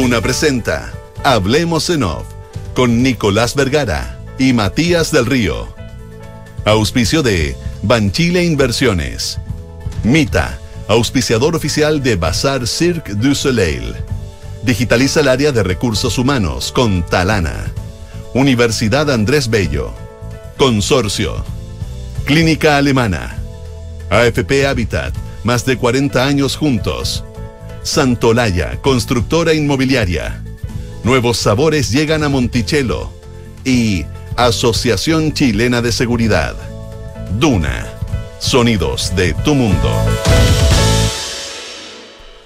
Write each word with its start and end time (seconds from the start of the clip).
Duna 0.00 0.22
presenta 0.22 0.94
Hablemos 1.24 1.90
en 1.90 2.04
Off 2.04 2.24
con 2.74 3.02
Nicolás 3.02 3.54
Vergara 3.54 4.18
y 4.38 4.54
Matías 4.54 5.12
del 5.12 5.26
Río. 5.26 5.68
Auspicio 6.64 7.22
de 7.22 7.54
Banchile 7.82 8.42
Inversiones. 8.42 9.38
Mita, 10.02 10.58
auspiciador 10.88 11.54
oficial 11.54 12.02
de 12.02 12.16
Bazar 12.16 12.66
Cirque 12.66 13.12
du 13.12 13.34
Soleil. 13.34 13.94
Digitaliza 14.62 15.20
el 15.20 15.28
área 15.28 15.52
de 15.52 15.62
recursos 15.62 16.16
humanos 16.16 16.72
con 16.72 17.04
Talana. 17.04 17.70
Universidad 18.32 19.10
Andrés 19.10 19.50
Bello. 19.50 19.92
Consorcio. 20.56 21.44
Clínica 22.24 22.78
Alemana. 22.78 23.36
AFP 24.08 24.66
Habitat. 24.66 25.14
Más 25.44 25.66
de 25.66 25.76
40 25.76 26.24
años 26.24 26.56
juntos. 26.56 27.22
Santolaya, 27.82 28.80
constructora 28.82 29.54
inmobiliaria. 29.54 30.42
Nuevos 31.02 31.38
sabores 31.38 31.90
llegan 31.90 32.22
a 32.22 32.28
Monticello. 32.28 33.10
Y 33.64 34.04
Asociación 34.36 35.32
Chilena 35.32 35.82
de 35.82 35.92
Seguridad. 35.92 36.54
Duna. 37.38 37.86
Sonidos 38.38 39.14
de 39.16 39.34
tu 39.44 39.54
mundo. 39.54 39.90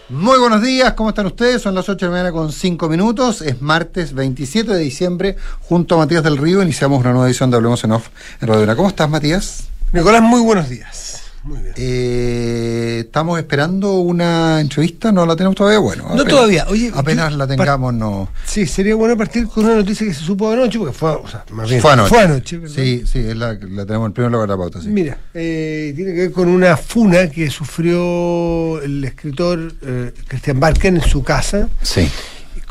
Muy 0.08 0.38
buenos 0.38 0.62
días, 0.62 0.92
¿cómo 0.94 1.08
están 1.08 1.26
ustedes? 1.26 1.62
Son 1.62 1.74
las 1.74 1.88
8 1.88 1.96
de 1.96 2.10
la 2.10 2.10
mañana 2.10 2.32
con 2.32 2.52
5 2.52 2.88
minutos. 2.88 3.42
Es 3.42 3.60
martes 3.60 4.12
27 4.12 4.72
de 4.72 4.78
diciembre. 4.78 5.36
Junto 5.62 5.96
a 5.96 5.98
Matías 5.98 6.22
del 6.22 6.36
Río 6.36 6.62
iniciamos 6.62 7.00
una 7.00 7.12
nueva 7.12 7.26
edición 7.26 7.50
de 7.50 7.56
Hablemos 7.56 7.82
en 7.84 7.92
Off 7.92 8.08
en 8.40 8.48
Radio 8.48 8.76
¿Cómo 8.76 8.88
estás, 8.88 9.08
Matías? 9.08 9.64
Nicolás, 9.92 10.22
muy 10.22 10.40
buenos 10.40 10.68
días. 10.68 11.23
Muy 11.44 11.60
bien. 11.60 11.74
Eh, 11.76 13.02
estamos 13.04 13.38
esperando 13.38 13.98
una 13.98 14.60
entrevista, 14.60 15.12
no 15.12 15.26
la 15.26 15.36
tenemos 15.36 15.54
todavía. 15.54 15.78
Bueno, 15.78 16.14
no 16.14 16.24
todavía. 16.24 16.66
Oye, 16.68 16.90
apenas 16.94 17.34
la 17.34 17.46
tengamos, 17.46 17.92
no. 17.92 18.30
Sí, 18.46 18.66
sería 18.66 18.94
bueno 18.94 19.16
partir 19.16 19.46
con 19.46 19.66
una 19.66 19.76
noticia 19.76 20.06
que 20.06 20.14
se 20.14 20.20
supo 20.20 20.50
anoche, 20.50 20.78
porque 20.78 20.94
fue, 20.94 21.10
o 21.10 21.28
sea, 21.28 21.44
más 21.50 21.68
bien, 21.68 21.82
fue 21.82 21.92
anoche. 21.92 22.08
Fue 22.08 22.22
anoche 22.22 22.60
sí, 22.68 23.04
sí, 23.06 23.18
es 23.18 23.36
la, 23.36 23.52
la 23.52 23.84
tenemos 23.84 24.06
en 24.06 24.12
primer 24.14 24.32
lugar 24.32 24.48
la 24.48 24.56
pauta. 24.56 24.80
Sí. 24.80 24.88
Mira, 24.88 25.18
eh, 25.34 25.92
tiene 25.94 26.14
que 26.14 26.20
ver 26.20 26.32
con 26.32 26.48
una 26.48 26.78
funa 26.78 27.28
que 27.28 27.50
sufrió 27.50 28.80
el 28.80 29.04
escritor 29.04 29.74
eh, 29.82 30.14
Christian 30.26 30.58
Barker 30.58 30.94
en 30.94 31.02
su 31.02 31.22
casa. 31.22 31.68
Sí 31.82 32.08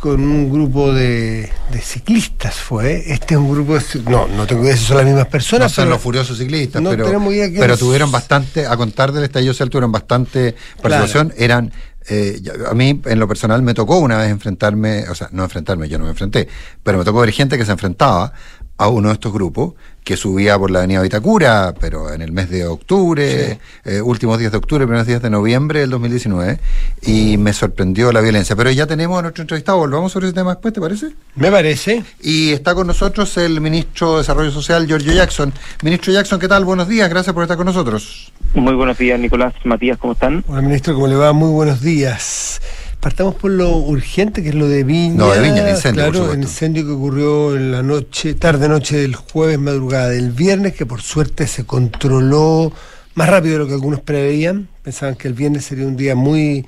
con 0.04 0.20
un 0.20 0.52
grupo 0.52 0.92
de, 0.92 1.50
ciclistas 1.82 2.56
fue. 2.56 3.06
Este 3.14 3.36
es 3.36 3.40
un 3.40 3.50
grupo 3.50 3.76
de, 3.76 3.82
No, 4.12 4.28
no 4.28 4.45
tengo 4.45 4.66
idea 4.66 4.76
si 4.76 4.84
son 4.84 4.98
las 4.98 5.06
mismas 5.06 5.28
personas. 5.28 5.72
No 5.72 5.73
son 5.73 5.90
los 5.90 6.02
furiosos 6.02 6.38
ciclistas, 6.38 6.84
pero, 6.84 7.22
pero 7.58 7.78
tuvieron 7.78 8.12
bastante, 8.12 8.68
a 8.68 8.76
contar 8.76 9.14
del 9.14 9.23
estallido 9.23 9.54
social, 9.54 9.70
tuvieron 9.70 9.94
bastante 9.94 10.56
participación. 10.82 11.34
Eran 11.38 11.72
eh, 12.10 12.38
a 12.70 12.73
mí, 12.73 13.02
en 13.06 13.18
lo 13.18 13.30
personal, 13.30 13.62
me 13.62 13.73
tocó 13.73 14.00
una 14.00 14.18
vez 14.18 14.30
enfrentarme, 14.30 15.08
o 15.08 15.16
sea, 15.16 15.30
no 15.32 15.45
enfrentarme, 15.45 15.88
yo 15.88 15.98
no 15.98 16.04
me 16.04 16.10
enfrenté, 16.10 16.50
pero 16.84 16.98
me 16.98 17.06
tocó 17.06 17.22
ver 17.22 17.32
gente 17.32 17.58
que 17.58 17.64
se 17.64 17.72
enfrentaba 17.72 18.34
a 18.78 18.88
uno 18.88 19.10
de 19.10 19.14
estos 19.14 19.32
grupos 19.32 19.74
que 20.04 20.18
subía 20.18 20.58
por 20.58 20.70
la 20.70 20.80
avenida 20.80 21.02
Vitacura, 21.02 21.74
pero 21.80 22.12
en 22.12 22.22
el 22.22 22.32
mes 22.32 22.50
de 22.50 22.66
octubre, 22.66 23.60
eh, 23.86 24.02
últimos 24.02 24.38
días 24.38 24.52
de 24.52 24.58
octubre, 24.58 24.86
primeros 24.86 25.08
días 25.08 25.22
de 25.22 25.30
noviembre 25.30 25.80
del 25.80 25.92
2019, 25.92 26.60
y 27.04 27.38
me 27.38 27.54
sorprendió 27.54 28.12
la 28.12 28.20
violencia. 28.20 28.56
Pero 28.56 28.72
ya 28.72 28.86
tenemos 28.86 29.18
a 29.20 29.22
nuestro 29.22 29.44
entrevistado, 29.44 29.78
volvamos 29.78 30.12
sobre 30.12 30.28
ese 30.28 30.36
tema 30.36 30.52
después, 30.52 30.74
¿te 30.74 30.82
parece? 30.82 31.12
Me 31.36 31.50
parece. 31.52 32.04
Y 32.22 32.52
está 32.52 32.76
con 32.76 32.88
nosotros 32.88 33.38
el 33.38 33.62
ministro 33.62 34.14
de 34.14 34.18
Desarrollo 34.20 34.52
Social, 34.52 34.88
Giorgio 34.88 35.14
Jackson. 35.14 35.54
Ministro 35.82 36.12
Jackson, 36.12 36.40
¿qué 36.40 36.50
tal? 36.50 36.66
Buenos 36.66 36.90
días, 36.90 37.10
gracias 37.10 37.34
por 37.34 37.44
estar 37.44 37.56
con 37.56 37.68
nosotros. 37.68 38.34
Muy 38.54 38.74
buenos 38.76 38.98
días, 38.98 39.20
Nicolás, 39.20 39.54
Matías, 39.64 39.98
¿cómo 39.98 40.14
están? 40.14 40.44
Hola, 40.48 40.62
ministro, 40.62 40.94
¿cómo 40.94 41.08
le 41.08 41.16
va? 41.16 41.32
Muy 41.32 41.50
buenos 41.50 41.82
días. 41.82 42.60
Partamos 43.04 43.36
por 43.36 43.52
lo 43.52 43.76
urgente, 43.76 44.42
que 44.42 44.50
es 44.50 44.56
lo 44.56 44.70
de 44.70 44.86
Viña. 44.86 45.16
No, 45.16 45.32
de 45.34 45.42
Viña, 45.42 45.64
el 45.64 45.76
incendio. 45.76 46.09
Claro, 46.09 46.32
el 46.32 46.42
incendio 46.42 46.86
que 46.86 46.92
ocurrió 46.92 47.54
en 47.54 47.70
la 47.70 47.83
noche, 47.83 48.33
tarde 48.33 48.70
noche 48.70 48.95
del 48.95 49.14
jueves, 49.16 49.60
madrugada 49.60 50.08
del 50.08 50.32
viernes, 50.32 50.73
que 50.73 50.86
por 50.86 51.02
suerte 51.02 51.45
se 51.45 51.66
controló 51.66 52.72
más 53.16 53.27
rápido 53.27 53.55
de 53.55 53.60
lo 53.60 53.67
que 53.67 53.73
algunos 53.73 54.00
preveían. 54.00 54.70
Pensaban 54.83 55.16
que 55.16 55.27
el 55.27 55.33
viernes 55.33 55.66
sería 55.66 55.86
un 55.86 55.98
día 55.98 56.16
muy, 56.16 56.66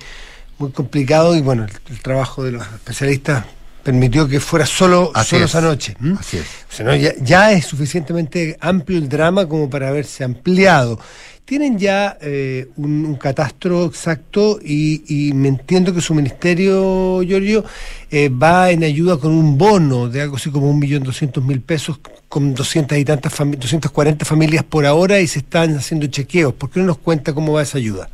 muy 0.58 0.72
complicado 0.72 1.34
y 1.34 1.40
bueno, 1.40 1.64
el, 1.88 2.02
trabajo 2.02 2.44
de 2.44 2.52
los 2.52 2.66
especialistas 2.66 3.46
permitió 3.82 4.28
que 4.28 4.38
fuera 4.38 4.66
solo, 4.66 5.12
solo 5.24 5.46
esa 5.46 5.62
noche. 5.62 5.96
Así 6.20 6.36
es. 6.36 6.44
O 6.70 6.76
sea, 6.76 6.96
ya, 6.96 7.14
ya 7.18 7.52
es 7.52 7.64
suficientemente 7.64 8.58
amplio 8.60 8.98
el 8.98 9.08
drama 9.08 9.48
como 9.48 9.70
para 9.70 9.88
haberse 9.88 10.22
ampliado 10.22 11.00
tienen 11.46 11.78
ya 11.78 12.18
eh, 12.20 12.66
un, 12.76 13.14
catastro 13.14 13.86
exacto 13.86 14.58
y, 14.62 15.30
me 15.34 15.48
entiendo 15.48 15.94
que 15.94 16.00
su 16.00 16.12
ministerio, 16.12 17.22
Giorgio, 17.22 17.64
eh, 18.10 18.28
va 18.28 18.70
en 18.72 18.82
ayuda 18.82 19.16
con 19.16 19.30
un 19.30 19.56
bono 19.56 20.08
de 20.08 20.22
algo 20.22 20.36
así 20.36 20.50
como 20.50 20.68
un 20.68 20.78
millón 20.78 21.04
doscientos 21.04 21.42
mil 21.44 21.60
pesos 21.60 22.00
con 22.28 22.52
doscientas 22.54 22.98
y 22.98 23.04
tantas 23.04 23.32
240 23.38 24.24
familias 24.24 24.64
por 24.64 24.84
ahora 24.84 25.20
y 25.20 25.28
se 25.28 25.38
están 25.38 25.76
haciendo 25.76 26.08
chequeos. 26.08 26.52
¿Por 26.52 26.68
qué 26.68 26.80
no 26.80 26.86
nos 26.86 26.98
cuenta 26.98 27.32
cómo 27.32 27.52
va 27.52 27.62
esa 27.62 27.78
ayuda? 27.78 28.08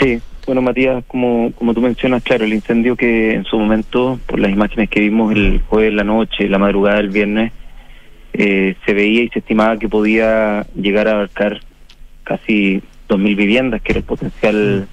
Sí, 0.00 0.20
bueno 0.46 0.62
Matías, 0.62 1.04
como, 1.08 1.52
como 1.52 1.74
tú 1.74 1.80
mencionas, 1.80 2.22
claro, 2.22 2.44
el 2.44 2.54
incendio 2.54 2.94
que 2.94 3.34
en 3.34 3.44
su 3.44 3.58
momento, 3.58 4.20
por 4.26 4.38
las 4.38 4.52
imágenes 4.52 4.88
que 4.88 5.00
vimos 5.00 5.32
el 5.32 5.60
jueves, 5.68 5.92
la 5.92 6.04
noche, 6.04 6.48
la 6.48 6.58
madrugada 6.58 6.98
del 6.98 7.10
viernes, 7.10 7.52
eh, 8.34 8.76
se 8.86 8.94
veía 8.94 9.24
y 9.24 9.28
se 9.30 9.40
estimaba 9.40 9.78
que 9.78 9.88
podía 9.88 10.64
llegar 10.74 11.08
a 11.08 11.12
abarcar 11.12 11.60
casi 12.32 12.82
2.000 13.08 13.36
viviendas, 13.36 13.82
que 13.82 13.92
era 13.92 13.98
el 13.98 14.06
potencial 14.06 14.88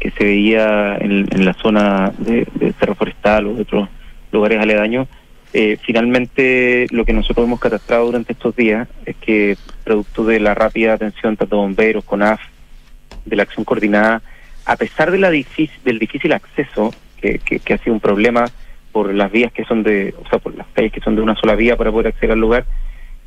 que 0.00 0.10
se 0.10 0.24
veía 0.24 0.96
en, 0.96 1.44
la 1.44 1.52
zona 1.54 2.12
de, 2.18 2.46
Cerro 2.80 2.96
Forestal 2.96 3.46
o 3.46 3.54
de 3.54 3.62
otros 3.62 3.88
lugares 4.32 4.60
aledaños. 4.60 5.06
Eh, 5.52 5.78
finalmente, 5.80 6.86
lo 6.90 7.04
que 7.04 7.12
nosotros 7.12 7.46
hemos 7.46 7.60
catastrado 7.60 8.06
durante 8.06 8.32
estos 8.32 8.56
días 8.56 8.88
es 9.06 9.14
que, 9.16 9.56
producto 9.84 10.24
de 10.24 10.40
la 10.40 10.54
rápida 10.54 10.94
atención 10.94 11.36
tanto 11.36 11.56
de 11.56 11.62
bomberos, 11.62 12.04
CONAF, 12.04 12.40
de 13.24 13.36
la 13.36 13.44
acción 13.44 13.64
coordinada, 13.64 14.22
a 14.64 14.76
pesar 14.76 15.12
de 15.12 15.18
la 15.18 15.30
difícil, 15.30 15.78
del 15.84 15.98
difícil 15.98 16.32
acceso, 16.32 16.92
que, 17.20 17.38
que, 17.38 17.74
ha 17.74 17.78
sido 17.78 17.92
un 17.92 18.00
problema 18.00 18.46
por 18.90 19.14
las 19.14 19.30
vías 19.30 19.52
que 19.52 19.64
son 19.64 19.82
de, 19.82 20.14
o 20.18 20.28
sea, 20.28 20.38
por 20.38 20.56
las 20.56 20.66
calles 20.72 20.92
que 20.92 21.00
son 21.00 21.14
de 21.14 21.22
una 21.22 21.36
sola 21.36 21.54
vía 21.54 21.76
para 21.76 21.92
poder 21.92 22.08
acceder 22.08 22.32
al 22.32 22.40
lugar, 22.40 22.64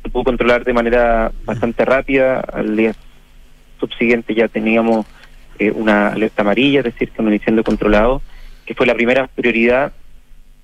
se 0.02 0.10
pudo 0.10 0.24
controlar 0.24 0.64
de 0.64 0.72
manera 0.74 1.32
bastante 1.44 1.84
rápida. 1.84 2.40
Al 2.40 2.76
día 2.76 2.92
subsiguiente 3.86 4.34
ya 4.34 4.48
teníamos 4.48 5.06
eh, 5.58 5.70
una 5.70 6.08
alerta 6.08 6.42
amarilla, 6.42 6.80
es 6.80 6.86
decir, 6.86 7.10
que 7.10 7.22
un 7.22 7.32
incendio 7.32 7.62
controlado, 7.62 8.22
que 8.66 8.74
fue 8.74 8.86
la 8.86 8.94
primera 8.94 9.28
prioridad, 9.28 9.92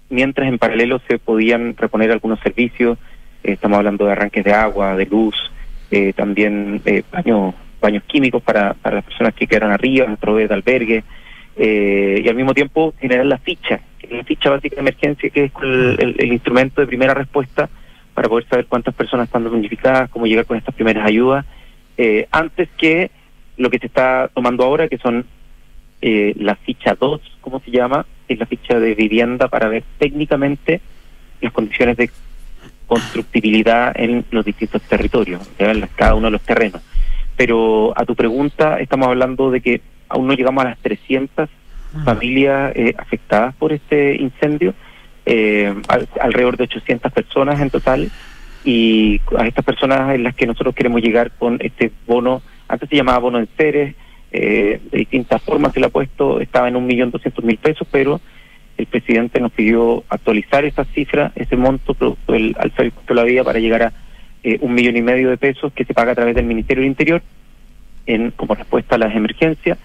mientras 0.08 0.48
en 0.48 0.58
paralelo 0.58 1.00
se 1.06 1.18
podían 1.18 1.76
reponer 1.76 2.10
algunos 2.10 2.40
servicios, 2.40 2.98
eh, 3.44 3.52
estamos 3.52 3.78
hablando 3.78 4.04
de 4.06 4.12
arranques 4.12 4.44
de 4.44 4.52
agua, 4.52 4.96
de 4.96 5.06
luz, 5.06 5.36
eh, 5.92 6.12
también 6.12 6.82
baños, 7.12 7.54
baños 7.80 8.02
químicos 8.04 8.42
para, 8.42 8.74
para 8.74 8.96
las 8.96 9.04
personas 9.04 9.34
que 9.34 9.46
quedaron 9.46 9.70
arriba, 9.70 10.16
provee 10.20 10.48
de 10.48 10.54
albergue, 10.54 11.04
y 11.56 12.26
al 12.26 12.36
mismo 12.36 12.54
tiempo 12.54 12.94
generar 12.98 13.26
la 13.26 13.36
ficha, 13.36 13.80
la 14.08 14.24
ficha 14.24 14.48
básica 14.48 14.76
de 14.76 14.80
emergencia, 14.80 15.28
que 15.28 15.44
es 15.44 15.52
el, 15.62 16.16
el, 16.18 16.32
instrumento 16.32 16.80
de 16.80 16.86
primera 16.86 17.12
respuesta 17.12 17.68
para 18.14 18.28
poder 18.28 18.48
saber 18.48 18.66
cuántas 18.66 18.94
personas 18.94 19.26
están 19.26 19.44
damnificadas, 19.44 20.08
cómo 20.08 20.26
llegar 20.26 20.46
con 20.46 20.56
estas 20.56 20.74
primeras 20.74 21.06
ayudas 21.06 21.44
eh, 22.02 22.26
antes 22.30 22.70
que 22.78 23.10
lo 23.58 23.68
que 23.68 23.78
se 23.78 23.84
está 23.84 24.30
tomando 24.32 24.64
ahora, 24.64 24.88
que 24.88 24.96
son 24.96 25.26
eh, 26.00 26.32
la 26.38 26.56
ficha 26.56 26.96
2, 26.98 27.20
¿cómo 27.42 27.60
se 27.60 27.70
llama? 27.70 28.06
Es 28.26 28.38
la 28.38 28.46
ficha 28.46 28.80
de 28.80 28.94
vivienda 28.94 29.48
para 29.48 29.68
ver 29.68 29.84
técnicamente 29.98 30.80
las 31.42 31.52
condiciones 31.52 31.98
de 31.98 32.10
constructibilidad 32.86 33.92
en 34.00 34.24
los 34.30 34.46
distintos 34.46 34.80
territorios, 34.80 35.46
en 35.58 35.86
cada 35.94 36.14
uno 36.14 36.28
de 36.28 36.30
los 36.30 36.40
terrenos. 36.40 36.80
Pero 37.36 37.92
a 37.94 38.06
tu 38.06 38.16
pregunta, 38.16 38.80
estamos 38.80 39.08
hablando 39.08 39.50
de 39.50 39.60
que 39.60 39.82
aún 40.08 40.26
no 40.26 40.32
llegamos 40.32 40.64
a 40.64 40.70
las 40.70 40.78
300 40.78 41.50
familias 42.02 42.72
eh, 42.76 42.94
afectadas 42.96 43.54
por 43.56 43.74
este 43.74 44.16
incendio, 44.16 44.72
eh, 45.26 45.74
alrededor 46.18 46.56
de 46.56 46.64
800 46.64 47.12
personas 47.12 47.60
en 47.60 47.68
total, 47.68 48.10
y 48.64 49.20
a 49.38 49.46
estas 49.46 49.64
personas 49.64 50.14
en 50.14 50.22
las 50.22 50.34
que 50.34 50.46
nosotros 50.46 50.74
queremos 50.74 51.00
llegar 51.02 51.30
con 51.32 51.58
este 51.60 51.90
bono, 52.06 52.42
antes 52.68 52.88
se 52.88 52.96
llamaba 52.96 53.18
bono 53.18 53.38
en 53.38 53.48
seres, 53.56 53.94
eh, 54.32 54.80
de 54.90 54.98
distintas 54.98 55.42
formas 55.42 55.72
se 55.72 55.80
le 55.80 55.86
ha 55.86 55.90
puesto, 55.90 56.40
estaba 56.40 56.68
en 56.68 56.76
un 56.76 56.86
millón 56.86 57.10
doscientos 57.10 57.44
mil 57.44 57.56
pesos, 57.56 57.86
pero 57.90 58.20
el 58.76 58.86
presidente 58.86 59.40
nos 59.40 59.52
pidió 59.52 60.04
actualizar 60.08 60.64
esa 60.64 60.84
cifra, 60.84 61.32
ese 61.34 61.56
monto, 61.56 61.94
producto 61.94 62.32
del 62.32 62.54
alza 62.58 62.82
de 62.82 63.14
la 63.14 63.24
vida, 63.24 63.44
para 63.44 63.58
llegar 63.58 63.82
a 63.82 63.92
eh, 64.42 64.58
un 64.60 64.74
millón 64.74 64.96
y 64.96 65.02
medio 65.02 65.30
de 65.30 65.36
pesos 65.36 65.72
que 65.72 65.84
se 65.84 65.94
paga 65.94 66.12
a 66.12 66.14
través 66.14 66.34
del 66.34 66.46
Ministerio 66.46 66.82
del 66.82 66.90
Interior 66.90 67.22
en 68.06 68.30
como 68.30 68.54
respuesta 68.54 68.94
a 68.94 68.98
las 68.98 69.14
emergencias. 69.14 69.78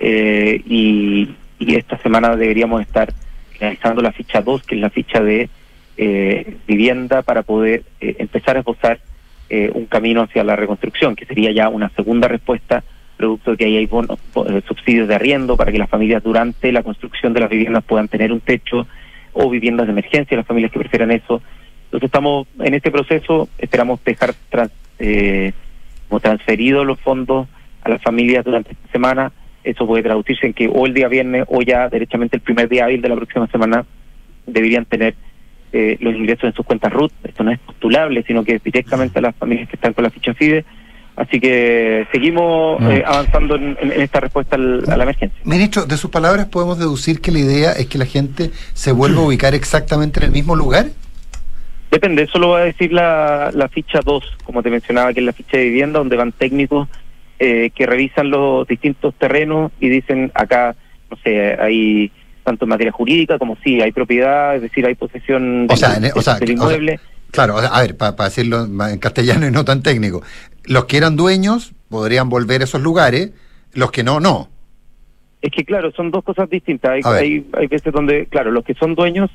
Eh, 0.00 0.62
y, 0.66 1.34
y 1.58 1.74
esta 1.74 1.98
semana 1.98 2.36
deberíamos 2.36 2.80
estar 2.80 3.12
realizando 3.58 4.00
la 4.00 4.12
ficha 4.12 4.40
2, 4.40 4.62
que 4.62 4.76
es 4.76 4.80
la 4.80 4.90
ficha 4.90 5.20
de 5.20 5.50
eh, 5.98 6.56
vivienda 6.66 7.22
para 7.22 7.42
poder 7.42 7.82
eh, 8.00 8.16
empezar 8.18 8.56
a 8.56 8.60
esbozar 8.60 9.00
eh, 9.50 9.70
un 9.74 9.86
camino 9.86 10.22
hacia 10.22 10.44
la 10.44 10.56
reconstrucción, 10.56 11.16
que 11.16 11.26
sería 11.26 11.52
ya 11.52 11.68
una 11.68 11.90
segunda 11.90 12.28
respuesta, 12.28 12.84
producto 13.16 13.50
de 13.50 13.56
que 13.56 13.64
ahí 13.64 13.76
hay 13.76 13.88
subsidios 14.66 15.08
de 15.08 15.14
arriendo 15.14 15.56
para 15.56 15.72
que 15.72 15.78
las 15.78 15.90
familias 15.90 16.22
durante 16.22 16.70
la 16.70 16.82
construcción 16.82 17.34
de 17.34 17.40
las 17.40 17.50
viviendas 17.50 17.82
puedan 17.84 18.08
tener 18.08 18.32
un 18.32 18.40
techo 18.40 18.86
o 19.32 19.50
viviendas 19.50 19.86
de 19.86 19.92
emergencia, 19.92 20.36
las 20.36 20.46
familias 20.46 20.72
que 20.72 20.78
prefieran 20.78 21.10
eso. 21.10 21.42
Entonces 21.86 22.06
estamos 22.06 22.46
en 22.60 22.74
este 22.74 22.90
proceso, 22.90 23.48
esperamos 23.58 24.04
dejar 24.04 24.34
eh, 24.98 25.52
como 26.08 26.20
transferidos 26.20 26.86
los 26.86 27.00
fondos 27.00 27.48
a 27.82 27.88
las 27.88 28.02
familias 28.02 28.44
durante 28.44 28.72
esta 28.72 28.92
semana. 28.92 29.32
Eso 29.64 29.86
puede 29.86 30.02
traducirse 30.02 30.46
en 30.46 30.52
que 30.52 30.68
o 30.68 30.86
el 30.86 30.94
día 30.94 31.08
viernes 31.08 31.44
o 31.48 31.62
ya 31.62 31.88
derechamente 31.88 32.36
el 32.36 32.42
primer 32.42 32.68
día 32.68 32.84
hábil 32.84 33.00
de 33.00 33.08
la 33.08 33.16
próxima 33.16 33.46
semana 33.48 33.84
deberían 34.46 34.84
tener 34.84 35.14
eh, 35.72 35.96
los 36.00 36.14
ingresos 36.14 36.44
en 36.44 36.54
sus 36.54 36.64
cuentas 36.64 36.92
RUT. 36.92 37.12
Esto 37.24 37.44
no 37.44 37.50
es 37.50 37.58
postulable, 37.58 38.22
sino 38.26 38.44
que 38.44 38.56
es 38.56 38.62
directamente 38.62 39.18
a 39.18 39.22
las 39.22 39.36
familias 39.36 39.68
que 39.68 39.76
están 39.76 39.92
con 39.92 40.04
la 40.04 40.10
ficha 40.10 40.34
FIDE. 40.34 40.64
Así 41.16 41.40
que 41.40 42.06
seguimos 42.12 42.80
mm. 42.80 42.90
eh, 42.90 43.02
avanzando 43.04 43.56
en, 43.56 43.76
esta 43.96 44.20
respuesta 44.20 44.56
a 44.56 44.58
la 44.58 45.02
emergencia. 45.02 45.38
Ministro, 45.44 45.84
de 45.84 45.96
sus 45.96 46.10
palabras 46.10 46.46
podemos 46.46 46.78
deducir 46.78 47.20
que 47.20 47.32
la 47.32 47.40
idea 47.40 47.72
es 47.72 47.86
que 47.86 47.98
la 47.98 48.06
gente 48.06 48.50
se 48.72 48.92
vuelva 48.92 49.22
a 49.22 49.24
ubicar 49.26 49.54
exactamente 49.54 50.20
en 50.20 50.26
el 50.26 50.32
mismo 50.32 50.54
lugar. 50.54 50.86
Depende, 51.90 52.22
eso 52.22 52.38
lo 52.38 52.50
va 52.50 52.58
a 52.58 52.64
decir 52.64 52.92
la, 52.92 53.50
la 53.54 53.68
ficha 53.68 54.00
2, 54.04 54.36
como 54.44 54.62
te 54.62 54.70
mencionaba, 54.70 55.12
que 55.14 55.20
es 55.20 55.26
la 55.26 55.32
ficha 55.32 55.56
de 55.56 55.64
vivienda, 55.64 55.98
donde 55.98 56.16
van 56.16 56.32
técnicos 56.32 56.86
eh, 57.40 57.70
que 57.74 57.86
revisan 57.86 58.30
los 58.30 58.66
distintos 58.66 59.14
terrenos 59.14 59.70
y 59.80 59.88
dicen 59.88 60.32
acá, 60.34 60.74
no 61.08 61.16
sé, 61.22 61.56
hay 61.60 62.10
tanto 62.48 62.64
en 62.64 62.70
materia 62.70 62.92
jurídica 62.92 63.38
como 63.38 63.56
sí, 63.62 63.80
hay 63.82 63.92
propiedad, 63.92 64.56
es 64.56 64.62
decir, 64.62 64.86
hay 64.86 64.94
posesión 64.94 65.66
o 65.68 65.76
sea, 65.76 65.98
del, 65.98 66.50
inmueble. 66.50 66.98
claro, 67.30 67.58
a 67.58 67.80
ver, 67.82 67.94
para 67.94 68.24
decirlo 68.24 68.64
en 68.64 68.98
castellano 68.98 69.46
y 69.46 69.50
no 69.50 69.66
tan 69.66 69.82
técnico, 69.82 70.22
los 70.64 70.86
que 70.86 70.96
eran 70.96 71.14
dueños 71.14 71.74
podrían 71.90 72.30
volver 72.30 72.62
a 72.62 72.64
esos 72.64 72.80
lugares, 72.80 73.32
los 73.74 73.90
que 73.90 74.02
no, 74.02 74.18
no. 74.18 74.48
Es 75.42 75.52
que 75.52 75.64
claro, 75.64 75.92
son 75.92 76.10
dos 76.10 76.24
cosas 76.24 76.48
distintas. 76.48 77.04
Hay, 77.04 77.46
hay, 77.52 77.66
veces 77.66 77.92
donde, 77.92 78.26
claro, 78.26 78.50
los 78.50 78.64
que 78.64 78.74
son 78.74 78.94
dueños 78.94 79.30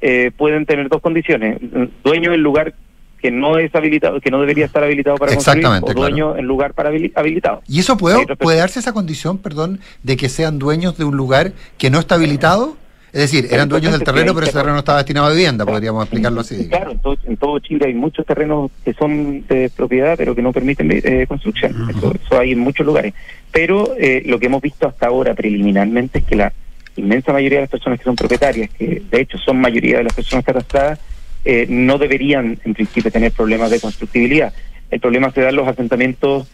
eh, 0.00 0.30
pueden 0.36 0.64
tener 0.64 0.88
dos 0.88 1.02
condiciones. 1.02 1.58
Dueño 2.04 2.30
del 2.30 2.40
lugar 2.42 2.74
que 3.22 3.30
no 3.30 3.56
es 3.56 3.72
habilitado, 3.74 4.20
que 4.20 4.30
no 4.32 4.40
debería 4.40 4.66
estar 4.66 4.82
habilitado 4.82 5.16
para 5.16 5.32
construir, 5.32 5.64
o 5.64 5.94
dueño 5.94 6.36
en 6.36 6.44
lugar 6.44 6.74
para 6.74 6.88
habilitado. 6.88 7.62
¿Y 7.68 7.78
eso 7.78 7.96
puede, 7.96 8.26
puede 8.36 8.58
darse 8.58 8.80
esa 8.80 8.92
condición, 8.92 9.38
perdón, 9.38 9.78
de 10.02 10.16
que 10.16 10.28
sean 10.28 10.58
dueños 10.58 10.98
de 10.98 11.04
un 11.04 11.16
lugar 11.16 11.52
que 11.78 11.88
no 11.88 12.00
está 12.00 12.16
habilitado? 12.16 12.76
Es 13.12 13.20
decir, 13.20 13.46
eran 13.50 13.68
dueños 13.68 13.92
del 13.92 14.02
terreno, 14.02 14.34
pero 14.34 14.44
ese 14.44 14.54
terreno 14.54 14.72
no 14.72 14.78
estaba 14.78 14.98
destinado 14.98 15.26
a 15.26 15.30
vivienda, 15.30 15.64
podríamos 15.66 16.04
explicarlo 16.04 16.40
así. 16.40 16.66
Claro, 16.68 16.98
en 17.24 17.36
todo, 17.36 17.58
Chile 17.60 17.86
hay 17.86 17.94
muchos 17.94 18.26
terrenos 18.26 18.70
que 18.84 18.94
son 18.94 19.46
de 19.46 19.70
propiedad, 19.70 20.14
pero 20.16 20.34
que 20.34 20.42
no 20.42 20.50
permiten 20.52 20.90
eh, 20.90 21.26
construcción. 21.28 21.90
eso, 21.90 22.38
hay 22.38 22.52
en 22.52 22.58
muchos 22.58 22.84
lugares. 22.84 23.14
Pero 23.52 23.94
eh, 23.98 24.22
lo 24.24 24.40
que 24.40 24.46
hemos 24.46 24.62
visto 24.62 24.88
hasta 24.88 25.06
ahora 25.06 25.34
preliminarmente 25.34 26.20
es 26.20 26.24
que 26.24 26.36
la 26.36 26.52
inmensa 26.96 27.32
mayoría 27.32 27.58
de 27.58 27.62
las 27.64 27.70
personas 27.70 27.98
que 27.98 28.04
son 28.04 28.16
propietarias, 28.16 28.70
que 28.70 29.02
de 29.08 29.20
hecho 29.20 29.38
son 29.38 29.60
mayoría 29.60 29.98
de 29.98 30.04
las 30.04 30.14
personas 30.14 30.44
catastradas, 30.44 30.98
eh, 31.44 31.66
no 31.68 31.98
deberían 31.98 32.58
en 32.64 32.74
principio 32.74 33.10
tener 33.10 33.32
problemas 33.32 33.70
de 33.70 33.80
constructibilidad. 33.80 34.52
El 34.90 35.00
problema 35.00 35.30
se 35.32 35.40
da 35.40 35.48
en 35.50 35.56
los 35.56 35.68
asentamientos 35.68 36.48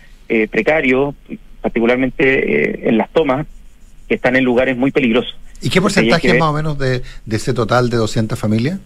precarios, 0.50 1.14
particularmente 1.62 2.86
en 2.86 2.98
las 2.98 3.10
tomas, 3.10 3.46
que 4.06 4.14
están 4.14 4.36
en 4.36 4.44
lugares 4.44 4.76
muy 4.76 4.90
peligrosos. 4.90 5.34
¿Y 5.60 5.70
qué 5.70 5.80
porcentaje 5.80 6.34
más 6.34 6.48
o 6.48 6.52
menos 6.52 6.78
de, 6.78 7.02
ese 7.30 7.52
total 7.52 7.90
de 7.90 7.96
200 7.96 8.38
familias? 8.38 8.78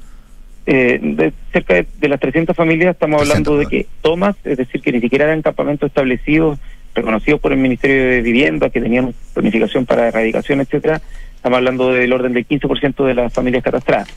Eh, 0.64 0.98
de 1.02 1.32
cerca 1.52 1.74
de, 1.74 2.08
las 2.08 2.20
300 2.20 2.54
familias 2.56 2.92
estamos 2.92 3.20
hablando 3.20 3.56
de 3.58 3.66
que 3.66 3.86
tomas, 4.00 4.36
es 4.44 4.58
decir, 4.58 4.80
que 4.80 4.92
ni 4.92 5.00
siquiera 5.00 5.24
eran 5.24 5.42
campamentos 5.42 5.88
establecidos, 5.88 6.58
reconocidos 6.94 7.40
por 7.40 7.52
el 7.52 7.58
Ministerio 7.58 8.04
de 8.04 8.22
Vivienda, 8.22 8.70
que 8.70 8.80
tenían 8.80 9.14
planificación 9.34 9.86
para 9.86 10.08
erradicación, 10.08 10.60
etcétera. 10.60 11.00
Estamos 11.34 11.56
hablando 11.56 11.92
del 11.92 12.12
orden 12.12 12.32
del 12.32 12.46
15% 12.46 13.04
de 13.04 13.14
las 13.14 13.32
familias 13.32 13.64
catastradas. 13.64 14.08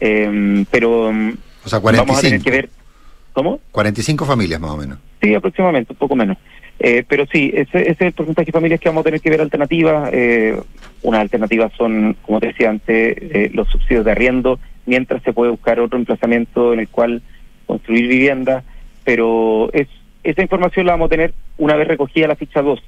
Eh, 0.00 0.64
pero 0.70 1.12
o 1.64 1.68
sea, 1.68 1.80
45. 1.80 2.06
vamos 2.06 2.18
a 2.18 2.20
tener 2.20 2.40
que 2.40 2.50
ver. 2.50 2.68
¿Cómo? 3.32 3.60
45 3.72 4.24
familias 4.24 4.60
más 4.60 4.70
o 4.70 4.76
menos. 4.76 4.98
Sí, 5.20 5.34
aproximadamente, 5.34 5.92
un 5.92 5.98
poco 5.98 6.14
menos. 6.14 6.36
Eh, 6.78 7.04
pero 7.08 7.26
sí, 7.26 7.50
ese, 7.54 7.90
es 7.90 8.00
el 8.00 8.12
porcentaje 8.12 8.46
de 8.46 8.52
familias 8.52 8.80
que 8.80 8.88
vamos 8.88 9.02
a 9.02 9.04
tener 9.04 9.20
que 9.20 9.30
ver 9.30 9.40
alternativas. 9.40 10.10
Eh, 10.12 10.60
una 11.02 11.20
alternativa 11.20 11.70
son, 11.76 12.16
como 12.22 12.40
te 12.40 12.48
decía 12.48 12.70
antes, 12.70 13.16
eh, 13.20 13.50
los 13.52 13.68
subsidios 13.68 14.04
de 14.04 14.12
arriendo, 14.12 14.58
mientras 14.86 15.22
se 15.22 15.32
puede 15.32 15.50
buscar 15.50 15.80
otro 15.80 15.98
emplazamiento 15.98 16.72
en 16.72 16.80
el 16.80 16.88
cual 16.88 17.22
construir 17.66 18.08
vivienda, 18.08 18.64
pero 19.04 19.70
es, 19.72 19.88
esa 20.22 20.42
información 20.42 20.86
la 20.86 20.92
vamos 20.92 21.06
a 21.06 21.10
tener 21.10 21.34
una 21.56 21.74
vez 21.76 21.88
recogida 21.88 22.28
la 22.28 22.36
ficha 22.36 22.62
2, 22.62 22.80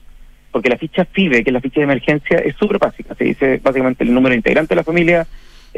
porque 0.52 0.69
la 0.69 0.79
ficha 0.79 1.05
FIBE, 1.05 1.43
que 1.43 1.50
es 1.50 1.55
la 1.55 1.61
ficha 1.61 1.81
de 1.81 1.85
emergencia, 1.85 2.38
es 2.38 2.55
súper 2.56 2.79
básica, 2.79 3.14
se 3.14 3.25
dice 3.25 3.61
básicamente 3.62 4.05
el 4.05 4.12
número 4.12 4.35
integrante 4.35 4.75
de 4.75 4.76
la 4.76 4.85
familia, 4.85 5.26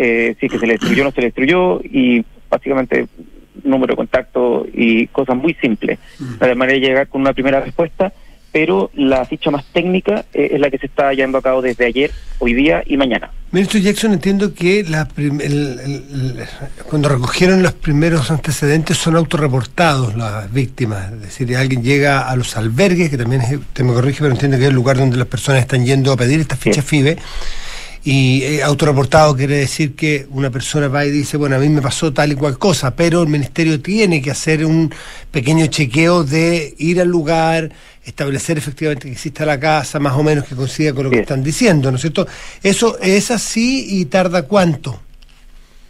eh, 0.00 0.36
si 0.38 0.46
es 0.46 0.52
que 0.52 0.58
se 0.60 0.66
le 0.66 0.74
destruyó 0.74 1.02
o 1.02 1.06
no 1.06 1.10
se 1.10 1.20
le 1.20 1.26
destruyó, 1.26 1.80
y 1.82 2.24
básicamente 2.48 3.08
número 3.64 3.92
de 3.92 3.96
contacto 3.96 4.66
y 4.72 5.08
cosas 5.08 5.36
muy 5.36 5.54
simples, 5.54 5.98
de 6.18 6.54
manera 6.54 6.78
de 6.78 6.86
llegar 6.86 7.08
con 7.08 7.20
una 7.20 7.32
primera 7.32 7.60
respuesta, 7.60 8.12
pero 8.52 8.90
la 8.94 9.24
ficha 9.24 9.50
más 9.50 9.64
técnica 9.72 10.24
eh, 10.32 10.50
es 10.52 10.60
la 10.60 10.70
que 10.70 10.78
se 10.78 10.86
está 10.86 11.12
llevando 11.12 11.38
a 11.38 11.42
cabo 11.42 11.60
desde 11.60 11.84
ayer, 11.84 12.12
hoy 12.38 12.54
día 12.54 12.82
y 12.86 12.96
mañana. 12.96 13.30
Ministro 13.50 13.80
Jackson, 13.80 14.12
entiendo 14.12 14.54
que 14.54 14.84
la 14.84 15.08
cuando 16.88 17.08
recogieron 17.08 17.62
los 17.62 17.72
primeros 17.72 18.30
antecedentes 18.30 18.96
son 18.96 19.16
autorreportados 19.16 20.14
las 20.16 20.52
víctimas, 20.52 21.12
es 21.12 21.20
decir, 21.22 21.56
alguien 21.56 21.82
llega 21.82 22.28
a 22.28 22.36
los 22.36 22.56
albergues, 22.56 23.10
que 23.10 23.18
también 23.18 23.42
es, 23.42 23.52
usted 23.52 23.84
me 23.84 23.92
corrige, 23.92 24.20
pero 24.20 24.32
entiendo 24.32 24.56
que 24.58 24.64
es 24.64 24.68
el 24.68 24.74
lugar 24.74 24.96
donde 24.96 25.16
las 25.16 25.26
personas 25.26 25.62
están 25.62 25.84
yendo 25.84 26.12
a 26.12 26.16
pedir 26.16 26.40
esta 26.40 26.56
ficha 26.56 26.82
FIBE 26.82 27.16
y 28.10 28.43
eh, 28.43 28.62
autorreportado 28.62 29.37
quiere 29.37 29.56
decir 29.56 29.94
que 29.94 30.25
una 30.31 30.49
persona 30.49 30.88
va 30.88 31.05
y 31.05 31.10
dice, 31.10 31.37
bueno, 31.37 31.56
a 31.56 31.58
mí 31.58 31.69
me 31.69 31.82
pasó 31.82 32.10
tal 32.10 32.32
y 32.32 32.37
cual 32.37 32.56
cosa, 32.56 32.96
pero 32.96 33.20
el 33.20 33.28
ministerio 33.28 33.82
tiene 33.82 34.22
que 34.22 34.31
hacer 34.31 34.64
un 34.64 34.90
pequeño 35.31 35.66
chequeo 35.66 36.25
de 36.25 36.72
ir 36.78 37.02
al 37.02 37.08
lugar, 37.08 37.69
establecer 38.02 38.56
efectivamente 38.56 39.08
que 39.08 39.12
exista 39.12 39.44
la 39.44 39.60
casa, 39.60 40.00
más 40.00 40.14
o 40.14 40.22
menos 40.22 40.46
que 40.46 40.56
coincida 40.56 40.94
con 40.94 41.05
lo 41.05 41.10
que 41.10 41.19
están 41.19 41.44
diciendo, 41.44 41.90
¿no 41.90 41.96
es 41.96 42.00
cierto? 42.00 42.26
¿Eso 42.62 42.99
es 42.99 43.31
así 43.31 44.00
y 44.00 44.06
tarda 44.06 44.46
cuánto? 44.46 44.99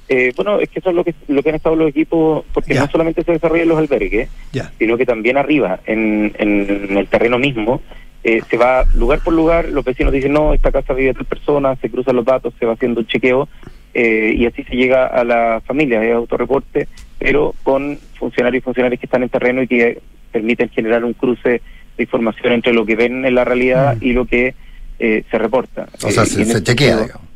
Eh, 0.09 0.32
bueno, 0.35 0.59
es 0.59 0.70
que 0.70 0.81
eso 0.81 0.91
es 0.91 0.97
lo 0.97 1.05
que, 1.05 1.15
lo 1.29 1.41
que 1.41 1.50
han 1.50 1.55
estado 1.55 1.76
los 1.76 1.91
equipos, 1.91 2.44
porque 2.53 2.75
no 2.75 2.91
solamente 2.91 3.23
se 3.23 3.31
desarrollan 3.31 3.69
los 3.69 3.79
albergues, 3.79 4.29
sino 4.76 4.97
que 4.97 5.06
también 5.06 5.37
arriba, 5.37 5.79
en, 5.87 6.35
en 6.37 6.97
el 6.97 7.06
terreno 7.06 7.38
mismo, 7.38 7.81
eh, 8.25 8.43
se 8.50 8.56
va 8.56 8.85
lugar 8.94 9.20
por 9.20 9.32
lugar, 9.32 9.69
los 9.69 9.85
vecinos 9.85 10.12
dicen, 10.12 10.32
no, 10.32 10.53
esta 10.53 10.73
casa 10.73 10.93
vive 10.93 11.15
tal 11.15 11.25
persona, 11.25 11.76
se 11.76 11.88
cruzan 11.88 12.17
los 12.17 12.25
datos, 12.25 12.53
se 12.58 12.67
va 12.67 12.72
haciendo 12.72 13.01
un 13.01 13.06
chequeo 13.06 13.48
eh, 13.94 14.34
y 14.37 14.44
así 14.44 14.65
se 14.65 14.75
llega 14.75 15.06
a 15.06 15.22
la 15.25 15.63
familia, 15.65 16.03
es 16.03 16.15
autorreporte, 16.15 16.89
pero 17.19 17.55
con 17.63 17.98
funcionarios 18.19 18.63
y 18.63 18.65
funcionarios 18.65 19.01
que 19.01 19.06
están 19.06 19.22
en 19.22 19.29
terreno 19.29 19.63
y 19.63 19.69
que 19.69 20.01
permiten 20.32 20.69
generar 20.70 21.05
un 21.05 21.15
cruce 21.15 21.63
de 21.96 22.03
información 22.03 22.53
entre 22.53 22.72
lo 22.72 22.84
que 22.84 22.96
ven 22.96 23.25
en 23.25 23.34
la 23.34 23.44
realidad 23.44 23.96
mm. 23.96 24.05
y 24.05 24.13
lo 24.13 24.27
que 24.27 24.55
eh, 24.98 25.25
se 25.31 25.39
reporta. 25.39 25.89
O 26.03 26.10
sea, 26.10 26.27
se, 26.27 26.63
chequea, 26.63 26.96
digamos. 26.96 27.29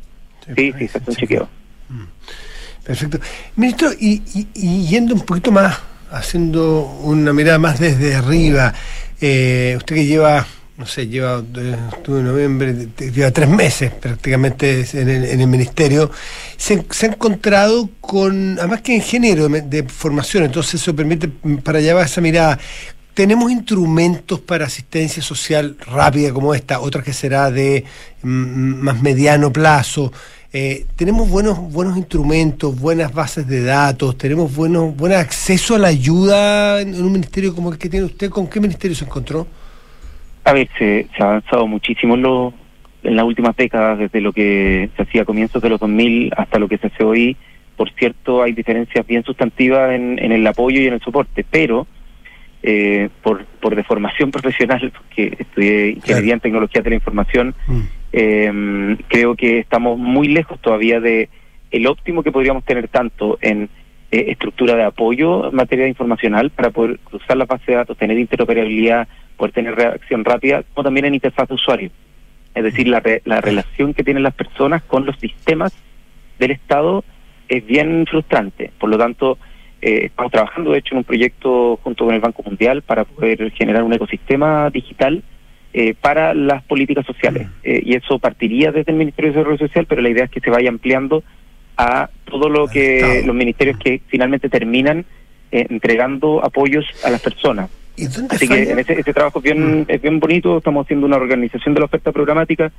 Sí, 0.55 0.73
sí, 0.77 0.87
se 0.89 0.97
hace 0.97 1.11
un 1.11 1.15
chequeo. 1.15 1.49
Mm. 1.87 2.03
Perfecto. 2.85 3.19
Ministro, 3.55 3.89
y, 3.99 4.21
y, 4.53 4.85
yendo 4.85 5.15
un 5.15 5.21
poquito 5.21 5.51
más, 5.51 5.81
haciendo 6.11 6.81
una 7.03 7.31
mirada 7.31 7.57
más 7.57 7.79
desde 7.79 8.15
arriba, 8.15 8.73
usted 9.13 9.95
que 9.95 10.05
lleva 10.05 10.45
no 10.83 10.89
sé, 10.89 11.07
lleva, 11.07 11.41
estuve 11.95 12.19
en 12.19 12.25
noviembre, 12.25 12.87
lleva 12.97 13.31
tres 13.31 13.47
meses 13.47 13.89
prácticamente 13.89 14.85
en 14.91 15.39
el, 15.39 15.47
ministerio, 15.47 16.11
se, 16.57 16.73
ha 16.73 17.05
encontrado 17.05 17.89
con, 18.01 18.59
además 18.59 18.81
que 18.81 18.93
en 18.93 19.01
género 19.01 19.47
de, 19.47 19.83
formación, 19.83 20.43
entonces 20.43 20.81
eso 20.81 20.93
permite 20.93 21.29
para 21.63 21.79
llevar 21.79 22.05
esa 22.05 22.19
mirada. 22.19 22.59
Tenemos 23.13 23.49
instrumentos 23.49 24.41
para 24.41 24.65
asistencia 24.65 25.23
social 25.23 25.77
rápida 25.87 26.33
como 26.33 26.53
esta, 26.53 26.81
otra 26.81 27.01
que 27.01 27.13
será 27.13 27.49
de 27.49 27.85
más 28.23 29.01
mediano 29.01 29.53
plazo. 29.53 30.11
Eh, 30.51 30.85
tenemos 30.97 31.29
buenos 31.29 31.59
buenos 31.59 31.95
instrumentos, 31.95 32.77
buenas 32.77 33.13
bases 33.13 33.47
de 33.47 33.63
datos, 33.63 34.17
tenemos 34.17 34.53
buenos 34.53 34.93
buen 34.97 35.13
acceso 35.13 35.75
a 35.75 35.79
la 35.79 35.87
ayuda 35.87 36.81
en 36.81 37.01
un 37.01 37.13
ministerio 37.13 37.55
como 37.55 37.71
el 37.71 37.77
que 37.77 37.87
tiene 37.87 38.05
usted. 38.05 38.29
¿Con 38.29 38.47
qué 38.47 38.59
ministerio 38.59 38.97
se 38.97 39.05
encontró? 39.05 39.47
A 40.45 40.53
ver, 40.53 40.69
se, 40.77 41.07
ha 41.19 41.23
avanzado 41.23 41.67
muchísimo 41.67 42.15
en, 42.15 42.21
lo, 42.21 42.53
en 43.03 43.15
las 43.15 43.25
últimas 43.25 43.55
décadas, 43.55 43.99
desde 43.99 44.21
lo 44.21 44.33
que 44.33 44.89
se 44.95 45.03
hacía 45.03 45.21
a 45.21 45.25
comienzos 45.25 45.61
de 45.61 45.69
los 45.69 45.79
2000 45.79 46.33
hasta 46.35 46.59
lo 46.59 46.67
que 46.67 46.77
se 46.77 46.87
hace 46.87 47.03
hoy. 47.03 47.37
Por 47.77 47.91
cierto, 47.91 48.43
hay 48.43 48.51
diferencias 48.51 49.05
bien 49.07 49.23
sustantivas 49.23 49.93
en, 49.93 50.19
en 50.19 50.31
el 50.31 50.45
apoyo 50.45 50.81
y 50.81 50.87
en 50.87 50.93
el 50.93 51.01
soporte, 51.01 51.45
pero 51.49 51.87
eh, 52.61 53.09
por, 53.21 53.45
por 53.45 53.75
deformación 53.75 54.31
profesional, 54.31 54.91
porque 54.95 55.35
estudié 55.37 55.89
ingeniería 55.89 56.35
en 56.35 56.39
tecnología 56.39 56.81
de 56.81 56.89
la 56.91 56.95
información, 56.95 57.55
mm. 57.67 57.81
eh, 58.13 58.97
creo 59.09 59.35
que 59.35 59.59
estamos 59.59 59.97
muy 59.97 60.29
lejos 60.29 60.59
todavía 60.61 60.99
de 60.99 61.29
el 61.71 61.87
óptimo 61.87 62.23
que 62.23 62.31
podríamos 62.31 62.63
tener 62.63 62.87
tanto 62.87 63.37
en 63.41 63.69
eh, 64.11 64.25
estructura 64.29 64.75
de 64.75 64.83
apoyo 64.83 65.49
en 65.49 65.55
materia 65.55 65.87
informacional 65.87 66.51
para 66.51 66.69
poder 66.69 66.99
cruzar 66.99 67.35
la 67.35 67.45
base 67.45 67.71
de 67.71 67.77
datos, 67.77 67.97
tener 67.97 68.17
interoperabilidad, 68.17 69.07
poder 69.37 69.53
tener 69.53 69.75
reacción 69.75 70.23
rápida, 70.23 70.63
como 70.73 70.83
también 70.83 71.05
en 71.05 71.15
interfaz 71.15 71.47
de 71.47 71.55
usuario. 71.55 71.91
Es 72.55 72.63
decir, 72.63 72.87
la, 72.87 73.01
la 73.25 73.41
relación 73.41 73.93
que 73.93 74.03
tienen 74.03 74.23
las 74.23 74.33
personas 74.33 74.83
con 74.83 75.05
los 75.05 75.17
sistemas 75.19 75.73
del 76.39 76.51
Estado 76.51 77.03
es 77.47 77.65
bien 77.65 78.05
frustrante. 78.09 78.71
Por 78.79 78.89
lo 78.89 78.97
tanto, 78.97 79.37
eh, 79.81 80.05
estamos 80.05 80.31
trabajando, 80.31 80.71
de 80.71 80.79
hecho, 80.79 80.93
en 80.93 80.99
un 80.99 81.03
proyecto 81.03 81.79
junto 81.83 82.05
con 82.05 82.13
el 82.13 82.21
Banco 82.21 82.43
Mundial 82.43 82.81
para 82.83 83.05
poder 83.05 83.51
generar 83.51 83.83
un 83.83 83.93
ecosistema 83.93 84.69
digital 84.69 85.23
eh, 85.73 85.93
para 85.99 86.33
las 86.33 86.63
políticas 86.63 87.05
sociales. 87.05 87.47
Mm. 87.47 87.89
y 87.89 87.95
eso 87.95 88.19
partiría 88.19 88.71
desde 88.71 88.91
el 88.91 88.97
Ministerio 88.97 89.31
de 89.31 89.37
Desarrollo 89.37 89.67
Social, 89.67 89.85
pero 89.87 90.01
la 90.01 90.09
idea 90.09 90.25
es 90.25 90.31
que 90.31 90.39
se 90.39 90.49
vaya 90.49 90.69
ampliando 90.69 91.23
a 91.75 92.09
todo 92.25 92.49
lo 92.49 92.67
que 92.67 93.23
los 93.25 93.35
ministerios 93.35 93.77
que 93.79 93.99
finalmente 94.07 94.47
terminan 94.47 95.05
entregando 95.51 96.43
apoyos 96.43 96.85
a 97.03 97.09
las 97.09 97.21
personas. 97.21 97.69
Así 98.29 98.47
que 98.47 98.71
ese, 98.71 99.13
trabajo 99.13 99.39
es 99.39 99.43
bien, 99.43 99.81
mm. 99.81 99.85
es 99.87 100.01
bien 100.01 100.19
bonito, 100.19 100.57
estamos 100.57 100.85
haciendo 100.85 101.05
una 101.05 101.17
organización 101.17 101.73
de 101.73 101.79
la 101.79 101.85
oferta 101.85 102.11
programática, 102.11 102.71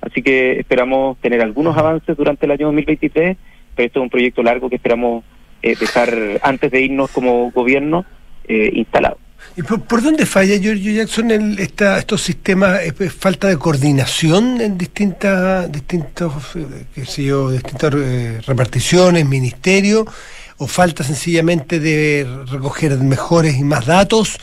así 0.00 0.22
que 0.22 0.58
esperamos 0.60 1.18
tener 1.18 1.42
algunos 1.42 1.76
avances 1.76 2.16
durante 2.16 2.46
el 2.46 2.52
año 2.52 2.66
2023, 2.66 3.36
pero 3.76 3.86
esto 3.86 4.00
es 4.00 4.02
un 4.02 4.10
proyecto 4.10 4.42
largo 4.42 4.70
que 4.70 4.76
esperamos 4.76 5.24
eh, 5.62 5.76
dejar 5.78 6.16
antes 6.42 6.70
de 6.70 6.80
irnos 6.80 7.10
como 7.10 7.50
gobierno 7.50 8.04
eh, 8.48 8.70
instalado. 8.72 9.18
¿Y 9.56 9.62
por, 9.62 10.02
dónde 10.02 10.24
falla, 10.24 10.56
Giorgio 10.56 10.92
Jackson, 10.92 11.30
el, 11.30 11.58
esta, 11.58 11.98
estos 11.98 12.22
sistemas? 12.22 12.80
¿Es, 12.82 13.12
falta 13.12 13.48
de 13.48 13.58
coordinación 13.58 14.60
en 14.60 14.78
distintas, 14.78 15.70
distintos, 15.70 16.32
eh, 16.56 16.86
qué 16.94 17.04
sé 17.04 17.24
yo, 17.24 17.50
distintas 17.50 17.92
reparticiones, 18.46 19.26
ministerios? 19.26 20.06
¿O 20.56 20.66
falta 20.66 21.04
sencillamente 21.04 21.80
de 21.80 22.26
recoger 22.50 22.96
mejores 22.98 23.56
y 23.58 23.64
más 23.64 23.84
datos? 23.84 24.38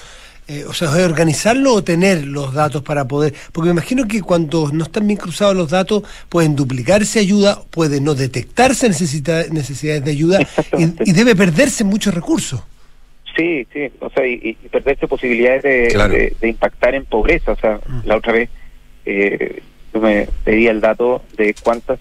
Eh, 0.52 0.66
o 0.68 0.74
sea, 0.74 0.90
organizarlo 1.06 1.76
o 1.76 1.84
tener 1.84 2.26
los 2.26 2.56
datos 2.56 2.82
para 2.82 3.08
poder, 3.08 3.36
porque 3.54 3.68
me 3.68 3.74
imagino 3.74 4.08
que 4.08 4.24
cuando 4.24 4.72
no 4.74 4.86
están 4.86 5.06
bien 5.06 5.20
cruzados 5.20 5.56
los 5.56 5.70
datos 5.70 6.02
pueden 6.28 6.56
duplicarse 6.56 7.20
ayuda, 7.20 7.62
puede 7.70 8.02
no 8.02 8.16
detectarse 8.16 8.90
necesidades 8.90 10.04
de 10.04 10.10
ayuda 10.10 10.40
y, 10.76 11.12
debe 11.12 11.36
perderse 11.36 11.84
muchos 11.84 12.16
recursos. 12.16 12.64
Sí, 13.38 13.68
sí, 13.72 13.92
o 14.00 14.10
sea, 14.10 14.26
y, 14.26 14.56
perderse 14.72 15.08
posibilidades 15.08 15.62
de, 15.62 16.50
impactar 16.50 16.96
en 16.96 17.06
pobreza. 17.06 17.52
O 17.52 17.56
sea, 17.56 17.80
mm. 17.86 18.08
la 18.08 18.18
otra 18.18 18.34
vez 18.34 18.50
eh, 19.06 19.62
yo 19.94 20.02
me 20.02 20.28
pedía 20.44 20.72
el 20.72 20.82
dato 20.82 21.22
de 21.38 21.54
cuántas 21.62 22.00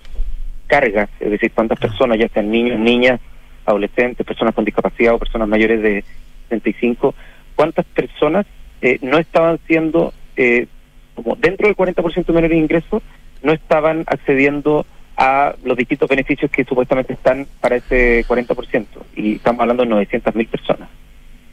cargas, 0.68 1.10
es 1.20 1.30
decir, 1.30 1.52
cuántas 1.54 1.78
personas, 1.78 2.18
ya 2.18 2.28
sean 2.28 2.50
niños, 2.50 2.80
niñas, 2.80 3.20
adolescentes, 3.66 4.26
personas 4.26 4.54
con 4.54 4.64
discapacidad 4.64 5.12
o 5.12 5.18
personas 5.18 5.48
mayores 5.48 5.82
de 5.82 6.02
65, 6.48 7.14
cuántas 7.58 7.86
personas 7.86 8.46
eh, 8.80 9.00
no 9.02 9.18
estaban 9.18 9.58
siendo, 9.66 10.14
eh, 10.36 10.68
como 11.16 11.34
dentro 11.34 11.66
del 11.66 11.76
40% 11.76 12.24
de 12.24 12.32
menores 12.32 12.56
ingresos, 12.56 13.02
no 13.42 13.52
estaban 13.52 14.04
accediendo 14.06 14.86
a 15.16 15.56
los 15.64 15.76
distintos 15.76 16.08
beneficios 16.08 16.52
que 16.52 16.62
supuestamente 16.62 17.14
están 17.14 17.48
para 17.60 17.74
ese 17.74 18.24
40%. 18.28 18.86
Y 19.16 19.34
estamos 19.34 19.60
hablando 19.62 19.84
de 19.84 19.90
900.000 19.90 20.48
personas. 20.48 20.88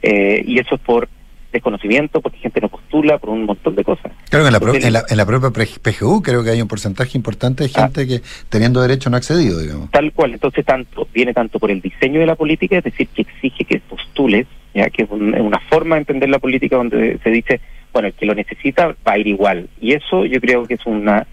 Eh, 0.00 0.44
y 0.46 0.60
eso 0.60 0.76
es 0.76 0.80
por 0.82 1.08
desconocimiento, 1.50 2.20
porque 2.20 2.38
gente 2.38 2.60
no 2.60 2.68
postula, 2.68 3.18
por 3.18 3.30
un 3.30 3.44
montón 3.44 3.74
de 3.74 3.82
cosas. 3.82 4.12
Claro, 4.30 4.46
en 4.46 4.52
la, 4.92 5.04
en 5.08 5.16
la, 5.16 5.26
propia 5.26 5.50
PGU 5.50 6.22
creo 6.22 6.44
que 6.44 6.50
hay 6.50 6.62
un 6.62 6.68
porcentaje 6.68 7.18
importante 7.18 7.64
de 7.64 7.70
gente 7.70 8.02
ah. 8.02 8.06
que 8.06 8.20
teniendo 8.48 8.80
derecho 8.80 9.10
no 9.10 9.16
ha 9.16 9.18
accedido, 9.18 9.58
digamos. 9.58 9.90
Tal 9.90 10.12
cual, 10.12 10.34
entonces 10.34 10.64
tanto 10.64 11.08
viene 11.12 11.34
tanto 11.34 11.58
por 11.58 11.72
el 11.72 11.80
diseño 11.80 12.20
de 12.20 12.26
la 12.26 12.36
política, 12.36 12.78
es 12.78 12.84
decir, 12.84 13.08
que 13.08 13.22
exige 13.22 13.64
que 13.64 13.80
postules, 13.80 14.46
ya 14.76 14.90
que 14.90 15.02
es, 15.02 15.10
una 15.10 15.58
forma 15.70 15.96
de 15.96 16.00
entender 16.00 16.28
la 16.28 16.38
política 16.38 16.76
donde 16.76 17.18
se 17.22 17.30
dice, 17.30 17.60
bueno, 17.92 18.08
el 18.08 18.14
que 18.14 18.26
lo 18.26 18.34
necesita 18.34 18.94
va 19.06 19.12
a 19.12 19.18
ir 19.18 19.26
igual. 19.26 19.68
Y 19.80 19.92
eso 19.92 20.24
yo 20.26 20.40
creo 20.40 20.66
que 20.66 20.74
es 20.74 20.86
una 20.86 21.26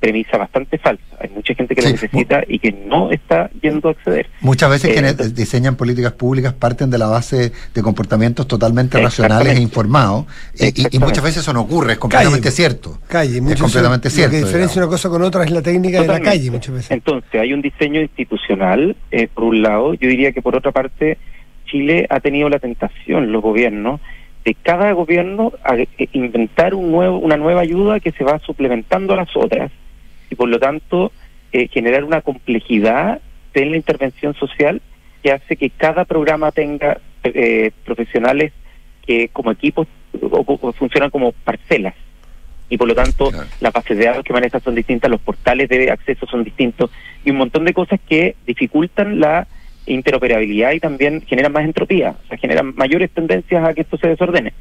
premisa 0.00 0.36
bastante 0.36 0.78
falsa. 0.78 1.02
Hay 1.20 1.30
mucha 1.30 1.54
gente 1.54 1.74
que 1.74 1.82
lo 1.82 1.90
necesita 1.90 2.42
y 2.46 2.58
que 2.58 2.72
no 2.72 3.10
está 3.10 3.50
yendo 3.62 3.88
a 3.88 3.92
acceder. 3.92 4.28
Muchas 4.40 4.70
veces 4.70 4.92
quienes 4.92 5.18
eh, 5.18 5.30
diseñan 5.30 5.76
políticas 5.76 6.12
públicas 6.12 6.52
parten 6.52 6.90
de 6.90 6.98
la 6.98 7.06
base 7.06 7.52
de 7.74 7.82
comportamientos 7.82 8.46
totalmente 8.46 9.00
racionales 9.00 9.56
e 9.56 9.60
informados 9.60 10.26
y, 10.54 10.98
muchas 10.98 11.24
veces 11.24 11.42
eso 11.42 11.52
no 11.52 11.62
ocurre, 11.62 11.92
es 11.92 11.98
completamente 11.98 12.50
cierto. 12.50 12.98
Calle, 13.08 13.38
es 13.38 13.60
completamente 13.60 14.10
cierto. 14.10 14.36
Lo 14.36 14.40
que 14.40 14.46
diferencia 14.46 14.82
una 14.82 14.90
cosa 14.90 15.08
con 15.08 15.22
otra 15.22 15.44
es 15.44 15.50
la 15.50 15.62
técnica 15.62 16.02
de 16.02 16.08
la 16.08 16.20
calle 16.20 16.50
muchas 16.50 16.74
veces. 16.74 16.90
Entonces, 16.90 17.40
hay 17.40 17.52
un 17.52 17.62
diseño 17.62 18.00
institucional, 18.00 18.96
eh, 19.10 19.28
por 19.32 19.44
un 19.44 19.62
lado, 19.62 19.94
yo 19.94 20.08
diría 20.08 20.32
que 20.32 20.42
por 20.42 20.54
otra 20.56 20.72
parte, 20.72 21.18
Chile 21.66 22.06
ha 22.08 22.20
tenido 22.20 22.48
la 22.48 22.58
tentación, 22.58 23.32
los 23.32 23.42
gobiernos, 23.42 24.00
de 24.46 24.54
cada 24.54 24.92
gobierno 24.92 25.52
eh, 25.76 25.88
inventar 26.12 26.74
un 26.74 26.92
nuevo, 26.92 27.18
una 27.18 27.36
nueva 27.36 27.62
ayuda 27.62 27.98
que 27.98 28.12
se 28.12 28.24
va 28.24 28.38
suplementando 28.38 29.12
a 29.12 29.16
las 29.16 29.36
otras 29.36 29.72
y 30.30 30.36
por 30.36 30.48
lo 30.48 30.60
tanto 30.60 31.10
eh, 31.52 31.68
generar 31.68 32.04
una 32.04 32.20
complejidad 32.20 33.20
en 33.54 33.70
la 33.72 33.76
intervención 33.76 34.34
social 34.34 34.80
que 35.22 35.32
hace 35.32 35.56
que 35.56 35.70
cada 35.70 36.04
programa 36.04 36.52
tenga 36.52 36.98
eh, 37.24 37.72
profesionales 37.84 38.52
que 39.04 39.28
como 39.28 39.50
equipos 39.50 39.88
o, 40.20 40.72
funcionan 40.72 41.10
como 41.10 41.32
parcelas. 41.32 41.94
Y 42.68 42.76
por 42.76 42.86
lo 42.86 42.94
tanto 42.94 43.30
las 43.60 43.72
bases 43.72 43.98
de 43.98 44.06
datos 44.06 44.24
que 44.24 44.32
manejan 44.32 44.60
son 44.60 44.74
distintas, 44.74 45.10
los 45.10 45.20
portales 45.20 45.68
de 45.68 45.90
acceso 45.90 46.26
son 46.26 46.44
distintos 46.44 46.90
y 47.24 47.30
un 47.30 47.38
montón 47.38 47.64
de 47.64 47.72
cosas 47.72 47.98
que 48.08 48.36
dificultan 48.46 49.18
la 49.18 49.48
interoperabilidad 49.86 50.72
y 50.72 50.80
también 50.80 51.22
generan 51.22 51.52
más 51.52 51.64
entropía, 51.64 52.16
o 52.24 52.28
sea, 52.28 52.38
generan 52.38 52.74
mayores 52.76 53.10
tendencias 53.10 53.64
a 53.64 53.74
que 53.74 53.82
esto 53.82 53.96
se 53.96 54.08
desordene. 54.08 54.52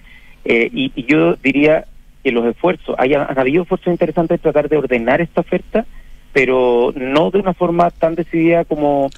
Eh, 0.45 0.69
y, 0.71 1.05
yo 1.05 1.35
diría 1.35 1.85
que 2.23 2.31
los 2.31 2.45
esfuerzos, 2.45 2.95
haya, 2.97 3.25
han 3.25 3.37
habido 3.37 3.63
esfuerzos 3.63 3.91
interesantes 3.91 4.37
de 4.37 4.43
tratar 4.43 4.69
de 4.69 4.77
ordenar 4.77 5.21
esta 5.21 5.41
oferta, 5.41 5.85
pero 6.33 6.93
no 6.95 7.31
de 7.31 7.39
una 7.39 7.53
forma 7.53 7.89
tan 7.91 8.15
decidida 8.15 8.65
como, 8.65 9.09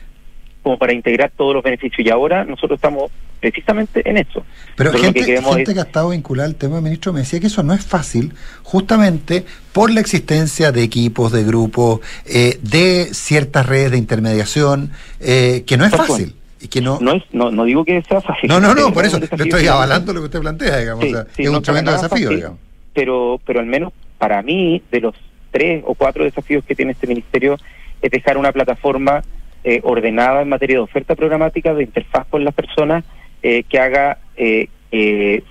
como 0.64 0.78
para 0.78 0.94
integrar 0.94 1.32
todos 1.36 1.54
los 1.54 1.64
beneficios. 1.64 2.06
Y 2.06 2.10
ahora 2.10 2.46
nosotros 2.46 2.78
estamos 2.78 3.12
precisamente 3.40 4.10
en 4.10 4.18
eso. 4.18 4.44
Pero 4.76 4.92
gente, 4.94 5.24
que, 5.24 5.42
gente 5.42 5.74
que 5.74 5.80
ha 5.80 5.84
estado 5.84 6.10
vinculada 6.10 6.48
al 6.48 6.56
tema, 6.56 6.82
ministro, 6.82 7.14
me 7.14 7.22
decía 7.22 7.40
que 7.40 7.48
eso 7.48 7.64
no 7.64 7.74
es 7.74 7.86
fácil, 7.86 8.34
justamente 8.64 9.46
por 9.74 9.92
la 9.92 10.00
existencia 10.00 10.72
de 10.72 10.84
equipos, 10.84 11.32
de 11.32 11.44
grupos, 11.44 12.02
eh, 12.26 12.60
de 12.62 13.10
ciertas 13.14 13.66
redes 13.66 13.92
de 13.92 13.98
intermediación, 13.98 14.92
eh, 15.20 15.64
que 15.66 15.78
no 15.78 15.86
es 15.86 15.92
fácil. 15.92 16.36
Y 16.60 16.70
que 16.70 16.82
no... 16.82 17.00
No, 17.00 17.14
es, 17.14 17.24
no, 17.32 17.52
no 17.52 17.66
digo 17.66 17.86
que 17.86 18.02
sea 18.02 18.20
fácil. 18.20 18.50
No, 18.50 18.60
no, 18.60 18.74
no, 18.74 18.92
por 18.92 19.06
eso 19.06 19.20
le 19.20 19.26
estoy 19.26 19.68
avalando 19.68 20.12
lo 20.12 20.22
que 20.22 20.26
usted 20.26 20.40
plantea, 20.40 20.78
digamos. 20.78 21.06
es 21.38 21.50
un 21.50 21.62
tremendo 21.62 21.92
desafío, 21.92 22.30
digamos 22.30 22.68
pero, 22.98 23.40
pero 23.46 23.60
al 23.60 23.68
menos 23.68 23.94
para 24.18 24.42
mí, 24.42 24.82
de 24.92 25.02
los 25.02 25.14
tres 25.52 25.84
o 25.86 25.94
cuatro 25.94 26.24
desafíos 26.24 26.64
que 26.66 26.74
tiene 26.74 26.94
este 26.94 27.06
ministerio, 27.06 27.56
es 28.02 28.10
dejar 28.10 28.40
una 28.40 28.52
plataforma 28.52 29.22
eh, 29.64 29.82
ordenada 29.84 30.42
en 30.42 30.50
materia 30.50 30.78
de 30.78 30.82
oferta 30.82 31.14
programática, 31.14 31.76
de 31.76 31.84
interfaz 31.84 32.26
con 32.26 32.44
las 32.44 32.56
personas, 32.56 33.04
eh, 33.44 33.64
que 33.64 33.80
haga, 33.80 34.20
eh, 34.36 34.70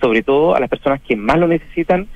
sobre 0.01 0.23
todo 0.23 0.55
a 0.55 0.61
las 0.61 0.69
personas 0.69 1.01
que 1.03 1.17
más 1.17 1.39
lo 1.39 1.49
necesitan, 1.49 2.07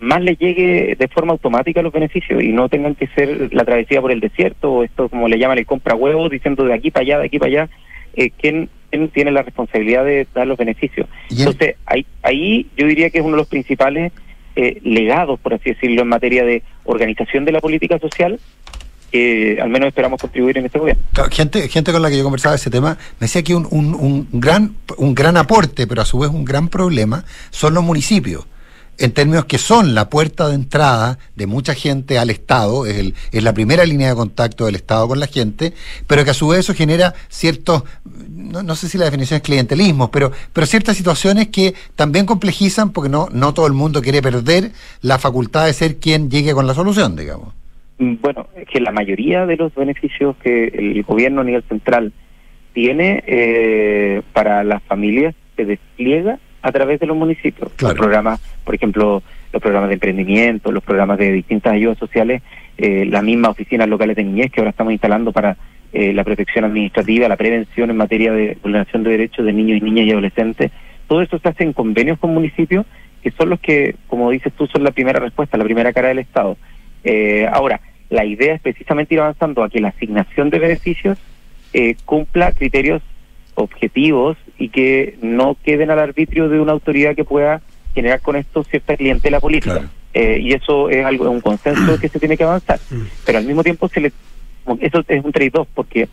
más 0.00 0.22
les 0.22 0.38
llegue 0.38 0.96
de 0.96 1.08
forma 1.08 1.32
automática 1.32 1.82
los 1.82 1.92
beneficios 1.92 2.42
y 2.42 2.48
no 2.48 2.68
tengan 2.68 2.94
que 2.94 3.08
ser 3.08 3.52
la 3.52 3.64
travesía 3.64 4.00
por 4.00 4.12
el 4.12 4.20
desierto 4.20 4.72
o 4.72 4.84
esto 4.84 5.08
como 5.08 5.28
le 5.28 5.38
llaman 5.38 5.58
el 5.58 5.66
compra 5.66 5.96
huevos, 5.96 6.30
diciendo 6.30 6.64
de 6.64 6.74
aquí 6.74 6.90
para 6.90 7.02
allá, 7.02 7.18
de 7.18 7.26
aquí 7.26 7.38
para 7.38 7.50
allá, 7.50 7.70
¿quién, 8.40 8.70
tiene 9.12 9.32
la 9.32 9.42
responsabilidad 9.42 10.04
de 10.04 10.26
dar 10.32 10.46
los 10.46 10.56
beneficios? 10.56 11.08
Entonces, 11.30 11.74
ahí, 11.84 12.06
ahí 12.22 12.66
yo 12.76 12.86
diría 12.86 13.10
que 13.10 13.18
es 13.18 13.24
uno 13.24 13.34
de 13.34 13.42
los 13.42 13.48
principales 13.48 14.12
eh, 14.60 14.80
legados, 14.82 15.38
por 15.38 15.54
así 15.54 15.70
decirlo, 15.70 16.02
en 16.02 16.08
materia 16.08 16.42
de 16.42 16.64
organización 16.82 17.44
de 17.44 17.52
la 17.52 17.60
política 17.60 18.00
social, 18.00 18.40
que 19.10 19.58
al 19.60 19.68
menos 19.68 19.88
esperamos 19.88 20.20
contribuir 20.20 20.58
en 20.58 20.66
este 20.66 20.78
gobierno. 20.78 21.02
Gente, 21.30 21.68
gente 21.68 21.92
con 21.92 22.02
la 22.02 22.10
que 22.10 22.18
yo 22.18 22.24
conversaba 22.24 22.54
ese 22.54 22.70
tema 22.70 22.96
me 23.18 23.26
decía 23.26 23.42
que 23.42 23.54
un, 23.54 23.66
un, 23.70 23.94
un, 23.94 24.28
gran, 24.32 24.74
un 24.96 25.14
gran 25.14 25.36
aporte, 25.36 25.86
pero 25.86 26.02
a 26.02 26.04
su 26.04 26.18
vez 26.18 26.30
un 26.30 26.44
gran 26.44 26.68
problema, 26.68 27.24
son 27.50 27.74
los 27.74 27.84
municipios 27.84 28.46
en 28.98 29.12
términos 29.12 29.44
que 29.44 29.58
son 29.58 29.94
la 29.94 30.10
puerta 30.10 30.48
de 30.48 30.54
entrada 30.54 31.18
de 31.36 31.46
mucha 31.46 31.74
gente 31.74 32.18
al 32.18 32.30
Estado, 32.30 32.84
es, 32.84 32.98
el, 32.98 33.14
es 33.30 33.42
la 33.42 33.54
primera 33.54 33.84
línea 33.84 34.08
de 34.08 34.14
contacto 34.14 34.66
del 34.66 34.74
Estado 34.74 35.06
con 35.06 35.20
la 35.20 35.28
gente, 35.28 35.72
pero 36.06 36.24
que 36.24 36.32
a 36.32 36.34
su 36.34 36.48
vez 36.48 36.60
eso 36.60 36.74
genera 36.74 37.14
ciertos, 37.28 37.84
no, 38.04 38.74
sé 38.74 38.88
si 38.88 38.98
la 38.98 39.04
definición 39.04 39.36
es 39.36 39.42
clientelismo, 39.42 40.10
pero, 40.10 40.32
pero 40.52 40.66
ciertas 40.66 40.96
situaciones 40.96 41.48
que 41.48 41.74
también 41.94 42.26
complejizan 42.26 42.90
porque 42.90 43.08
no, 43.08 43.28
no 43.30 43.54
todo 43.54 43.66
el 43.68 43.72
mundo 43.72 44.02
quiere 44.02 44.20
perder 44.20 44.72
la 45.00 45.18
facultad 45.18 45.66
de 45.66 45.72
ser 45.72 45.98
quien 45.98 46.28
llegue 46.28 46.52
con 46.52 46.66
la 46.66 46.74
solución, 46.74 47.14
digamos. 47.14 47.54
Mm, 47.98 48.14
bueno, 48.20 48.46
es 48.56 48.68
que 48.68 48.80
la 48.80 48.92
mayoría 48.92 49.46
de 49.46 49.56
los 49.56 49.74
beneficios 49.74 50.36
que 50.36 50.66
el 50.66 51.02
gobierno 51.02 51.40
a 51.40 51.44
nivel 51.44 51.62
central 51.64 52.12
tiene 52.72 53.22
eh, 53.26 54.22
para 54.32 54.62
las 54.62 54.82
familias 54.84 55.34
se 55.56 55.64
despliega 55.64 56.38
a 56.62 56.72
través 56.72 57.00
de 57.00 57.06
los 57.06 57.16
municipios. 57.16 57.72
Los 57.80 57.94
programas, 57.94 58.40
por 58.64 58.74
ejemplo, 58.74 59.22
los 59.52 59.62
programas 59.62 59.88
de 59.88 59.94
emprendimiento, 59.94 60.70
los 60.70 60.82
programas 60.82 61.18
de 61.18 61.32
distintas 61.32 61.72
ayudas 61.72 61.98
sociales, 61.98 62.42
eh, 62.76 63.04
las 63.06 63.22
mismas 63.22 63.52
oficinas 63.52 63.88
locales 63.88 64.16
de 64.16 64.24
niñez 64.24 64.52
que 64.52 64.60
ahora 64.60 64.70
estamos 64.70 64.92
instalando 64.92 65.32
para 65.32 65.56
eh, 65.92 66.12
la 66.12 66.22
protección 66.22 66.64
administrativa, 66.64 67.28
la 67.28 67.36
prevención 67.36 67.90
en 67.90 67.96
materia 67.96 68.32
de 68.32 68.56
vulneración 68.62 69.02
de 69.02 69.10
derechos 69.10 69.44
de 69.44 69.52
niños 69.52 69.78
y 69.78 69.80
niñas 69.80 70.06
y 70.06 70.12
adolescentes. 70.12 70.70
Todo 71.06 71.22
esto 71.22 71.38
se 71.38 71.48
hace 71.48 71.64
en 71.64 71.72
convenios 71.72 72.18
con 72.18 72.34
municipios 72.34 72.84
que 73.22 73.30
son 73.32 73.50
los 73.50 73.58
que, 73.60 73.96
como 74.06 74.30
dices 74.30 74.52
tú, 74.52 74.66
son 74.66 74.84
la 74.84 74.92
primera 74.92 75.18
respuesta, 75.18 75.58
la 75.58 75.64
primera 75.64 75.92
cara 75.92 76.08
del 76.08 76.20
Estado. 76.20 76.56
Eh, 77.02 77.48
ahora, 77.50 77.80
la 78.10 78.24
idea 78.24 78.54
es 78.54 78.60
precisamente 78.60 79.14
ir 79.14 79.20
avanzando 79.20 79.62
a 79.62 79.68
que 79.68 79.80
la 79.80 79.88
asignación 79.88 80.50
de 80.50 80.58
beneficios 80.58 81.18
eh, 81.72 81.96
cumpla 82.04 82.52
criterios 82.52 83.02
objetivos 83.54 84.36
y 84.58 84.70
que 84.70 85.18
no 85.20 85.56
queden 85.62 85.90
al 85.90 85.98
arbitrio 85.98 86.48
de 86.48 86.60
una 86.60 86.72
autoridad 86.72 87.14
que 87.14 87.24
pueda 87.24 87.60
generar 87.94 88.20
con 88.20 88.36
esto 88.36 88.64
cierta 88.64 88.96
clientela 88.96 89.40
política. 89.40 89.90
Eh, 90.14 90.38
y 90.40 90.52
eso 90.52 90.88
es 90.88 91.04
algo, 91.04 91.30
un 91.30 91.40
consenso 91.40 91.98
que 92.00 92.08
se 92.08 92.18
tiene 92.18 92.36
que 92.36 92.44
avanzar. 92.44 92.78
Mm. 92.90 93.02
Pero 93.26 93.38
al 93.38 93.44
mismo 93.44 93.62
tiempo 93.62 93.88
se 93.88 94.00
le, 94.00 94.12
eso 94.80 95.04
es 95.06 95.24
un 95.24 95.32
trade-off 95.32 95.68
porque 95.74 96.08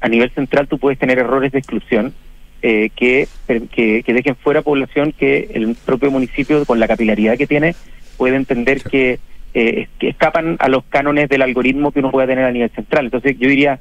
a 0.00 0.08
nivel 0.08 0.30
central 0.30 0.68
tú 0.68 0.78
puedes 0.78 0.98
tener 0.98 1.18
errores 1.18 1.50
de 1.52 1.58
exclusión 1.58 2.14
eh, 2.62 2.90
que, 2.94 3.28
que, 3.46 4.02
dejen 4.06 4.36
fuera 4.36 4.62
población 4.62 5.12
que 5.12 5.50
el 5.54 5.74
propio 5.84 6.10
municipio, 6.10 6.64
con 6.64 6.80
la 6.80 6.88
capilaridad 6.88 7.36
que 7.36 7.46
tiene, 7.46 7.74
puede 8.16 8.36
entender 8.36 8.82
que, 8.82 9.18
eh, 9.54 9.88
que 9.98 10.08
escapan 10.08 10.56
a 10.58 10.68
los 10.68 10.84
cánones 10.88 11.28
del 11.28 11.42
algoritmo 11.42 11.92
que 11.92 12.00
uno 12.00 12.10
pueda 12.10 12.26
tener 12.26 12.44
a 12.44 12.52
nivel 12.52 12.70
central. 12.70 13.06
Entonces 13.06 13.36
yo 13.38 13.48
diría, 13.48 13.80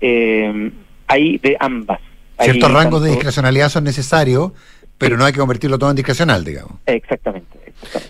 eh, 0.00 0.70
hay 1.06 1.38
de 1.38 1.56
ambas. 1.60 2.00
Ciertos 2.38 2.72
rangos 2.72 3.02
de 3.02 3.10
discrecionalidad 3.10 3.68
son 3.68 3.84
necesarios, 3.84 4.52
pero 4.98 5.16
no 5.16 5.24
hay 5.24 5.32
que 5.32 5.38
convertirlo 5.38 5.78
todo 5.78 5.90
en 5.90 5.96
discrecional, 5.96 6.44
digamos. 6.44 6.72
Exactamente. 6.86 7.56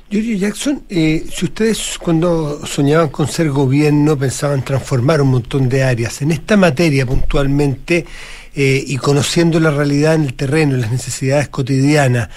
Yuri 0.08 0.38
Jackson, 0.38 0.84
eh, 0.88 1.24
si 1.30 1.44
ustedes 1.46 1.98
cuando 1.98 2.64
soñaban 2.64 3.08
con 3.08 3.26
ser 3.26 3.50
gobierno 3.50 4.16
pensaban 4.16 4.62
transformar 4.62 5.20
un 5.20 5.30
montón 5.30 5.68
de 5.68 5.82
áreas, 5.82 6.22
en 6.22 6.30
esta 6.30 6.56
materia 6.56 7.04
puntualmente 7.04 8.06
eh, 8.54 8.84
y 8.86 8.96
conociendo 8.96 9.58
la 9.58 9.70
realidad 9.70 10.14
en 10.14 10.22
el 10.22 10.34
terreno, 10.34 10.76
las 10.76 10.92
necesidades 10.92 11.48
cotidianas, 11.48 12.28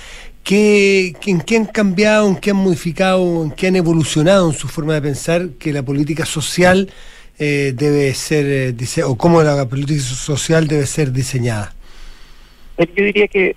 ¿qué, 0.44 1.14
¿en 1.26 1.42
qué 1.42 1.58
han 1.58 1.66
cambiado, 1.66 2.28
en 2.28 2.36
qué 2.36 2.52
han 2.52 2.58
modificado, 2.58 3.44
en 3.44 3.52
qué 3.52 3.68
han 3.68 3.76
evolucionado 3.76 4.50
en 4.50 4.56
su 4.56 4.68
forma 4.68 4.94
de 4.94 5.02
pensar 5.02 5.50
que 5.60 5.74
la 5.74 5.84
política 5.84 6.26
social 6.26 6.90
eh, 7.38 7.74
debe 7.76 8.14
ser, 8.14 8.76
o 9.06 9.18
cómo 9.18 9.42
la 9.44 9.68
política 9.68 10.00
social 10.00 10.68
debe 10.68 10.86
ser 10.86 11.12
diseñada? 11.12 11.74
Yo 12.78 13.04
diría 13.04 13.28
que 13.28 13.56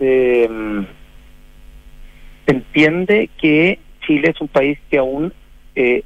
mm, 0.00 0.84
se 2.46 2.52
entiende 2.52 3.30
que 3.40 3.78
Chile 4.06 4.30
es 4.30 4.40
un 4.40 4.48
país 4.48 4.78
que 4.90 4.98
aún 4.98 5.32
eh, 5.76 6.02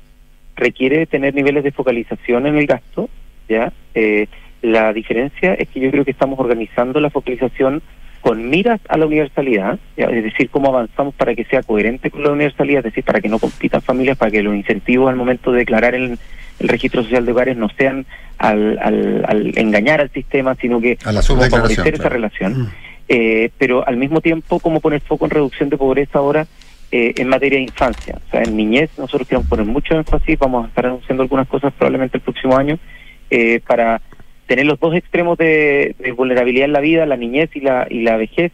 requiere 0.57 1.07
tener 1.07 1.35
niveles 1.35 1.65
de 1.65 1.73
focalización 1.73 2.47
en 2.47 2.57
el 2.57 2.67
gasto, 2.67 3.09
¿ya? 3.49 3.73
Eh, 3.95 4.27
la 4.63 4.93
diferencia 4.93 5.55
es 5.55 5.69
que 5.69 5.81
yo 5.81 5.91
creo 5.91 6.05
que 6.05 6.11
estamos 6.11 6.39
organizando 6.39 7.01
la 7.01 7.11
focalización 7.11 7.83
con 8.25 8.49
miras 8.49 8.81
a 8.89 8.97
la 8.97 9.05
universalidad, 9.05 9.79
es 9.99 10.25
decir, 10.25 10.49
cómo 10.49 10.69
avanzamos 10.69 11.15
para 11.15 11.35
que 11.35 11.45
sea 11.45 11.63
coherente 11.63 12.11
con 12.11 12.23
la 12.23 12.31
universalidad, 12.31 12.79
es 12.79 12.85
decir, 12.85 13.05
para 13.05 13.21
que 13.21 13.29
no 13.29 13.39
compitan 13.39 13.83
familias, 13.83 14.17
para 14.17 14.31
que 14.31 14.43
los 14.43 14.55
incentivos 14.55 15.11
al 15.11 15.17
momento 15.17 15.53
de 15.53 15.59
declarar 15.59 15.95
el, 15.95 16.19
el 16.59 16.69
registro 16.69 17.03
social 17.03 17.27
de 17.27 17.33
hogares 17.33 17.59
no 17.59 17.69
sean 17.77 18.07
al, 18.39 18.79
al, 18.79 19.53
engañar 19.59 20.01
al 20.01 20.11
sistema, 20.11 20.55
sino 20.55 20.81
que 20.81 20.97
a 21.05 21.13
favorecer 21.21 21.97
esa 21.97 22.09
relación. 22.09 22.63
Mm. 22.63 22.69
Eh, 23.11 23.51
pero 23.59 23.87
al 23.87 23.99
mismo 23.99 24.23
tiempo 24.23 24.59
cómo 24.59 24.81
poner 24.81 25.03
foco 25.03 25.27
en 25.27 25.31
reducción 25.31 25.69
de 25.69 25.77
pobreza 25.77 26.19
ahora 26.19 26.47
eh, 26.93 27.13
en 27.19 27.29
materia 27.29 27.59
de 27.59 27.65
infancia. 27.65 28.17
O 28.27 28.31
sea, 28.31 28.41
en 28.41 28.57
niñez 28.57 28.89
nosotros 28.97 29.29
queremos 29.29 29.51
poner 29.51 29.67
mucho 29.67 29.97
énfasis, 29.97 30.39
vamos 30.39 30.65
a 30.65 30.69
estar 30.69 30.87
anunciando 30.87 31.25
algunas 31.25 31.47
cosas 31.47 31.75
probablemente 31.75 32.17
el 32.17 32.23
próximo 32.23 32.57
año, 32.57 32.79
eh, 33.29 33.61
para 33.67 34.01
tener 34.47 34.67
los 34.67 34.79
dos 34.79 34.95
extremos 34.95 35.39
de, 35.39 35.95
vulnerabilidad 36.17 36.67
en 36.67 36.73
la 36.73 36.81
vida, 36.81 37.07
la 37.07 37.17
niñez 37.17 37.51
y 37.55 37.61
la, 37.61 37.87
y 37.89 38.03
la 38.03 38.17
vejez, 38.17 38.53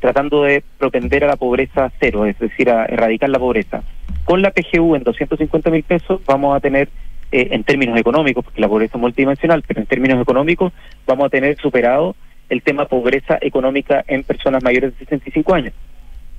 tratando 0.00 0.42
de 0.42 0.64
propender 0.78 1.22
a 1.22 1.28
la 1.28 1.36
pobreza 1.36 1.92
cero, 2.00 2.26
es 2.26 2.36
decir, 2.38 2.68
a 2.68 2.86
erradicar 2.86 3.28
la 3.28 3.38
pobreza. 3.38 3.82
Con 4.24 4.42
la 4.42 4.50
PGU 4.50 4.96
en 4.96 5.04
250 5.04 5.70
mil 5.70 5.84
pesos 5.84 6.20
vamos 6.26 6.56
a 6.56 6.60
tener 6.60 6.88
en 7.30 7.62
términos 7.64 7.98
económicos, 7.98 8.44
porque 8.44 8.60
la 8.60 8.68
pobreza 8.68 8.96
es 8.96 9.00
multidimensional, 9.00 9.62
pero 9.66 9.80
en 9.80 9.86
términos 9.86 10.20
económicos 10.20 10.72
vamos 11.06 11.26
a 11.26 11.30
tener 11.30 11.56
superado 11.58 12.16
el 12.48 12.62
tema 12.62 12.86
pobreza 12.86 13.38
económica 13.40 14.04
en 14.06 14.24
personas 14.24 14.62
mayores 14.62 14.92
de 14.92 15.04
65 15.04 15.54
años. 15.54 15.74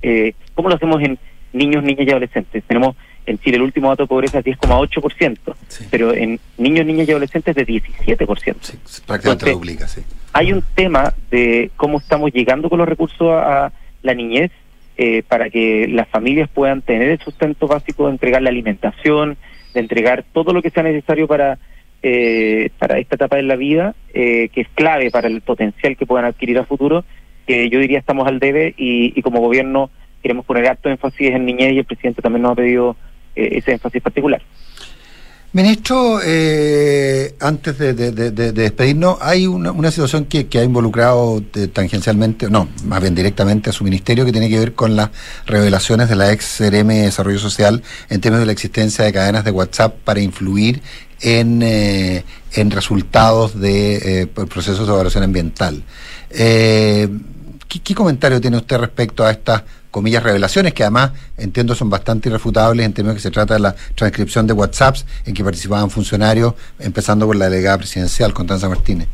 Eh, 0.02 0.34
¿Cómo 0.54 0.68
lo 0.68 0.74
hacemos 0.74 1.00
en 1.02 1.18
niños, 1.52 1.84
niñas 1.84 2.06
y 2.06 2.10
adolescentes? 2.10 2.64
Tenemos 2.64 2.96
en 3.26 3.38
Chile 3.38 3.56
el 3.56 3.62
último 3.62 3.88
dato 3.88 4.04
de 4.04 4.08
pobreza 4.08 4.38
es 4.38 4.44
10,8%, 4.44 5.38
pero 5.90 6.14
en 6.14 6.40
niños, 6.58 6.86
niñas 6.86 7.08
y 7.08 7.12
adolescentes 7.12 7.54
de 7.54 7.66
17%. 7.66 8.56
Sí, 8.60 8.78
prácticamente 9.06 9.50
duplica, 9.50 9.88
sí. 9.88 10.02
Hay 10.32 10.52
un 10.52 10.62
tema 10.74 11.12
de 11.30 11.70
cómo 11.76 11.98
estamos 11.98 12.32
llegando 12.32 12.68
con 12.68 12.78
los 12.78 12.88
recursos 12.88 13.30
a, 13.32 13.72
la 14.02 14.14
niñez 14.14 14.50
eh, 14.96 15.22
para 15.28 15.50
que 15.50 15.86
las 15.88 16.08
familias 16.08 16.48
puedan 16.48 16.80
tener 16.82 17.10
el 17.10 17.18
sustento 17.18 17.66
básico 17.66 18.06
de 18.06 18.12
entregar 18.12 18.40
la 18.40 18.48
alimentación, 18.50 19.36
de 19.74 19.80
entregar 19.80 20.24
todo 20.32 20.52
lo 20.52 20.62
que 20.62 20.70
sea 20.70 20.82
necesario 20.82 21.28
para 21.28 21.58
eh, 22.02 22.70
para 22.78 22.98
esta 22.98 23.16
etapa 23.16 23.36
de 23.36 23.42
la 23.42 23.56
vida, 23.56 23.94
eh, 24.14 24.48
que 24.54 24.62
es 24.62 24.68
clave 24.74 25.10
para 25.10 25.28
el 25.28 25.42
potencial 25.42 25.98
que 25.98 26.06
puedan 26.06 26.24
adquirir 26.24 26.58
a 26.58 26.64
futuro, 26.64 27.04
que 27.46 27.68
yo 27.68 27.78
diría 27.78 27.98
estamos 27.98 28.26
al 28.26 28.38
debe 28.38 28.74
y, 28.78 29.20
como 29.20 29.40
gobierno 29.40 29.90
queremos 30.22 30.46
poner 30.46 30.66
alto 30.66 30.88
énfasis 30.88 31.30
en 31.30 31.44
niñez 31.44 31.74
y 31.74 31.78
el 31.78 31.84
presidente 31.84 32.22
también 32.22 32.42
nos 32.42 32.52
ha 32.52 32.54
pedido 32.54 32.96
ese 33.40 33.72
énfasis 33.72 34.02
particular. 34.02 34.42
Ministro, 35.52 36.20
eh, 36.24 37.34
antes 37.40 37.76
de, 37.76 37.92
despedirnos, 38.52 39.18
hay 39.20 39.48
una, 39.48 39.90
situación 39.90 40.26
que, 40.26 40.46
ha 40.56 40.62
involucrado 40.62 41.42
tangencialmente, 41.72 42.48
no, 42.48 42.68
más 42.84 43.00
bien 43.00 43.16
directamente 43.16 43.70
a 43.70 43.72
su 43.72 43.82
ministerio, 43.82 44.24
que 44.24 44.30
tiene 44.30 44.48
que 44.48 44.60
ver 44.60 44.74
con 44.74 44.94
las 44.94 45.10
revelaciones 45.46 46.08
de 46.08 46.14
la 46.14 46.32
ex 46.32 46.58
CRM 46.58 46.86
de 46.86 47.02
Desarrollo 47.02 47.40
Social 47.40 47.82
en 48.10 48.20
términos 48.20 48.42
de 48.42 48.46
la 48.46 48.52
existencia 48.52 49.04
de 49.04 49.12
cadenas 49.12 49.44
de 49.44 49.50
WhatsApp 49.50 49.96
para 50.04 50.20
influir 50.20 50.82
en, 51.20 51.62
eh, 51.62 52.24
en 52.52 52.70
resultados 52.70 53.58
de 53.58 54.22
eh, 54.22 54.26
procesos 54.26 54.86
de 54.86 54.92
evaluación 54.92 55.24
ambiental. 55.24 55.82
Eh, 56.30 57.08
¿qué, 57.68 57.94
comentario 57.94 58.40
tiene 58.40 58.56
usted 58.56 58.78
respecto 58.78 59.24
a 59.24 59.30
estas 59.30 59.62
comillas 59.90 60.22
revelaciones 60.22 60.72
que 60.72 60.82
además 60.82 61.12
entiendo 61.36 61.74
son 61.74 61.90
bastante 61.90 62.28
irrefutables 62.28 62.86
en 62.86 62.92
términos 62.92 63.16
que 63.16 63.22
se 63.22 63.30
trata 63.30 63.54
de 63.54 63.60
la 63.60 63.74
transcripción 63.94 64.46
de 64.46 64.52
WhatsApps 64.52 65.06
en 65.26 65.34
que 65.34 65.44
participaban 65.44 65.90
funcionarios, 65.90 66.54
empezando 66.78 67.26
por 67.26 67.36
la 67.36 67.48
delegada 67.48 67.78
presidencial, 67.78 68.32
Constanza 68.32 68.68
Martínez? 68.68 69.08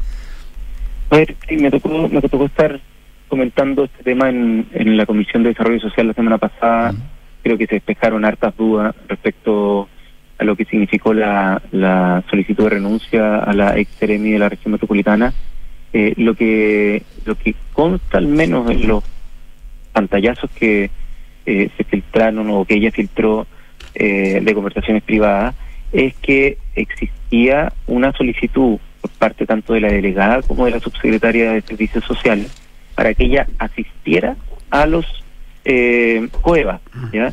A 1.10 1.16
ver, 1.16 1.34
sí, 1.48 1.56
me 1.56 1.70
tocó, 1.70 2.08
me 2.08 2.20
tocó 2.20 2.46
estar 2.46 2.80
comentando 3.28 3.84
este 3.84 4.02
tema 4.02 4.28
en, 4.28 4.66
en 4.72 4.96
la 4.96 5.06
Comisión 5.06 5.42
de 5.42 5.50
Desarrollo 5.50 5.80
Social 5.80 6.08
la 6.08 6.14
semana 6.14 6.38
pasada. 6.38 6.94
Creo 7.42 7.56
que 7.56 7.66
se 7.66 7.76
despejaron 7.76 8.24
hartas 8.24 8.56
dudas 8.56 8.94
respecto 9.08 9.88
a 10.38 10.44
lo 10.44 10.56
que 10.56 10.64
significó 10.64 11.14
la, 11.14 11.62
la 11.72 12.22
solicitud 12.28 12.64
de 12.64 12.70
renuncia 12.70 13.38
a 13.38 13.52
la 13.52 13.78
ex 13.78 13.98
de 14.00 14.38
la 14.38 14.48
región 14.48 14.72
metropolitana. 14.72 15.32
Eh, 15.92 16.14
lo 16.16 16.34
que 16.34 17.04
lo 17.24 17.36
que 17.36 17.54
consta 17.72 18.18
al 18.18 18.26
menos 18.26 18.70
en 18.70 18.88
los 18.88 19.04
pantallazos 19.96 20.50
que 20.50 20.90
eh, 21.46 21.70
se 21.74 21.84
filtraron 21.84 22.50
o 22.50 22.66
que 22.66 22.74
ella 22.74 22.90
filtró 22.90 23.46
eh, 23.94 24.40
de 24.42 24.54
conversaciones 24.54 25.02
privadas 25.02 25.54
es 25.90 26.14
que 26.16 26.58
existía 26.74 27.72
una 27.86 28.12
solicitud 28.12 28.78
por 29.00 29.10
parte 29.12 29.46
tanto 29.46 29.72
de 29.72 29.80
la 29.80 29.88
delegada 29.88 30.42
como 30.42 30.66
de 30.66 30.72
la 30.72 30.80
subsecretaria 30.80 31.52
de 31.52 31.62
Servicios 31.62 32.04
Sociales 32.04 32.52
para 32.94 33.14
que 33.14 33.24
ella 33.24 33.46
asistiera 33.58 34.36
a 34.68 34.84
los 34.84 35.06
eh, 35.64 36.28
COEVA, 36.42 36.80
¿ya? 37.10 37.32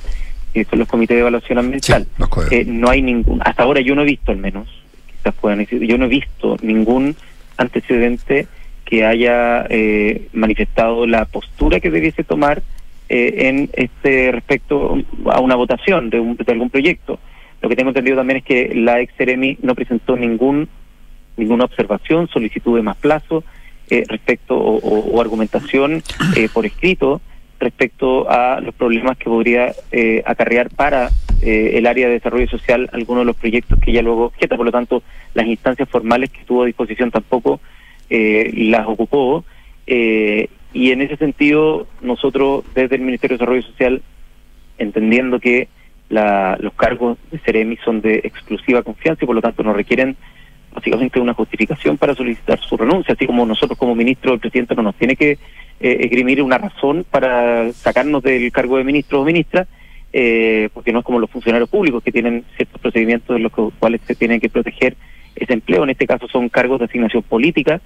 que 0.54 0.63
son 0.63 0.80
los 0.80 0.88
comités 0.88 1.15
de 1.15 1.21
evaluación 1.21 1.58
ambiental. 1.58 2.08
Eh, 2.49 2.63
no 2.65 2.89
hay 2.89 3.02
ningún, 3.02 3.41
hasta 3.43 3.63
ahora 3.63 3.82
yo 3.82 3.93
no 3.93 4.04
he 4.04 4.06
visto 4.06 4.32
al 4.32 4.38
menos, 4.38 4.69
quizás 5.08 5.34
puedan 5.36 5.60
decir, 5.60 5.82
yo 5.82 5.97
no 5.97 6.06
he 6.06 6.10
visto 6.10 6.56
ningún 6.62 7.13
antecedente 7.58 8.47
que 8.86 9.06
haya 9.06 9.65
eh, 9.69 10.28
manifestado 10.34 11.06
la 11.08 11.26
postura 11.26 11.80
que 11.80 11.89
debiese 11.89 12.24
tomar 12.24 12.62
eh, 13.10 13.50
en 13.50 13.69
este 13.74 14.32
respecto 14.32 14.98
a 15.32 15.39
una 15.39 15.56
votación 15.56 16.10
de, 16.10 16.19
un, 16.19 16.36
de 16.36 16.52
algún 16.52 16.69
proyecto. 16.69 17.19
Lo 17.62 17.69
que 17.69 17.76
tengo 17.76 17.89
entendido 17.89 18.17
también 18.17 18.38
es 18.38 18.43
que 18.43 18.74
la 18.76 19.00
ex 19.00 19.13
Ceremi 19.15 19.58
no 19.62 19.76
presentó 19.76 20.15
ningún 20.15 20.67
ninguna 21.36 21.63
observación, 21.65 22.28
solicitud 22.28 22.76
de 22.76 22.84
más 22.84 22.98
plazo 22.98 23.43
respecto 24.08 24.56
o, 24.58 25.22
argumentación 25.22 26.02
por 26.54 26.65
escrito 26.65 27.22
respecto 27.63 28.30
a 28.30 28.60
los 28.62 28.76
problemas 28.76 29.17
que 29.17 29.26
podría 29.26 29.74
eh, 29.91 30.22
acarrear 30.26 30.69
para 30.69 31.10
eh, 31.41 31.72
el 31.76 31.88
área 31.88 32.08
de 32.08 32.13
desarrollo 32.13 32.48
social 32.48 32.89
algunos 32.93 33.22
de 33.22 33.26
los 33.26 33.36
proyectos 33.38 33.80
que 33.80 33.91
ella 33.91 34.02
luego 34.02 34.26
objeta. 34.26 34.58
Por 34.58 34.65
lo 34.65 34.72
tanto, 34.72 35.02
las 35.34 35.48
instancias 35.48 35.89
formales 35.89 36.30
que 36.30 36.43
tuvo 36.43 36.63
a 36.63 36.65
disposición 36.65 37.10
tampoco 37.10 37.60
eh, 38.13 38.52
las 38.56 38.88
ocupó. 38.88 39.43
y 39.86 40.91
en 40.91 41.02
ese 41.02 41.17
sentido, 41.17 41.88
nosotros 42.02 42.63
desde 42.76 42.95
el 42.95 43.02
Ministerio 43.02 43.38
de 43.38 43.39
Desarrollo 43.39 43.62
Social, 43.63 44.02
entendiendo 44.78 45.39
que 45.39 45.67
la, 46.10 46.58
los 46.60 46.73
cargos 46.73 47.17
de 47.32 47.39
Ceremi 47.39 47.78
son 47.84 48.02
de 48.02 48.21
exclusiva 48.23 48.84
confianza 48.84 49.23
y 49.23 49.28
por 49.28 49.36
lo 49.36 49.41
tanto 49.41 49.63
no 49.63 49.73
requieren 49.73 50.15
básicamente 50.73 51.19
una 51.19 51.34
justificación 51.34 51.97
para 51.97 52.15
solicitar 52.15 52.60
su 52.60 52.78
renuncia, 52.78 53.13
así 53.13 53.26
como 53.26 53.45
nosotros 53.45 53.78
como 53.78 53.95
ministro, 53.95 54.34
el 54.34 54.39
presidente 54.39 54.76
no 54.76 54.84
nos 54.84 54.95
tiene 54.95 55.15
que 55.15 55.32
eh, 55.32 55.97
esgrimir 56.02 56.41
una 56.41 56.58
razón 56.58 57.06
para 57.10 57.71
sacarnos 57.73 58.23
del 58.23 58.52
cargo 58.52 58.78
de 58.78 58.84
ministro 58.84 59.21
o 59.21 59.26
ministra, 59.26 59.67
eh, 60.12 60.69
porque 60.73 60.91
no 60.91 60.99
es 60.99 61.06
como 61.06 61.19
los 61.19 61.30
funcionarios 61.30 61.69
públicos 61.69 62.04
que 62.04 62.12
tienen 62.12 62.43
ciertos 62.56 62.80
procedimientos 62.80 63.36
en 63.36 63.43
los 63.43 63.52
cuales 63.80 64.02
se 64.06 64.15
tienen 64.15 64.39
que 64.39 64.49
proteger 64.49 64.95
ese 65.36 65.54
empleo. 65.54 65.84
En 65.84 65.89
este 65.89 66.08
caso 66.08 66.28
son 66.28 66.49
cargos 66.49 66.80
de 66.80 66.86
asignación 66.86 67.23
política. 67.23 67.82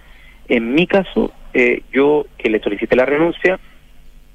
En 0.47 0.73
mi 0.73 0.87
caso, 0.87 1.31
eh, 1.53 1.81
yo 1.91 2.25
que 2.37 2.49
le 2.49 2.59
solicité 2.59 2.95
la 2.95 3.05
renuncia 3.05 3.59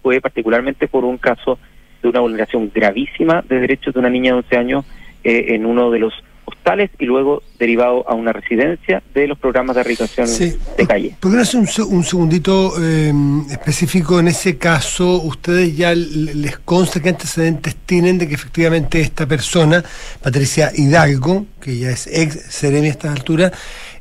fue 0.03 0.21
particularmente 0.21 0.89
por 0.89 1.05
un 1.05 1.19
caso 1.19 1.59
de 2.03 2.09
una 2.09 2.21
vulneración 2.21 2.71
gravísima 2.75 3.43
de 3.49 3.61
derechos 3.61 3.95
de 3.95 4.01
una 4.01 4.11
niña 4.11 4.33
de 4.33 4.39
11 4.39 4.57
años 4.57 4.85
eh, 5.25 5.55
en 5.55 5.65
uno 5.65 5.91
de 5.91 6.01
los 6.01 6.13
hostales 6.45 6.91
y 6.99 7.05
luego 7.05 7.43
derivado 7.59 8.09
a 8.09 8.15
una 8.15 8.33
residencia 8.33 9.03
de 9.15 9.27
los 9.27 9.39
programas 9.39 9.77
de 9.77 9.83
rehabilitación 9.83 10.29
de 10.77 10.87
calle. 10.87 11.17
¿Por 11.21 11.31
qué 11.31 11.37
no 11.37 11.43
hacer 11.43 11.61
un, 11.61 12.05
segundito 12.05 12.75
eh, 12.81 13.13
específico 13.51 14.19
en 14.19 14.29
ese 14.29 14.59
caso? 14.59 15.23
¿Ustedes 15.23 15.77
ya 15.77 15.95
les 15.95 16.59
consta 16.59 17.01
qué 17.01 17.11
antecedentes 17.11 17.77
tienen 17.87 18.19
de 18.19 18.29
que 18.29 18.35
efectivamente 18.35 19.01
esta 19.01 19.27
persona, 19.27 19.85
Patricia 20.23 20.73
Hidalgo, 20.75 21.47
que 21.61 21.79
ya 21.79 21.91
es 21.91 22.07
ex 22.07 22.35
Seremi 22.49 22.89
a 22.89 22.91
estas 22.91 23.13
alturas, 23.13 23.53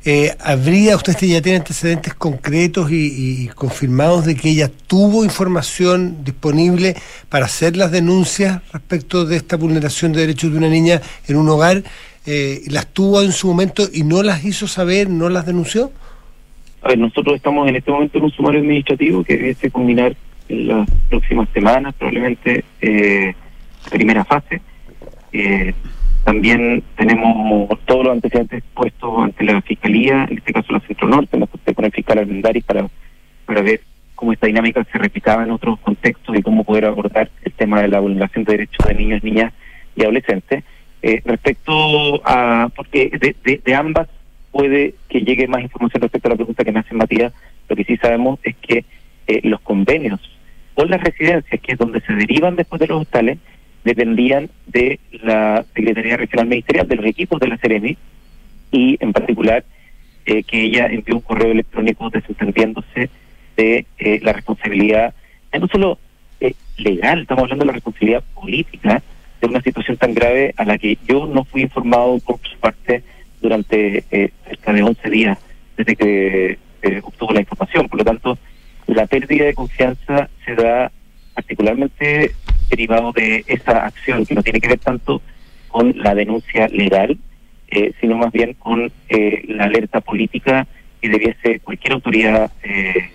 eh, 0.04 0.34
¿habría, 0.40 0.96
ustedes 0.96 1.20
ya 1.20 1.40
tienen 1.40 1.60
antecedentes 1.60 2.14
concretos 2.14 2.90
y, 2.90 3.48
confirmados 3.54 4.24
de 4.24 4.34
que 4.34 4.50
ella 4.50 4.70
tuvo 4.88 5.24
información 5.24 6.24
disponible 6.24 6.96
para 7.28 7.46
hacer 7.46 7.76
las 7.76 7.92
denuncias 7.92 8.60
respecto 8.72 9.24
de 9.24 9.36
esta 9.36 9.56
vulneración 9.56 10.12
de 10.12 10.22
derechos 10.22 10.50
de 10.50 10.58
una 10.58 10.68
niña 10.68 11.00
en 11.28 11.36
un 11.36 11.48
hogar? 11.48 11.84
Eh, 12.24 12.62
¿Las 12.70 12.86
tuvo 12.88 13.22
en 13.22 13.32
su 13.32 13.48
momento 13.48 13.82
y 13.92 14.04
no 14.04 14.22
las 14.22 14.44
hizo 14.44 14.68
saber, 14.68 15.10
no 15.10 15.28
las 15.28 15.46
denunció? 15.46 15.90
A 16.82 16.88
ver, 16.88 16.98
nosotros 16.98 17.36
estamos 17.36 17.68
en 17.68 17.76
este 17.76 17.90
momento 17.90 18.18
en 18.18 18.24
un 18.24 18.30
sumario 18.30 18.60
administrativo 18.60 19.24
que 19.24 19.36
debe 19.36 19.70
culminar 19.70 20.16
en 20.48 20.68
las 20.68 20.88
próximas 21.08 21.48
semanas, 21.52 21.94
probablemente 21.98 22.64
eh, 22.80 23.34
primera 23.90 24.24
fase. 24.24 24.60
Eh, 25.32 25.74
también 26.24 26.82
tenemos 26.96 27.68
todos 27.84 28.04
los 28.04 28.12
antecedentes 28.12 28.62
puestos 28.74 29.10
ante 29.18 29.44
la 29.44 29.60
Fiscalía, 29.62 30.26
en 30.30 30.38
este 30.38 30.52
caso 30.52 30.72
la 30.72 30.80
Centro 30.80 31.08
Norte, 31.08 31.38
la 31.38 31.46
con 31.46 31.84
el 31.84 31.92
fiscal 31.92 32.26
para, 32.66 32.86
para 33.46 33.62
ver 33.62 33.80
cómo 34.14 34.32
esta 34.32 34.46
dinámica 34.46 34.84
se 34.84 34.98
replicaba 34.98 35.42
en 35.42 35.50
otros 35.50 35.80
contextos 35.80 36.36
y 36.36 36.42
cómo 36.42 36.62
poder 36.62 36.84
abordar 36.84 37.28
el 37.42 37.52
tema 37.52 37.82
de 37.82 37.88
la 37.88 37.98
vulneración 37.98 38.44
de 38.44 38.52
derechos 38.52 38.86
de 38.86 38.94
niños, 38.94 39.24
niñas 39.24 39.52
y 39.96 40.02
adolescentes. 40.02 40.62
Eh, 41.04 41.20
respecto 41.24 42.22
a, 42.24 42.68
porque 42.76 43.10
de, 43.10 43.60
de, 43.64 43.74
ambas 43.74 44.08
puede 44.52 44.94
que 45.08 45.22
llegue 45.22 45.48
más 45.48 45.62
información 45.62 46.00
respecto 46.00 46.28
a 46.28 46.30
la 46.30 46.36
pregunta 46.36 46.62
que 46.62 46.70
me 46.70 46.78
hace 46.78 46.94
Matías, 46.94 47.32
lo 47.68 47.74
que 47.74 47.82
sí 47.82 47.96
sabemos 47.96 48.38
es 48.44 48.54
que 48.56 48.84
eh, 49.26 49.40
los 49.42 49.60
convenios 49.62 50.20
con 50.74 50.88
las 50.90 51.00
residencias, 51.00 51.60
que 51.60 51.72
es 51.72 51.78
donde 51.78 52.00
se 52.02 52.12
derivan 52.12 52.54
después 52.54 52.78
de 52.80 52.86
los 52.86 53.02
hostales, 53.02 53.38
dependían 53.84 54.48
de 54.66 55.00
la 55.22 55.64
Secretaría 55.74 56.16
Regional 56.16 56.46
Ministerial, 56.46 56.86
de 56.86 56.96
los 56.96 57.06
equipos 57.06 57.40
de 57.40 57.48
la 57.48 57.58
Ceremi, 57.58 57.96
y 58.70 58.96
en 59.00 59.12
particular 59.12 59.64
eh, 60.24 60.44
que 60.44 60.62
ella 60.62 60.86
envió 60.86 61.16
un 61.16 61.20
correo 61.20 61.50
electrónico 61.50 62.10
desentendiéndose 62.10 63.10
de 63.56 63.86
eh, 63.98 64.20
la 64.22 64.32
responsabilidad, 64.32 65.14
no 65.58 65.66
solo 65.68 65.98
eh, 66.40 66.54
legal, 66.78 67.22
estamos 67.22 67.42
hablando 67.42 67.64
de 67.64 67.66
la 67.66 67.74
responsabilidad 67.74 68.24
política 68.34 69.02
de 69.42 69.48
una 69.48 69.60
situación 69.60 69.98
tan 69.98 70.14
grave 70.14 70.54
a 70.56 70.64
la 70.64 70.78
que 70.78 70.96
yo 71.06 71.26
no 71.26 71.44
fui 71.44 71.62
informado 71.62 72.18
por 72.20 72.38
su 72.48 72.56
parte 72.58 73.02
durante 73.42 74.04
cerca 74.46 74.72
de 74.72 74.82
11 74.82 75.10
días 75.10 75.38
desde 75.76 75.96
que 75.96 76.58
obtuvo 77.02 77.32
la 77.32 77.40
información. 77.40 77.88
Por 77.88 77.98
lo 77.98 78.04
tanto, 78.04 78.38
la 78.86 79.06
pérdida 79.06 79.46
de 79.46 79.54
confianza 79.54 80.30
se 80.44 80.54
da 80.54 80.90
particularmente 81.34 82.32
derivado 82.70 83.12
de 83.12 83.44
esa 83.46 83.86
acción 83.86 84.24
que 84.24 84.34
no 84.34 84.42
tiene 84.42 84.60
que 84.60 84.68
ver 84.68 84.78
tanto 84.78 85.20
con 85.68 85.94
la 85.98 86.14
denuncia 86.14 86.68
legal, 86.68 87.18
eh, 87.68 87.92
sino 88.00 88.16
más 88.16 88.32
bien 88.32 88.54
con 88.54 88.92
eh, 89.08 89.44
la 89.48 89.64
alerta 89.64 90.00
política 90.00 90.66
que 91.00 91.08
debiese 91.08 91.60
cualquier 91.60 91.94
autoridad 91.94 92.52
eh, 92.62 93.10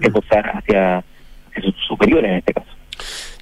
hacia, 0.00 0.40
hacia 0.58 1.62
sus 1.62 1.74
superiores 1.86 2.30
en 2.30 2.36
este 2.38 2.52
caso. 2.54 2.70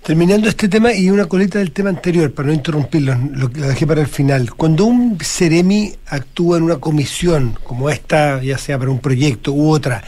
Terminando 0.04 0.48
este 0.48 0.68
tema 0.68 0.92
y 0.92 1.10
una 1.10 1.26
colita 1.26 1.60
del 1.60 1.70
tema 1.70 1.90
anterior, 1.90 2.32
para 2.32 2.48
no 2.48 2.54
interrumpirlo, 2.54 3.14
lo, 3.14 3.48
lo 3.48 3.68
dejé 3.68 3.86
para 3.86 4.00
el 4.00 4.08
final. 4.08 4.52
Cuando 4.54 4.84
un 4.84 5.16
Ceremi 5.22 5.94
actúa 6.08 6.56
en 6.56 6.64
una 6.64 6.78
comisión 6.78 7.56
como 7.62 7.88
esta, 7.88 8.42
ya 8.42 8.58
sea 8.58 8.78
para 8.78 8.90
un 8.90 8.98
proyecto 8.98 9.52
u 9.52 9.70
otra, 9.70 10.02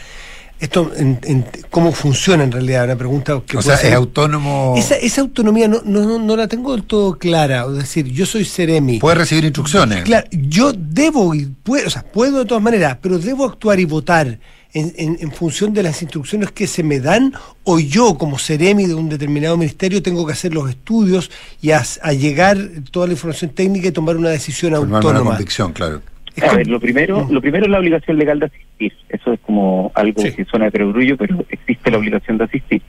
esto 0.59 0.91
en, 0.95 1.45
cómo 1.69 1.91
funciona 1.91 2.43
en 2.43 2.51
realidad, 2.51 2.85
una 2.85 2.95
pregunta 2.95 3.41
que... 3.45 3.57
O 3.57 3.61
sea, 3.61 3.75
es 3.75 3.93
autónomo... 3.93 4.73
Esa, 4.77 4.95
esa 4.95 5.21
autonomía 5.21 5.67
no, 5.67 5.81
no, 5.85 6.19
no, 6.19 6.35
la 6.35 6.47
tengo 6.47 6.73
del 6.73 6.83
todo 6.83 7.17
clara, 7.17 7.65
es 7.69 7.75
decir, 7.75 8.07
yo 8.07 8.25
soy 8.25 8.45
Ceremi. 8.45 8.99
Puede 8.99 9.15
recibir 9.15 9.45
instrucciones. 9.45 10.03
Claro, 10.03 10.27
yo 10.31 10.73
debo, 10.73 11.35
y 11.35 11.45
puedo, 11.45 11.87
o 11.87 11.89
sea, 11.89 12.03
puedo 12.03 12.39
de 12.39 12.45
todas 12.45 12.63
maneras, 12.63 12.97
pero 13.01 13.19
debo 13.19 13.45
actuar 13.45 13.79
y 13.79 13.85
votar 13.85 14.39
en, 14.75 15.17
en, 15.21 15.31
función 15.31 15.73
de 15.73 15.83
las 15.83 16.01
instrucciones 16.01 16.51
que 16.51 16.67
se 16.67 16.83
me 16.83 16.99
dan, 16.99 17.33
o 17.63 17.79
yo 17.79 18.17
como 18.17 18.37
Ceremi 18.37 18.85
de 18.85 18.93
un 18.93 19.07
determinado 19.07 19.55
ministerio 19.55 20.03
tengo 20.03 20.25
que 20.25 20.33
hacer 20.33 20.53
los 20.53 20.69
estudios 20.69 21.31
y 21.61 21.71
a, 21.71 21.81
llegar 22.11 22.57
toda 22.91 23.07
la 23.07 23.13
información 23.13 23.51
técnica 23.51 23.87
y 23.87 23.91
tomar 23.91 24.17
una 24.17 24.29
decisión 24.29 24.75
autónoma. 24.75 25.21
Una 25.21 25.29
convicción, 25.31 25.71
claro. 25.71 26.01
A 26.41 26.55
ver, 26.55 26.67
lo 26.67 26.81
primero, 26.81 27.25
lo 27.31 27.39
primero 27.39 27.65
es 27.65 27.71
la 27.71 27.79
obligación 27.79 28.17
legal 28.17 28.39
de 28.41 28.47
asistir. 28.47 28.93
Eso 29.07 29.31
es 29.31 29.39
como 29.39 29.93
algo 29.95 30.21
que 30.21 30.43
suena 30.43 30.65
de 30.65 30.71
perogrullo, 30.71 31.15
pero 31.15 31.45
existe 31.49 31.89
la 31.89 31.97
obligación 31.97 32.37
de 32.37 32.43
asistir. 32.43 32.81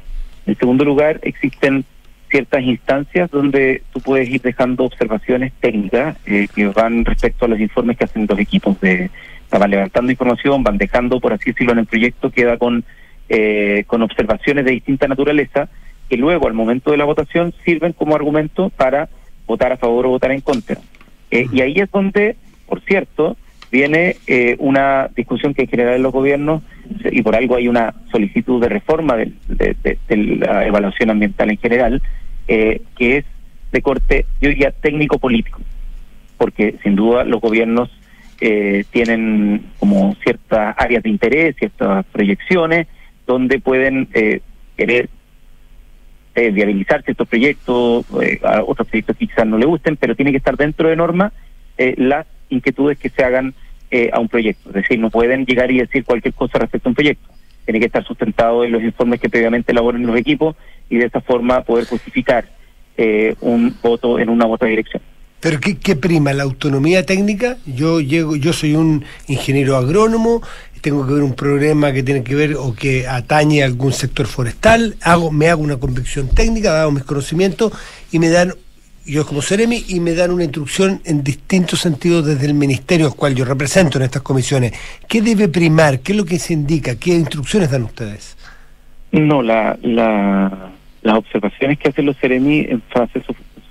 En 0.47 0.57
segundo 0.57 0.85
lugar, 0.85 1.21
existen 1.23 1.85
ciertas 2.29 2.63
instancias 2.63 3.31
donde 3.31 3.83
tú 3.93 4.01
puedes 4.01 4.29
ir 4.29 4.43
dejando 4.43 4.85
observaciones 4.85 5.53
técnicas 5.61 6.17
eh, 6.27 6.49
que 6.53 6.67
van 6.67 7.05
respecto 7.05 7.45
a 7.45 7.49
los 7.49 7.61
informes 7.61 7.97
que 7.97 8.05
hacen 8.05 8.27
los 8.29 8.39
equipos 8.41 8.81
de 8.81 9.11
van 9.51 9.71
levantando 9.71 10.13
información, 10.13 10.63
van 10.63 10.79
dejando, 10.79 11.21
por 11.21 11.33
así 11.33 11.51
decirlo, 11.51 11.73
en 11.73 11.81
el 11.81 11.87
proyecto 11.87 12.31
queda 12.31 12.59
con 12.59 12.85
eh, 13.29 13.85
con 13.87 14.03
observaciones 14.03 14.65
de 14.65 14.71
distinta 14.71 15.09
naturaleza 15.09 15.69
que 16.09 16.17
luego 16.17 16.47
al 16.47 16.55
momento 16.55 16.93
de 16.93 16.97
la 16.97 17.05
votación 17.05 17.53
sirven 17.65 17.93
como 17.93 18.15
argumento 18.15 18.71
para 18.71 19.09
votar 19.47 19.73
a 19.73 19.77
favor 19.77 20.07
o 20.07 20.11
votar 20.11 20.31
en 20.31 20.41
contra. 20.41 20.77
Eh, 21.33 21.49
y 21.53 21.61
ahí 21.61 21.75
es 21.77 21.91
donde 21.91 22.37
por 22.67 22.81
cierto, 22.83 23.37
viene 23.71 24.17
eh, 24.27 24.57
una 24.59 25.09
discusión 25.15 25.55
que 25.55 25.63
en 25.63 25.69
general 25.69 25.97
en 25.97 26.03
los 26.03 26.13
gobiernos, 26.13 26.63
y 27.11 27.23
por 27.23 27.37
algo 27.37 27.57
hay 27.57 27.69
una 27.69 27.95
solicitud 28.11 28.61
de 28.61 28.69
reforma 28.69 29.17
de, 29.17 29.99
la 30.09 30.67
evaluación 30.67 31.11
ambiental 31.11 31.51
en 31.51 31.59
general, 31.59 32.03
eh, 32.49 32.83
que 32.97 33.19
es 33.19 33.25
de 33.73 33.83
corte, 33.83 34.27
yo 34.41 34.49
diría, 34.49 34.71
técnico-político, 34.73 35.61
porque 36.39 36.77
sin 36.83 36.97
duda 36.97 37.25
los 37.25 37.41
gobiernos 37.41 37.91
eh, 38.41 38.85
tienen 38.91 39.67
como 39.79 40.15
ciertas 40.23 40.75
áreas 40.79 41.03
de 41.03 41.11
interés, 41.11 41.57
ciertas 41.57 42.05
proyecciones, 42.07 42.87
donde 43.27 43.59
pueden 43.59 44.09
querer 44.77 45.09
viabilizar 46.35 47.03
ciertos 47.03 47.27
proyectos, 47.27 48.05
a 48.45 48.63
otros 48.63 48.87
proyectos 48.87 49.17
que 49.17 49.27
quizás 49.27 49.47
no 49.47 49.59
le 49.59 49.67
gusten, 49.67 49.97
pero 49.97 50.15
tiene 50.15 50.31
que 50.31 50.37
estar 50.37 50.57
dentro 50.57 50.89
de 50.89 50.97
normas 50.97 51.33
las 51.97 52.27
inquietudes 52.51 52.99
que 52.99 53.09
se 53.09 53.25
hagan 53.25 53.55
eh, 53.89 54.11
a 54.13 54.19
un 54.19 54.29
proyecto. 54.29 54.71
Es 54.71 54.75
decir, 54.75 54.99
no 54.99 55.11
pueden 55.11 55.47
llegar 55.47 55.71
y 55.71 55.79
decir 55.79 56.05
cualquier 56.05 56.35
cosa 56.35 56.59
respecto 56.59 56.89
a 56.89 56.91
un 56.91 56.97
proyecto. 56.97 57.29
Tiene 57.65 57.79
que 57.79 57.87
estar 57.87 58.05
sustentado 58.05 58.65
en 58.65 58.73
los 58.73 58.83
informes 58.83 59.21
que 59.21 59.29
previamente 59.29 59.71
elaboren 59.71 60.05
los 60.05 60.17
equipos 60.17 60.57
y 60.91 60.97
de 60.97 61.07
esa 61.07 61.21
forma 61.21 61.61
poder 61.63 61.87
justificar 61.87 62.47
eh, 62.97 63.37
un 63.41 63.77
voto 63.81 64.19
en 64.19 64.29
una 64.29 64.47
otra 64.47 64.67
dirección. 64.67 65.03
Pero 65.41 65.61
¿qué, 65.61 65.97
prima? 65.97 66.33
¿La 66.33 66.45
autonomía 66.45 67.05
técnica? 67.05 67.57
Yo 67.67 68.01
llego, 68.01 68.37
yo 68.37 68.53
soy 68.53 68.75
un 68.75 69.05
ingeniero 69.29 69.77
agrónomo, 69.77 70.43
tengo 70.81 71.07
que 71.07 71.15
ver 71.15 71.23
un 71.23 71.35
problema 71.35 71.93
que 71.93 72.03
tiene 72.03 72.23
que 72.23 72.35
ver 72.35 72.55
o 72.55 72.75
que 72.75 73.07
atañe 73.07 73.63
a 73.63 73.67
algún 73.67 73.93
sector 73.93 74.27
forestal, 74.27 74.97
hago, 75.03 75.31
me 75.31 75.49
hago 75.49 75.63
una 75.63 75.77
convicción 75.77 76.29
técnica, 76.29 76.81
hago 76.81 76.93
mis 76.93 77.05
conocimientos 77.05 77.73
y 78.11 78.19
me 78.19 78.29
dan 78.29 78.55
yo 79.05 79.25
como 79.25 79.41
Seremi 79.41 79.85
y 79.89 80.01
me 80.01 80.15
dan 80.15 80.33
una 80.33 80.45
instrucción 80.45 81.01
en 81.05 81.23
distintos 81.23 81.81
sentidos 81.81 82.27
desde 82.27 82.47
el 82.47 82.55
ministerio 82.55 83.07
al 83.07 83.15
cual 83.15 83.35
yo 83.35 83.45
represento 83.45 83.99
en 83.99 84.05
estas 84.05 84.23
comisiones. 84.23 84.73
¿Qué 85.07 85.23
debe 85.23 85.49
primar? 85.49 86.01
¿Qué 86.01 86.13
es 86.13 86.19
lo 86.19 86.25
que 86.25 86.39
se 86.39 86.55
indica? 86.55 86.97
¿Qué 86.97 87.15
instrucciones 87.15 87.71
dan 87.71 87.85
ustedes? 87.85 88.37
No, 89.13 89.43
la, 89.43 89.79
la, 89.83 90.71
las 91.03 91.17
observaciones 91.17 91.79
que 91.79 91.89
hacen 91.89 92.07
los 92.07 92.17
Seremi 92.17 92.67
en 92.69 92.83
fase 92.83 93.23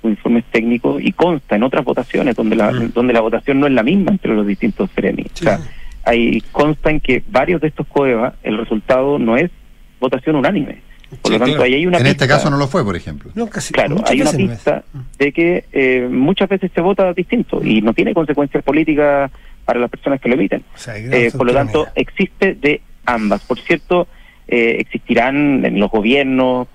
sus, 0.06 0.12
informes 0.12 0.46
técnicos 0.52 1.02
y 1.02 1.12
consta 1.12 1.56
en 1.56 1.63
otras 1.63 1.84
votaciones 1.84 2.36
donde 2.36 2.56
la, 2.56 2.72
mm. 2.72 2.94
donde 2.94 3.13
la 3.13 3.22
votación 3.22 3.60
no 3.60 3.68
es 3.68 3.74
la 3.74 3.84
misma 3.84 4.12
entre 4.12 4.34
los 4.34 4.46
distintos 4.46 4.89
Seremi. 4.94 5.24
O 5.24 5.38
sea, 5.38 5.60
ahí 6.04 6.41
consta 6.52 6.89
en 6.89 7.00
que 7.00 7.24
varios 7.28 7.62
de 7.62 7.68
estos 7.68 7.88
COEVA 7.88 8.36
el 8.44 8.58
resultado 8.58 9.20
no 9.20 9.38
es 9.38 9.52
votación 10.00 10.36
unánime 10.36 10.86
por 11.22 11.32
lo 11.32 11.39
tanto, 11.39 11.63
ahí 11.63 11.74
hay 11.76 11.86
una 11.86 11.98
En 12.00 12.08
este 12.08 12.28
caso 12.28 12.50
no 12.50 12.58
lo 12.58 12.68
fue, 12.68 12.84
por 12.84 12.96
ejemplo. 12.96 13.32
claro, 13.72 14.04
hay 14.06 14.22
una 14.22 14.32
pista 14.32 14.84
de 15.18 15.32
que 15.32 15.65
eh, 15.72 16.08
muchas 16.10 16.50
veces 16.50 16.72
se 16.74 16.82
vota 16.82 17.13
distinto 17.13 17.63
y 17.63 17.82
no 17.82 17.94
tiene 17.94 18.13
consecuencias 18.13 18.63
políticas 18.63 19.32
para 19.63 19.80
las 19.80 19.89
personas 19.89 20.20
que 20.20 20.30
lo 20.30 20.36
emiten. 20.36 20.63
Eh, 20.88 21.32
por 21.36 21.48
lo 21.48 21.54
tanto, 21.54 21.88
existe 21.96 22.56
de 22.56 22.82
ambas. 23.06 23.41
Por 23.41 23.60
cierto, 23.60 24.08
eh, 24.48 24.78
existirán 24.80 25.65
en 25.65 25.80
los 25.80 25.91
gobiernos 25.91 26.68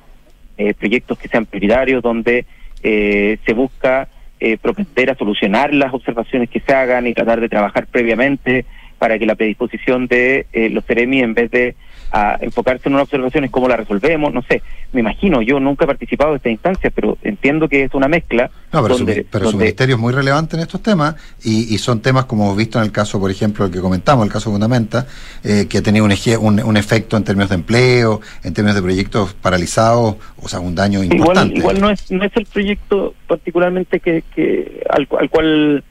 proyectos 0.78 1.18
que 1.18 1.26
sean 1.26 1.46
prioritarios 1.46 2.02
donde 2.02 2.44
se 2.82 3.52
busca 3.54 4.08
eh, 4.42 4.56
propender 4.56 5.10
a 5.10 5.14
solucionar 5.16 5.74
las 5.74 5.92
observaciones 5.92 6.48
que 6.48 6.60
se 6.60 6.72
hagan 6.72 7.06
y 7.06 7.12
tratar 7.12 7.42
de 7.42 7.48
trabajar 7.50 7.86
previamente 7.86 8.64
para 9.00 9.18
que 9.18 9.24
la 9.24 9.34
predisposición 9.34 10.06
de 10.08 10.46
eh, 10.52 10.68
los 10.68 10.84
CEREMI, 10.84 11.20
en 11.22 11.32
vez 11.32 11.50
de 11.50 11.74
a 12.12 12.38
enfocarse 12.40 12.88
en 12.88 12.94
una 12.94 13.04
observación 13.04 13.44
es 13.44 13.50
cómo 13.50 13.68
la 13.68 13.76
resolvemos, 13.76 14.34
no 14.34 14.42
sé, 14.42 14.62
me 14.92 15.00
imagino, 15.00 15.42
yo 15.42 15.60
nunca 15.60 15.84
he 15.84 15.88
participado 15.88 16.32
de 16.32 16.38
esta 16.38 16.50
instancia, 16.50 16.90
pero 16.90 17.16
entiendo 17.22 17.68
que 17.68 17.84
es 17.84 17.94
una 17.94 18.08
mezcla. 18.08 18.50
No, 18.72 18.82
pero, 18.82 18.96
su, 18.96 19.56
ministerio 19.56 19.94
es 19.94 20.00
muy 20.00 20.12
relevante 20.12 20.56
en 20.56 20.62
estos 20.62 20.82
temas 20.82 21.14
y, 21.44 21.78
son 21.78 22.02
temas 22.02 22.26
como 22.26 22.44
hemos 22.44 22.56
visto 22.56 22.78
en 22.78 22.84
el 22.84 22.92
caso, 22.92 23.18
por 23.18 23.30
ejemplo, 23.30 23.64
el 23.64 23.70
que 23.70 23.80
comentamos, 23.80 24.26
el 24.26 24.32
caso 24.32 24.50
Fundamenta, 24.50 25.06
eh, 25.44 25.66
que 25.68 25.78
ha 25.78 25.82
tenido 25.82 26.04
un, 26.04 26.60
un, 26.60 26.76
efecto 26.76 27.16
en 27.16 27.24
términos 27.24 27.48
de 27.48 27.54
empleo, 27.54 28.20
en 28.44 28.52
términos 28.52 28.74
de 28.74 28.82
proyectos 28.82 29.32
paralizados, 29.34 30.16
o 30.36 30.48
sea, 30.48 30.60
un 30.60 30.74
daño 30.74 31.02
importante. 31.02 31.58
Igual, 31.58 31.80
no, 31.80 31.90
es, 31.90 32.10
no 32.10 32.24
es 32.24 32.32
el 32.36 32.44
proyecto 32.46 33.14
particularmente 33.26 34.00
que, 34.00 34.22
que 34.34 34.84
al, 34.90 35.06
cual 35.06 35.84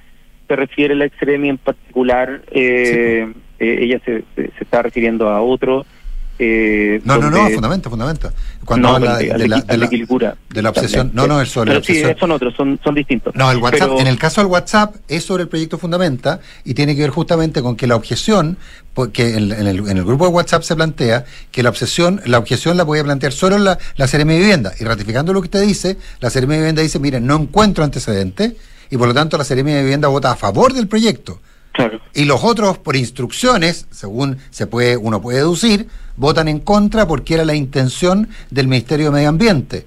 se 0.49 0.55
refiere 0.55 0.95
la 0.95 1.05
Extremi 1.05 1.47
en 1.47 1.59
particular, 1.59 2.41
eh, 2.51 3.31
eh, 3.59 3.77
ella 3.81 4.01
se, 4.03 4.23
se, 4.35 4.51
está 4.59 4.81
refiriendo 4.81 5.29
a 5.29 5.41
otro. 5.41 5.85
Eh, 6.39 7.01
no, 7.03 7.17
no, 7.17 7.29
no, 7.29 7.49
fundamenta, 7.49 7.89
fundamenta. 7.89 8.33
Cuando 8.65 8.87
habla 8.87 9.17
de, 9.17 9.27
la, 9.27 9.37
de, 9.37 9.47
la, 9.47 9.57
de, 9.61 10.61
la, 10.61 10.69
obsesión. 10.69 11.11
No, 11.13 11.27
no, 11.27 11.39
es 11.41 11.49
sobre 11.49 11.73
la 11.73 11.79
obsesión. 11.79 12.13
Sí, 12.13 12.19
son 12.19 12.31
otros, 12.31 12.55
son, 12.55 12.79
son 12.83 12.95
distintos. 12.95 13.35
No, 13.35 13.51
el 13.51 13.57
WhatsApp, 13.57 13.91
en 13.99 14.07
el 14.07 14.17
caso 14.17 14.41
del 14.41 14.49
WhatsApp 14.49 14.95
es 15.07 15.23
sobre 15.23 15.43
el 15.43 15.49
proyecto 15.49 15.77
Fundamenta 15.77 16.39
y 16.63 16.73
tiene 16.73 16.95
que 16.95 17.01
ver 17.01 17.11
justamente 17.11 17.61
con 17.61 17.75
que 17.75 17.85
la 17.85 17.97
objeción, 17.97 18.57
porque 18.95 19.35
en, 19.35 19.51
en, 19.51 19.67
el, 19.67 19.79
en 19.87 19.97
el 19.97 20.05
grupo 20.05 20.25
de 20.25 20.31
WhatsApp 20.31 20.63
se 20.63 20.75
plantea 20.75 21.25
que 21.51 21.61
la 21.61 21.69
obsesión, 21.69 22.21
la 22.25 22.39
objeción 22.39 22.75
la 22.77 22.83
voy 22.83 22.99
a 22.99 23.03
plantear 23.03 23.33
solo 23.33 23.59
la, 23.59 23.77
la 23.97 24.07
de 24.07 24.23
Vivienda. 24.23 24.71
Y 24.79 24.85
ratificando 24.85 25.31
lo 25.31 25.41
que 25.41 25.47
usted 25.47 25.61
dice, 25.61 25.97
la 26.21 26.29
de 26.29 26.41
Vivienda 26.41 26.81
dice, 26.81 26.97
miren, 26.97 27.27
no 27.27 27.35
encuentro 27.35 27.83
antecedentes 27.83 28.53
y 28.89 28.97
por 28.97 29.07
lo 29.07 29.13
tanto 29.13 29.37
la 29.37 29.43
de 29.43 29.63
Vivienda 29.63 30.07
vota 30.07 30.31
a 30.31 30.35
favor 30.35 30.73
del 30.73 30.87
proyecto. 30.87 31.39
Y 32.13 32.25
los 32.25 32.43
otros, 32.43 32.77
por 32.77 32.95
instrucciones, 32.95 33.85
según 33.91 34.37
se 34.49 34.67
puede, 34.67 34.97
uno 34.97 35.21
puede 35.21 35.37
deducir, 35.37 35.87
votan 36.17 36.47
en 36.47 36.59
contra 36.59 37.07
porque 37.07 37.35
era 37.35 37.45
la 37.45 37.55
intención 37.55 38.27
del 38.49 38.67
Ministerio 38.67 39.05
de 39.05 39.11
Medio 39.11 39.29
Ambiente. 39.29 39.85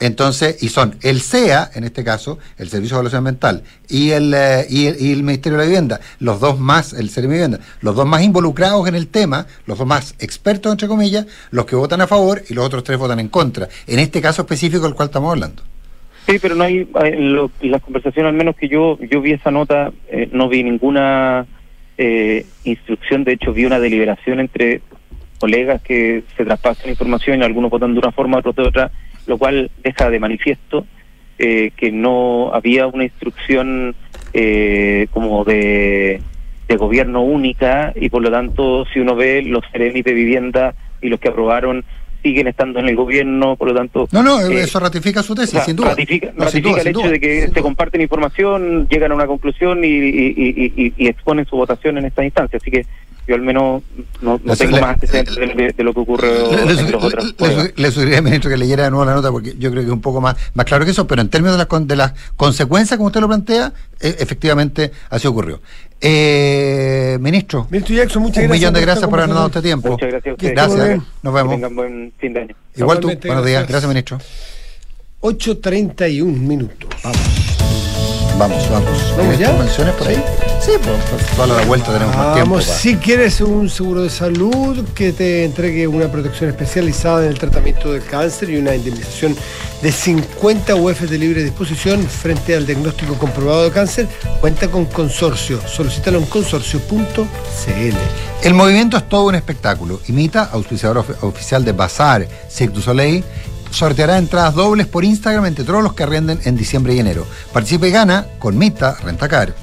Entonces, 0.00 0.60
y 0.60 0.68
son 0.68 0.96
el 1.02 1.20
CEA, 1.20 1.70
en 1.74 1.84
este 1.84 2.02
caso, 2.02 2.40
el 2.58 2.68
Servicio 2.68 2.96
de 2.96 2.98
Evaluación 2.98 3.18
Ambiental, 3.18 3.62
y 3.88 4.10
el, 4.10 4.34
eh, 4.34 4.66
y 4.68 4.86
el, 4.86 5.22
Ministerio 5.22 5.56
de 5.56 5.64
la 5.64 5.68
Vivienda, 5.68 6.00
los 6.18 6.40
dos 6.40 6.58
más, 6.58 6.92
el 6.92 7.08
Servicio 7.08 7.22
de 7.22 7.46
Vivienda, 7.46 7.60
los 7.82 7.94
dos 7.94 8.04
más 8.04 8.22
involucrados 8.22 8.88
en 8.88 8.96
el 8.96 9.06
tema, 9.06 9.46
los 9.64 9.78
dos 9.78 9.86
más 9.86 10.16
expertos, 10.18 10.72
entre 10.72 10.88
comillas, 10.88 11.26
los 11.52 11.66
que 11.66 11.76
votan 11.76 12.00
a 12.00 12.08
favor 12.08 12.42
y 12.48 12.54
los 12.54 12.66
otros 12.66 12.82
tres 12.82 12.98
votan 12.98 13.20
en 13.20 13.28
contra. 13.28 13.68
En 13.86 14.00
este 14.00 14.20
caso 14.20 14.42
específico 14.42 14.82
del 14.82 14.94
cual 14.94 15.06
estamos 15.06 15.30
hablando. 15.30 15.62
Sí, 16.26 16.38
pero 16.40 16.54
no 16.54 16.64
hay, 16.64 16.88
en, 16.94 17.36
las 17.70 17.82
conversaciones, 17.82 18.30
al 18.30 18.36
menos 18.36 18.56
que 18.56 18.68
yo 18.68 18.98
yo 19.00 19.20
vi 19.20 19.32
esa 19.32 19.50
nota, 19.50 19.92
eh, 20.08 20.28
no 20.32 20.48
vi 20.48 20.62
ninguna 20.62 21.46
eh, 21.98 22.46
instrucción, 22.64 23.24
de 23.24 23.32
hecho 23.32 23.52
vi 23.52 23.64
una 23.64 23.80
deliberación 23.80 24.40
entre 24.40 24.82
colegas 25.38 25.82
que 25.82 26.22
se 26.36 26.44
traspasan 26.44 26.90
información, 26.90 27.42
algunos 27.42 27.70
votan 27.70 27.92
de 27.92 27.98
una 27.98 28.12
forma, 28.12 28.38
otros 28.38 28.54
de 28.54 28.62
otra, 28.62 28.92
lo 29.26 29.36
cual 29.36 29.70
deja 29.82 30.10
de 30.10 30.20
manifiesto 30.20 30.86
eh, 31.38 31.72
que 31.76 31.90
no 31.90 32.54
había 32.54 32.86
una 32.86 33.04
instrucción 33.04 33.94
como 35.12 35.44
de, 35.44 36.22
de 36.68 36.76
gobierno 36.76 37.20
única 37.20 37.92
y 37.94 38.08
por 38.08 38.22
lo 38.22 38.30
tanto 38.30 38.86
si 38.86 38.98
uno 38.98 39.14
ve 39.14 39.42
los 39.42 39.62
serenis 39.70 40.04
de 40.04 40.14
vivienda 40.14 40.74
y 41.02 41.10
los 41.10 41.20
que 41.20 41.28
aprobaron 41.28 41.84
siguen 42.22 42.48
estando 42.48 42.78
en 42.78 42.88
el 42.88 42.96
gobierno, 42.96 43.56
por 43.56 43.68
lo 43.68 43.74
tanto... 43.74 44.08
No, 44.12 44.22
no, 44.22 44.40
eh, 44.40 44.62
eso 44.62 44.78
ratifica 44.78 45.22
su 45.22 45.34
tesis, 45.34 45.60
sin 45.64 45.76
duda. 45.76 45.90
Ratifica, 45.90 46.32
el 46.80 46.88
hecho 46.88 47.08
de 47.08 47.20
que 47.20 47.48
se 47.48 47.62
comparten 47.62 48.00
información, 48.00 48.88
llegan 48.88 49.12
a 49.12 49.14
una 49.14 49.26
conclusión 49.26 49.84
y, 49.84 49.88
y, 49.88 50.92
y, 50.96 51.06
exponen 51.06 51.46
su 51.46 51.56
votación 51.56 51.98
en 51.98 52.06
esta 52.06 52.24
instancia. 52.24 52.58
Así 52.60 52.70
que 52.70 52.86
yo 53.26 53.34
al 53.34 53.42
menos 53.42 53.82
no, 54.20 54.38
tengo 54.56 54.80
más 54.80 54.94
antecedentes 54.94 55.76
de, 55.76 55.84
lo 55.84 55.94
que 55.94 56.00
ocurre 56.00 56.28
le, 56.28 56.72
en 56.72 56.92
los 56.92 57.04
otros. 57.04 57.34
Le, 57.76 57.90
sugeriría 57.90 58.18
al 58.18 58.24
ministro 58.24 58.50
que 58.50 58.56
leyera 58.56 58.84
de 58.84 58.90
nuevo 58.90 59.04
la 59.04 59.14
nota 59.14 59.30
porque 59.30 59.54
yo 59.58 59.70
creo 59.70 59.82
que 59.82 59.88
es 59.88 59.92
un 59.92 60.00
poco 60.00 60.20
más, 60.20 60.36
más 60.54 60.66
claro 60.66 60.84
que 60.84 60.90
eso, 60.90 61.06
pero 61.06 61.22
en 61.22 61.28
términos 61.28 61.56
de, 61.56 61.80
de 61.80 61.96
las 61.96 62.14
consecuencias, 62.36 62.96
como 62.96 63.08
usted 63.08 63.20
lo 63.20 63.28
plantea, 63.28 63.72
e, 64.00 64.16
efectivamente 64.18 64.90
así 65.10 65.28
ocurrió. 65.28 65.60
Eh, 66.00 67.16
ministro, 67.20 67.68
ministro 67.70 67.94
Jackson, 67.94 68.22
muchas 68.22 68.38
un 68.38 68.48
gracias. 68.48 68.60
millón 68.60 68.74
de 68.74 68.80
gracias 68.80 69.08
por 69.08 69.18
habernos 69.20 69.36
dado 69.36 69.46
este 69.48 69.62
tiempo. 69.62 69.90
Muchas 69.90 70.10
gracias. 70.10 70.36
Gracias, 70.38 71.02
nos 71.22 71.34
vemos. 71.34 71.50
Que 71.50 71.56
tengan 71.56 71.76
buen 71.76 72.12
fin 72.18 72.32
de 72.32 72.40
año. 72.40 72.54
Igual 72.74 72.98
tú, 72.98 73.12
buenos 73.24 73.46
días. 73.46 73.68
Gracias, 73.68 73.88
ministro. 73.88 74.18
8.31 75.20 76.24
minutos. 76.24 76.90
Vamos. 77.04 77.71
Vamos, 78.38 78.70
vamos. 78.70 79.14
¿Vamos 79.16 79.38
ya? 79.38 79.52
menciones 79.52 79.94
por 79.94 80.08
ahí? 80.08 80.22
Sí, 80.60 80.72
pues, 80.82 81.36
toda 81.36 81.46
la 81.48 81.64
vuelta 81.64 81.92
tenemos 81.92 82.16
más 82.16 82.34
tiempo. 82.34 82.50
Vamos, 82.50 82.64
si 82.64 82.96
quieres 82.96 83.40
un 83.40 83.68
seguro 83.68 84.02
de 84.02 84.10
salud 84.10 84.84
que 84.94 85.12
te 85.12 85.44
entregue 85.44 85.86
una 85.86 86.10
protección 86.10 86.50
especializada 86.50 87.24
en 87.24 87.28
el 87.30 87.38
tratamiento 87.38 87.92
del 87.92 88.04
cáncer 88.04 88.50
y 88.50 88.56
una 88.56 88.74
indemnización 88.74 89.36
de 89.82 89.90
50 89.90 90.76
UF 90.76 91.00
de 91.00 91.18
libre 91.18 91.42
disposición 91.42 92.06
frente 92.06 92.54
al 92.54 92.64
diagnóstico 92.64 93.18
comprobado 93.18 93.64
de 93.64 93.70
cáncer, 93.72 94.08
cuenta 94.40 94.68
con 94.68 94.86
consorcio. 94.86 95.60
Solicítalo 95.66 96.18
en 96.18 96.26
consorcio.cl. 96.26 97.96
El 98.42 98.54
movimiento 98.54 98.96
es 98.96 99.08
todo 99.08 99.26
un 99.26 99.34
espectáculo. 99.34 100.00
Imita, 100.08 100.44
auspiciador 100.52 101.04
oficial 101.22 101.64
de 101.64 101.72
Bazar, 101.72 102.28
Cirque 102.48 102.74
du 102.74 102.80
Soleil, 102.80 103.24
sorteará 103.72 104.18
entradas 104.18 104.54
dobles 104.54 104.86
por 104.86 105.04
Instagram 105.04 105.46
entre 105.46 105.64
todos 105.64 105.82
los 105.82 105.94
que 105.94 106.04
arrenden 106.04 106.38
en 106.44 106.56
diciembre 106.56 106.94
y 106.94 107.00
enero. 107.00 107.26
Participe 107.52 107.88
y 107.88 107.90
gana 107.90 108.26
con 108.38 108.56
Mita 108.56 108.96
Rentacar. 109.02 109.54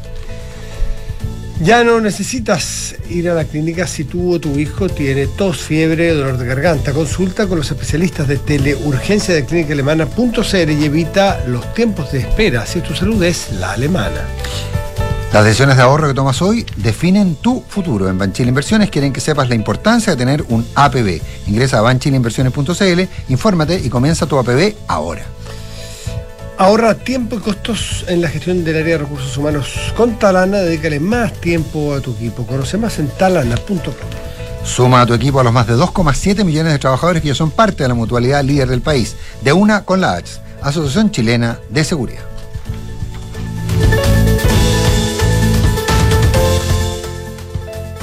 Ya 1.61 1.83
no 1.83 1.99
necesitas 1.99 2.95
ir 3.09 3.29
a 3.29 3.33
la 3.33 3.43
clínica 3.43 3.85
si 3.85 4.05
tú 4.05 4.33
o 4.33 4.39
tu 4.39 4.57
hijo 4.57 4.87
tiene 4.87 5.27
tos, 5.27 5.57
fiebre, 5.57 6.13
dolor 6.13 6.37
de 6.37 6.45
garganta. 6.45 6.93
Consulta 6.93 7.47
con 7.47 7.57
los 7.57 7.69
especialistas 7.69 8.29
de 8.29 8.37
teleurgencia 8.37 9.35
de 9.35 9.43
clínica 9.43 9.73
alemana.cl 9.73 10.71
y 10.71 10.85
evita 10.85 11.43
los 11.47 11.73
tiempos 11.73 12.13
de 12.13 12.19
espera 12.19 12.65
si 12.65 12.79
tu 12.79 12.95
salud 12.95 13.21
es 13.23 13.51
la 13.59 13.73
alemana. 13.73 14.21
Las 15.31 15.45
decisiones 15.45 15.77
de 15.77 15.83
ahorro 15.83 16.07
que 16.07 16.15
tomas 16.15 16.41
hoy 16.41 16.65
definen 16.77 17.35
tu 17.35 17.63
futuro. 17.69 18.09
En 18.09 18.17
Banchile 18.17 18.49
Inversiones 18.49 18.89
quieren 18.89 19.13
que 19.13 19.21
sepas 19.21 19.47
la 19.47 19.53
importancia 19.53 20.13
de 20.13 20.17
tener 20.17 20.43
un 20.49 20.65
APB. 20.73 21.21
Ingresa 21.45 21.77
a 21.77 21.81
banchileinversiones.cl, 21.81 23.01
infórmate 23.29 23.79
y 23.79 23.89
comienza 23.89 24.25
tu 24.25 24.39
APB 24.39 24.73
ahora. 24.87 25.23
Ahorra 26.57 26.95
tiempo 26.95 27.35
y 27.35 27.39
costos 27.39 28.05
en 28.07 28.21
la 28.21 28.27
gestión 28.27 28.65
del 28.65 28.77
área 28.77 28.97
de 28.97 29.03
recursos 29.03 29.37
humanos 29.37 29.93
con 29.95 30.17
Talana. 30.17 30.57
Dedícale 30.57 30.99
más 30.99 31.31
tiempo 31.33 31.93
a 31.93 32.01
tu 32.01 32.11
equipo. 32.13 32.47
Conoce 32.47 32.77
más 32.77 32.97
en 32.97 33.07
talana.com. 33.09 33.93
Suma 34.65 35.01
a 35.01 35.05
tu 35.05 35.13
equipo 35.13 35.39
a 35.39 35.43
los 35.43 35.53
más 35.53 35.67
de 35.67 35.75
2,7 35.75 36.43
millones 36.43 36.73
de 36.73 36.79
trabajadores 36.79 37.21
que 37.21 37.29
ya 37.29 37.35
son 37.35 37.51
parte 37.51 37.83
de 37.83 37.89
la 37.89 37.95
mutualidad 37.95 38.43
líder 38.43 38.67
del 38.67 38.81
país. 38.81 39.15
De 39.43 39.53
una 39.53 39.85
con 39.85 40.01
la 40.01 40.13
ACH, 40.13 40.39
Asociación 40.61 41.11
Chilena 41.11 41.59
de 41.69 41.83
Seguridad. 41.83 42.28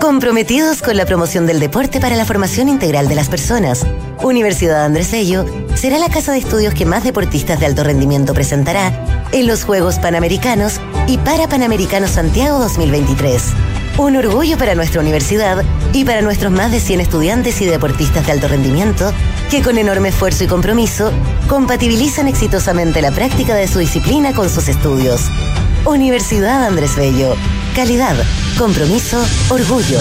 Comprometidos 0.00 0.80
con 0.80 0.96
la 0.96 1.06
promoción 1.06 1.46
del 1.46 1.58
deporte 1.58 1.98
para 1.98 2.14
la 2.14 2.24
formación 2.24 2.68
integral 2.68 3.08
de 3.08 3.16
las 3.16 3.28
personas, 3.28 3.84
Universidad 4.22 4.84
Andrés 4.84 5.10
Bello 5.10 5.44
será 5.74 5.98
la 5.98 6.08
casa 6.08 6.30
de 6.30 6.38
estudios 6.38 6.72
que 6.72 6.86
más 6.86 7.02
deportistas 7.02 7.58
de 7.58 7.66
alto 7.66 7.82
rendimiento 7.82 8.32
presentará 8.32 8.92
en 9.32 9.48
los 9.48 9.64
Juegos 9.64 9.98
Panamericanos 9.98 10.80
y 11.08 11.18
para 11.18 11.48
Panamericanos 11.48 12.12
Santiago 12.12 12.60
2023. 12.60 13.42
Un 13.98 14.14
orgullo 14.14 14.56
para 14.56 14.76
nuestra 14.76 15.00
universidad 15.00 15.64
y 15.92 16.04
para 16.04 16.22
nuestros 16.22 16.52
más 16.52 16.70
de 16.70 16.78
100 16.78 17.00
estudiantes 17.00 17.60
y 17.60 17.66
deportistas 17.66 18.24
de 18.24 18.32
alto 18.32 18.46
rendimiento 18.46 19.12
que 19.50 19.62
con 19.62 19.78
enorme 19.78 20.10
esfuerzo 20.10 20.44
y 20.44 20.46
compromiso 20.46 21.10
compatibilizan 21.48 22.28
exitosamente 22.28 23.02
la 23.02 23.10
práctica 23.10 23.56
de 23.56 23.66
su 23.66 23.80
disciplina 23.80 24.32
con 24.32 24.48
sus 24.48 24.68
estudios. 24.68 25.22
Universidad 25.84 26.64
Andrés 26.64 26.94
Bello. 26.94 27.34
Calidad, 27.78 28.16
compromiso, 28.58 29.24
orgullo. 29.50 30.00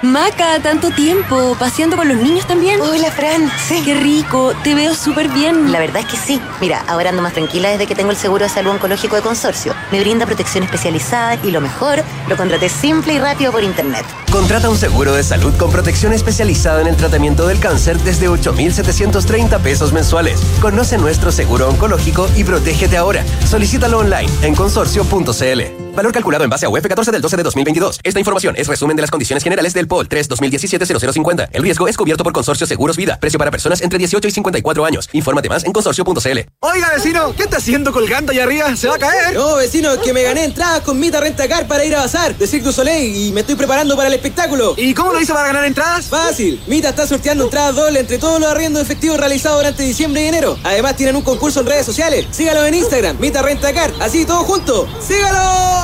Maca, 0.00 0.60
tanto 0.62 0.92
tiempo. 0.92 1.56
¿Paseando 1.58 1.96
con 1.96 2.06
los 2.06 2.16
niños 2.18 2.46
también? 2.46 2.80
Hola, 2.80 3.10
Fran. 3.10 3.50
Sí. 3.66 3.82
Qué 3.84 3.94
rico. 3.94 4.52
Te 4.62 4.76
veo 4.76 4.94
súper 4.94 5.28
bien. 5.28 5.72
La 5.72 5.80
verdad 5.80 6.02
es 6.02 6.06
que 6.06 6.16
sí. 6.16 6.40
Mira, 6.60 6.84
ahora 6.86 7.10
ando 7.10 7.20
más 7.20 7.32
tranquila 7.32 7.68
desde 7.70 7.88
que 7.88 7.96
tengo 7.96 8.12
el 8.12 8.16
seguro 8.16 8.44
de 8.44 8.48
salud 8.48 8.70
oncológico 8.70 9.16
de 9.16 9.22
consorcio. 9.22 9.74
Me 9.90 9.98
brinda 9.98 10.24
protección 10.24 10.62
especializada 10.62 11.36
y 11.42 11.50
lo 11.50 11.60
mejor, 11.60 12.04
lo 12.28 12.36
contraté 12.36 12.68
simple 12.68 13.14
y 13.14 13.18
rápido 13.18 13.50
por 13.50 13.64
internet. 13.64 14.04
Contrata 14.30 14.70
un 14.70 14.78
seguro 14.78 15.14
de 15.14 15.24
salud 15.24 15.52
con 15.56 15.72
protección 15.72 16.12
especializada 16.12 16.80
en 16.80 16.86
el 16.86 16.96
tratamiento 16.96 17.48
del 17.48 17.58
cáncer 17.58 17.98
desde 17.98 18.28
8,730 18.28 19.58
pesos 19.58 19.92
mensuales. 19.92 20.40
Conoce 20.60 20.96
nuestro 20.96 21.32
seguro 21.32 21.68
oncológico 21.68 22.28
y 22.36 22.44
protégete 22.44 22.96
ahora. 22.96 23.24
Solicítalo 23.50 23.98
online 23.98 24.30
en 24.42 24.54
consorcio.cl. 24.54 25.81
Valor 25.94 26.10
calculado 26.10 26.44
en 26.44 26.48
base 26.48 26.64
a 26.64 26.70
UF 26.70 26.86
14 26.86 27.10
del 27.10 27.20
12 27.20 27.36
de 27.36 27.42
2022. 27.42 28.00
Esta 28.02 28.18
información 28.18 28.54
es 28.56 28.66
resumen 28.66 28.96
de 28.96 29.02
las 29.02 29.10
condiciones 29.10 29.44
generales 29.44 29.74
del 29.74 29.86
POL 29.86 30.08
3 30.08 30.30
2017-0050. 30.30 31.48
El 31.52 31.62
riesgo 31.62 31.86
es 31.86 31.98
cubierto 31.98 32.24
por 32.24 32.32
Consorcio 32.32 32.66
Seguros 32.66 32.96
Vida. 32.96 33.18
Precio 33.20 33.38
para 33.38 33.50
personas 33.50 33.82
entre 33.82 33.98
18 33.98 34.26
y 34.26 34.30
54 34.30 34.84
años. 34.86 35.10
Infórmate 35.12 35.50
más 35.50 35.64
en 35.64 35.72
consorcio.cl. 35.72 36.38
Oiga, 36.60 36.90
vecino, 36.94 37.34
¿qué 37.36 37.42
está 37.42 37.58
haciendo 37.58 37.92
colgando 37.92 38.32
allá 38.32 38.44
arriba? 38.44 38.74
¿Se 38.74 38.88
va 38.88 38.94
a 38.94 38.98
caer? 38.98 39.34
No, 39.34 39.56
vecino, 39.56 40.00
que 40.00 40.14
me 40.14 40.22
gané 40.22 40.44
entradas 40.44 40.80
con 40.80 40.98
Mita 40.98 41.20
Rentacar 41.20 41.66
para 41.66 41.84
ir 41.84 41.94
a 41.94 42.00
bazar 42.00 42.36
de 42.38 42.46
Cirque 42.46 42.64
du 42.64 42.72
Soleil 42.72 43.14
y 43.14 43.32
me 43.32 43.42
estoy 43.42 43.56
preparando 43.56 43.94
para 43.94 44.08
el 44.08 44.14
espectáculo. 44.14 44.74
¿Y 44.78 44.94
cómo 44.94 45.12
lo 45.12 45.20
hizo 45.20 45.34
para 45.34 45.48
ganar 45.48 45.66
entradas? 45.66 46.06
Fácil. 46.06 46.62
Mita 46.68 46.88
está 46.88 47.06
sorteando 47.06 47.44
entradas 47.44 47.74
doble 47.76 48.00
entre 48.00 48.16
todos 48.16 48.40
los 48.40 48.50
arriendos 48.50 48.82
efectivos 48.82 49.18
realizados 49.18 49.58
durante 49.58 49.82
diciembre 49.82 50.22
y 50.22 50.28
enero. 50.28 50.58
Además, 50.64 50.96
tienen 50.96 51.16
un 51.16 51.22
concurso 51.22 51.60
en 51.60 51.66
redes 51.66 51.84
sociales. 51.84 52.26
Sígalo 52.30 52.64
en 52.64 52.74
Instagram, 52.74 53.18
Mita 53.20 53.42
Rentacar. 53.42 53.92
Así, 54.00 54.24
todo 54.24 54.42
junto. 54.44 54.88
¡Sígalo! 55.06 55.81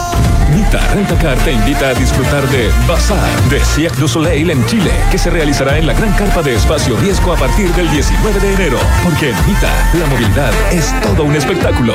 Te 0.99 1.53
invita 1.53 1.91
a 1.91 1.95
disfrutar 1.95 2.45
de 2.49 2.71
Bazar 2.89 3.41
de 3.49 3.65
Cirque 3.65 4.09
Soleil 4.09 4.51
en 4.51 4.67
Chile, 4.67 4.91
que 5.13 5.17
se 5.17 5.31
realizará 5.31 5.79
en 5.79 5.87
la 5.87 5.93
gran 5.93 6.13
carpa 6.15 6.43
de 6.43 6.57
espacio 6.57 6.97
riesgo 6.97 7.33
a 7.33 7.37
partir 7.37 7.73
del 7.75 7.89
19 7.89 8.41
de 8.41 8.55
enero. 8.55 8.79
Porque 9.05 9.31
en 9.31 9.37
Mita, 9.47 9.71
la 9.95 10.07
movilidad 10.07 10.53
es 10.73 10.93
todo 11.03 11.23
un 11.23 11.37
espectáculo. 11.37 11.95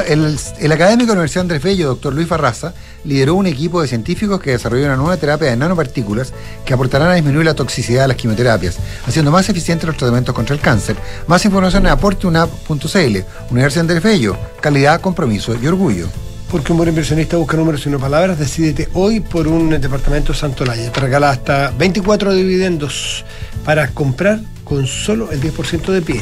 El, 0.00 0.72
académico 0.72 1.06
de 1.08 1.14
la 1.14 1.20
Universidad 1.20 1.42
Andrés 1.42 1.62
Bello, 1.62 1.88
doctor 1.88 2.12
Luis 2.12 2.28
Farraza, 2.28 2.74
lideró 3.04 3.34
un 3.34 3.46
equipo 3.46 3.80
de 3.80 3.88
científicos 3.88 4.40
que 4.40 4.50
desarrolló 4.50 4.86
una 4.86 4.96
nueva 4.96 5.16
terapia 5.16 5.48
de 5.48 5.56
nanopartículas 5.56 6.32
que 6.64 6.74
aportarán 6.74 7.10
a 7.10 7.14
disminuir 7.14 7.46
la 7.46 7.54
toxicidad 7.54 8.02
de 8.02 8.08
las 8.08 8.16
quimioterapias, 8.16 8.78
haciendo 9.06 9.30
más 9.30 9.48
eficientes 9.48 9.86
los 9.86 9.96
tratamientos 9.96 10.34
contra 10.34 10.54
el 10.54 10.60
cáncer. 10.60 10.96
Más 11.26 11.44
información 11.44 11.86
en 11.86 11.92
aporteunap.cl. 11.92 13.18
Universidad 13.50 13.80
Andrés 13.80 14.02
Bello, 14.02 14.36
calidad, 14.60 15.00
compromiso 15.00 15.54
y 15.60 15.66
orgullo. 15.66 16.08
Porque 16.50 16.72
un 16.72 16.78
buen 16.78 16.90
inversionista 16.90 17.36
busca 17.36 17.56
números 17.56 17.84
y 17.86 17.90
no 17.90 17.98
palabras, 17.98 18.38
decídete 18.38 18.88
hoy 18.94 19.20
por 19.20 19.48
un 19.48 19.70
departamento 19.80 20.32
Santolaya. 20.32 20.92
Te 20.92 21.00
regala 21.00 21.30
hasta 21.30 21.70
24 21.72 22.34
dividendos 22.34 23.24
para 23.64 23.88
comprar 23.88 24.40
con 24.64 24.86
solo 24.86 25.32
el 25.32 25.40
10% 25.40 25.92
de 25.92 26.02
pie. 26.02 26.20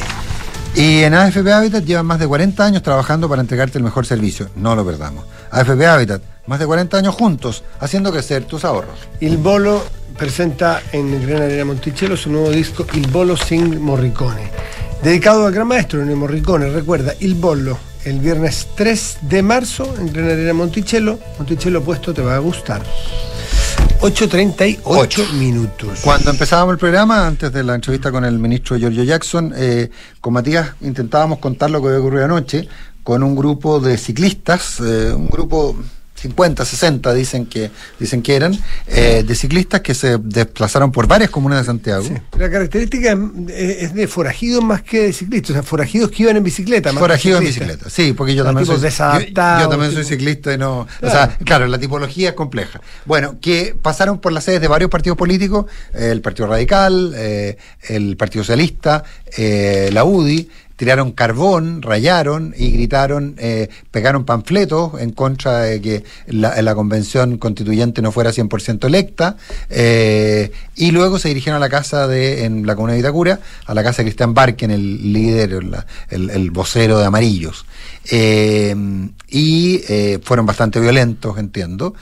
Y 0.75 1.03
en 1.03 1.13
AFP 1.13 1.53
Habitat 1.53 1.85
llevan 1.85 2.05
más 2.05 2.19
de 2.19 2.27
40 2.27 2.65
años 2.65 2.83
trabajando 2.83 3.29
para 3.29 3.41
entregarte 3.41 3.77
el 3.77 3.83
mejor 3.85 4.05
servicio. 4.05 4.49
No 4.57 4.75
lo 4.75 4.85
perdamos. 4.85 5.23
AFP 5.49 5.85
Habitat, 5.85 6.21
más 6.47 6.59
de 6.59 6.65
40 6.65 6.97
años 6.97 7.15
juntos, 7.15 7.63
haciendo 7.79 8.11
crecer 8.11 8.43
tus 8.43 8.65
ahorros. 8.65 8.99
Il 9.21 9.37
Bolo 9.37 9.81
presenta 10.17 10.81
en 10.91 11.25
Gran 11.25 11.43
Arena 11.43 11.63
Monticello 11.63 12.17
su 12.17 12.29
nuevo 12.29 12.49
disco 12.49 12.85
Il 12.93 13.07
Bolo 13.07 13.37
Sing 13.37 13.79
Morricone. 13.79 14.51
Dedicado 15.01 15.45
al 15.45 15.53
gran 15.53 15.67
maestro 15.67 16.01
Ennio 16.01 16.17
Morricone. 16.17 16.69
Recuerda, 16.69 17.13
Il 17.21 17.35
Bolo, 17.35 17.77
el 18.03 18.19
viernes 18.19 18.67
3 18.75 19.19
de 19.21 19.41
marzo 19.43 19.95
en 19.97 20.11
Gran 20.11 20.29
Arena 20.29 20.53
Monticello. 20.53 21.17
Monticello 21.37 21.81
puesto 21.83 22.13
te 22.13 22.21
va 22.21 22.35
a 22.35 22.39
gustar. 22.39 22.83
8.38 24.01 25.33
minutos. 25.33 25.99
Cuando 26.03 26.29
empezábamos 26.29 26.73
el 26.73 26.79
programa, 26.79 27.25
antes 27.25 27.51
de 27.51 27.63
la 27.63 27.75
entrevista 27.75 28.11
con 28.11 28.23
el 28.25 28.37
ministro 28.37 28.77
Giorgio 28.77 29.03
Jackson, 29.03 29.53
eh, 29.55 29.89
con 30.21 30.33
Matías 30.33 30.71
intentábamos 30.81 31.39
contar 31.39 31.71
lo 31.71 31.81
que 31.81 31.87
había 31.87 31.99
ocurrido 31.99 32.25
anoche 32.25 32.67
con 33.03 33.23
un 33.23 33.35
grupo 33.35 33.79
de 33.79 33.97
ciclistas, 33.97 34.79
eh, 34.79 35.13
un 35.13 35.27
grupo 35.27 35.75
50, 36.25 36.65
60 36.65 37.13
dicen 37.13 37.45
que, 37.45 37.69
dicen 37.99 38.23
que 38.23 38.35
eran, 38.35 38.57
eh, 38.87 39.23
de 39.25 39.35
ciclistas 39.35 39.81
que 39.81 39.93
se 39.93 40.17
desplazaron 40.17 40.91
por 40.91 41.07
varias 41.07 41.29
comunas 41.29 41.59
de 41.59 41.65
Santiago. 41.65 42.03
La 42.37 42.49
característica 42.49 43.15
es 43.49 43.93
de 43.93 44.07
forajidos 44.07 44.63
más 44.63 44.81
que 44.81 45.03
de 45.03 45.13
ciclistas, 45.13 45.51
o 45.51 45.53
sea, 45.53 45.63
forajidos 45.63 46.09
que 46.09 46.23
iban 46.23 46.35
en 46.35 46.43
bicicleta. 46.43 46.91
forajidos 46.93 47.41
en 47.41 47.47
bicicleta, 47.47 47.89
sí, 47.91 48.13
porque 48.13 48.33
yo 48.33 48.43
también, 48.43 48.65
soy, 48.65 48.79
yo, 48.79 49.69
también 49.69 49.91
soy 49.91 50.03
ciclista 50.03 50.51
y 50.51 50.57
no... 50.57 50.87
O 51.01 51.09
sea, 51.09 51.37
claro, 51.45 51.67
la 51.67 51.77
tipología 51.77 52.29
es 52.29 52.35
compleja. 52.35 52.81
Bueno, 53.05 53.37
que 53.39 53.75
pasaron 53.79 54.19
por 54.19 54.31
las 54.31 54.43
sedes 54.43 54.61
de 54.61 54.67
varios 54.67 54.89
partidos 54.89 55.17
políticos, 55.17 55.65
el 55.93 56.21
Partido 56.21 56.47
Radical, 56.47 57.13
eh, 57.15 57.57
el 57.87 58.17
Partido 58.17 58.43
Socialista, 58.43 59.03
eh, 59.37 59.89
la 59.93 60.03
UDI, 60.05 60.49
tiraron 60.75 61.11
carbón, 61.11 61.81
rayaron 61.81 62.53
y 62.57 62.71
gritaron, 62.71 63.35
eh, 63.37 63.69
pegaron 63.91 64.25
panfletos 64.25 64.99
en 64.99 65.11
contra 65.11 65.59
de 65.59 65.81
que 65.81 66.03
la, 66.27 66.75
convención 66.75 67.37
constituyente 67.37 68.01
no 68.01 68.11
fuera 68.11 68.31
100% 68.31 68.85
electa, 68.85 69.37
eh, 69.69 70.51
y 70.75 70.91
luego 70.91 71.19
se 71.19 71.29
dirigieron 71.29 71.57
a 71.57 71.59
la 71.59 71.69
casa 71.69 72.07
de, 72.07 72.43
en 72.43 72.67
la 72.67 72.75
comuna 72.75 72.93
de 72.93 72.99
Itacura, 72.99 73.39
a 73.65 73.73
la 73.73 73.83
casa 73.83 73.97
de 73.97 74.05
Cristian 74.05 74.33
Barken, 74.33 74.71
el 74.71 75.13
líder, 75.13 75.53
el, 76.09 76.29
el, 76.29 76.51
vocero 76.51 76.99
de 76.99 77.05
Amarillos. 77.05 77.65
Eh, 78.11 78.75
y 79.29 79.81
fueron 80.23 80.45
bastante 80.45 80.79
violentos, 80.79 81.37
entiendo. 81.37 81.95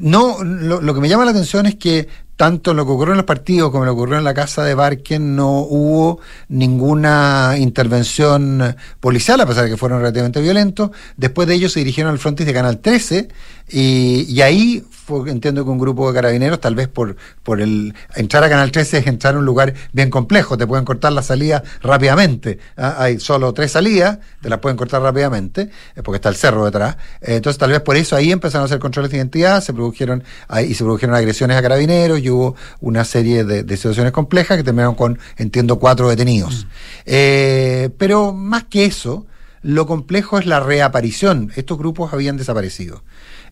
no, 0.00 0.42
lo, 0.42 0.80
lo, 0.80 0.94
que 0.94 1.00
me 1.00 1.08
llama 1.08 1.24
la 1.24 1.30
atención 1.30 1.66
es 1.66 1.76
que 1.76 2.08
tanto 2.36 2.74
lo 2.74 2.84
que 2.84 2.92
ocurrió 2.92 3.12
en 3.14 3.18
los 3.18 3.26
partidos 3.26 3.70
como 3.70 3.84
lo 3.84 3.92
que 3.92 4.00
ocurrió 4.00 4.18
en 4.18 4.24
la 4.24 4.34
casa 4.34 4.62
de 4.62 4.74
Barken, 4.74 5.34
no 5.34 5.60
hubo 5.60 6.20
ninguna 6.48 7.54
intervención 7.58 8.76
policial, 9.00 9.40
a 9.40 9.46
pesar 9.46 9.64
de 9.64 9.70
que 9.70 9.76
fueron 9.76 10.00
relativamente 10.00 10.40
violentos. 10.40 10.90
Después 11.16 11.48
de 11.48 11.54
ello 11.54 11.68
se 11.68 11.80
dirigieron 11.80 12.12
al 12.12 12.18
frontis 12.18 12.46
de 12.46 12.52
Canal 12.52 12.78
13 12.78 13.28
y, 13.70 14.26
y 14.28 14.42
ahí 14.42 14.84
entiendo 15.26 15.64
que 15.64 15.70
un 15.70 15.78
grupo 15.78 16.08
de 16.08 16.14
carabineros, 16.14 16.60
tal 16.60 16.74
vez 16.74 16.88
por, 16.88 17.16
por 17.42 17.60
el 17.60 17.94
entrar 18.14 18.42
a 18.44 18.48
Canal 18.48 18.70
13 18.70 18.98
es 18.98 19.06
entrar 19.06 19.34
a 19.34 19.38
un 19.38 19.44
lugar 19.44 19.74
bien 19.92 20.10
complejo, 20.10 20.56
te 20.56 20.66
pueden 20.66 20.84
cortar 20.84 21.12
la 21.12 21.22
salida 21.22 21.62
rápidamente. 21.82 22.58
¿ah? 22.76 22.96
Hay 22.98 23.20
solo 23.20 23.52
tres 23.52 23.72
salidas, 23.72 24.18
te 24.40 24.48
las 24.48 24.58
pueden 24.58 24.76
cortar 24.76 25.02
rápidamente, 25.02 25.70
eh, 25.94 26.02
porque 26.02 26.16
está 26.16 26.28
el 26.28 26.36
cerro 26.36 26.64
detrás. 26.64 26.96
Eh, 27.20 27.36
entonces, 27.36 27.58
tal 27.58 27.70
vez 27.70 27.80
por 27.80 27.96
eso 27.96 28.16
ahí 28.16 28.32
empezaron 28.32 28.62
a 28.62 28.66
hacer 28.66 28.78
controles 28.78 29.10
de 29.10 29.18
identidad, 29.18 29.62
se 29.62 29.72
produjeron 29.72 30.24
y 30.66 30.74
se 30.74 30.84
produjeron 30.84 31.14
agresiones 31.14 31.56
a 31.56 31.62
carabineros 31.62 32.20
y 32.20 32.30
hubo 32.30 32.56
una 32.80 33.04
serie 33.04 33.44
de, 33.44 33.76
situaciones 33.76 34.12
complejas 34.12 34.56
que 34.56 34.64
terminaron 34.64 34.94
con, 34.94 35.18
entiendo, 35.36 35.78
cuatro 35.78 36.08
detenidos. 36.08 36.64
Mm. 36.64 36.68
Eh, 37.06 37.90
pero 37.98 38.32
más 38.32 38.64
que 38.64 38.84
eso, 38.84 39.26
lo 39.62 39.86
complejo 39.86 40.38
es 40.38 40.46
la 40.46 40.60
reaparición. 40.60 41.52
Estos 41.56 41.78
grupos 41.78 42.12
habían 42.12 42.36
desaparecido. 42.36 43.02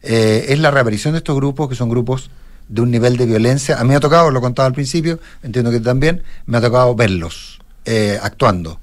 Eh, 0.05 0.47
es 0.49 0.59
la 0.59 0.71
reaparición 0.71 1.13
de 1.15 1.19
estos 1.19 1.35
grupos, 1.37 1.69
que 1.69 1.75
son 1.75 1.89
grupos 1.89 2.31
de 2.69 2.81
un 2.83 2.91
nivel 2.91 3.17
de 3.17 3.27
violencia. 3.27 3.79
A 3.79 3.85
mí 3.85 3.91
me 3.91 3.97
ha 3.97 4.01
tocado, 4.01 4.31
lo 4.31 4.41
contaba 4.41 4.67
al 4.67 4.75
principio, 4.75 5.19
entiendo 5.43 5.71
que 5.71 5.81
también, 5.81 6.23
me 6.47 6.59
ha 6.59 6.61
tocado 6.61 6.95
verlos 6.95 7.59
eh, 7.85 8.19
actuando. 8.23 8.81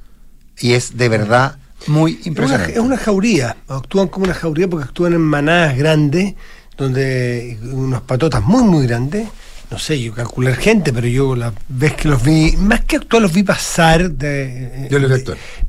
Y 0.59 0.73
es 0.73 0.97
de 0.97 1.09
verdad 1.09 1.57
muy 1.87 2.19
impresionante. 2.25 2.73
Es 2.73 2.79
una, 2.79 2.97
jauría, 2.97 3.55
actúan 3.67 4.07
como 4.07 4.25
una 4.25 4.33
jauría 4.33 4.67
porque 4.67 4.85
actúan 4.85 5.13
en 5.13 5.21
manadas 5.21 5.77
grandes, 5.77 6.35
donde 6.77 7.59
unos 7.71 8.01
patotas 8.01 8.43
muy, 8.43 8.63
muy 8.63 8.87
grandes 8.87 9.27
no 9.71 9.79
sé, 9.79 10.01
yo 10.01 10.13
calcular 10.13 10.55
gente, 10.57 10.91
pero 10.91 11.07
yo 11.07 11.33
la 11.33 11.53
vez 11.69 11.93
que 11.93 12.09
los 12.09 12.21
vi, 12.21 12.57
más 12.57 12.81
que 12.81 12.97
actuar, 12.97 13.21
los 13.21 13.31
vi 13.31 13.43
pasar 13.43 14.11
de, 14.11 14.89
yo 14.91 14.99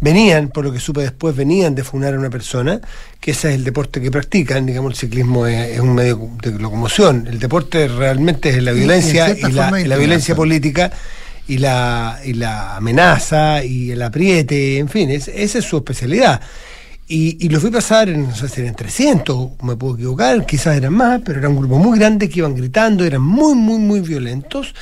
venían, 0.01 0.49
por 0.49 0.65
lo 0.65 0.73
que 0.73 0.81
supe 0.81 1.03
después, 1.03 1.37
venían 1.37 1.77
de 1.77 1.85
funar 1.85 2.15
a 2.15 2.19
una 2.19 2.29
persona, 2.29 2.81
que 3.21 3.31
ese 3.31 3.51
es 3.51 3.55
el 3.55 3.63
deporte 3.63 4.01
que 4.01 4.11
practican, 4.11 4.67
digamos, 4.67 4.95
el 4.95 4.99
ciclismo 4.99 5.47
es, 5.47 5.79
un 5.79 5.95
medio 5.95 6.31
de 6.43 6.51
locomoción, 6.59 7.29
el 7.29 7.39
deporte 7.39 7.87
realmente 7.87 8.49
es 8.49 8.61
la 8.61 8.73
violencia 8.73 9.31
y, 9.31 9.53
la, 9.53 9.71
la 9.71 9.97
violencia 9.97 10.35
política 10.35 10.91
y 11.47 11.59
la, 11.59 12.19
y 12.25 12.33
la 12.33 12.77
amenaza 12.77 13.65
y 13.65 13.93
el 13.93 14.03
apriete, 14.03 14.79
en 14.79 14.89
fin, 14.89 15.11
esa 15.11 15.31
es 15.33 15.65
su 15.65 15.77
especialidad. 15.77 16.41
Y, 17.15 17.51
los 17.51 17.63
vi 17.63 17.69
pasar, 17.69 18.09
en, 18.09 18.23
no 18.23 18.35
sé 18.35 18.49
si 18.49 18.63
eran 18.63 18.75
300, 18.75 19.63
me 19.65 19.77
puedo 19.77 19.97
equivocar, 19.97 20.47
quizás 20.47 20.79
eran 20.79 20.95
más, 20.95 21.21
pero 21.23 21.41
era 21.41 21.51
un 21.51 21.59
grupo 21.59 21.77
muy 21.77 21.99
grande 21.99 22.27
que 22.27 22.39
iban 22.39 22.55
gritando, 22.55 23.05
eran 23.05 23.21
muy, 23.21 23.55
muy, 23.55 23.79
muy 23.79 24.01
violentos. 24.01 24.75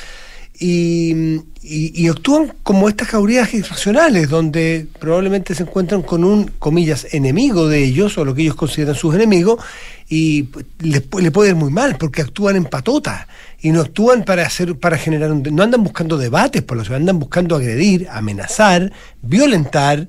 Y, 0.56 1.40
y, 1.60 2.06
actúan 2.06 2.54
como 2.62 2.88
estas 2.88 3.08
jaurías 3.08 3.52
irracionales, 3.52 4.28
donde 4.28 4.86
probablemente 5.00 5.56
se 5.56 5.64
encuentran 5.64 6.02
con 6.02 6.22
un, 6.22 6.44
comillas, 6.60 7.08
enemigo 7.10 7.66
de 7.66 7.82
ellos, 7.82 8.16
o 8.16 8.24
lo 8.24 8.32
que 8.32 8.42
ellos 8.42 8.54
consideran 8.54 8.94
sus 8.94 9.12
enemigos, 9.12 9.64
y 10.08 10.50
les, 10.78 11.02
le 11.12 11.30
puede 11.32 11.50
ir 11.50 11.56
muy 11.56 11.72
mal, 11.72 11.96
porque 11.98 12.22
actúan 12.22 12.54
en 12.54 12.64
patota, 12.66 13.26
y 13.60 13.70
no 13.70 13.80
actúan 13.80 14.24
para 14.24 14.46
hacer, 14.46 14.78
para 14.78 14.98
generar 14.98 15.32
un, 15.32 15.42
no 15.42 15.64
andan 15.64 15.82
buscando 15.82 16.16
debates 16.16 16.62
por 16.62 16.76
los 16.76 16.88
andan 16.90 17.18
buscando 17.18 17.56
agredir, 17.56 18.06
amenazar, 18.08 18.92
violentar, 19.20 20.06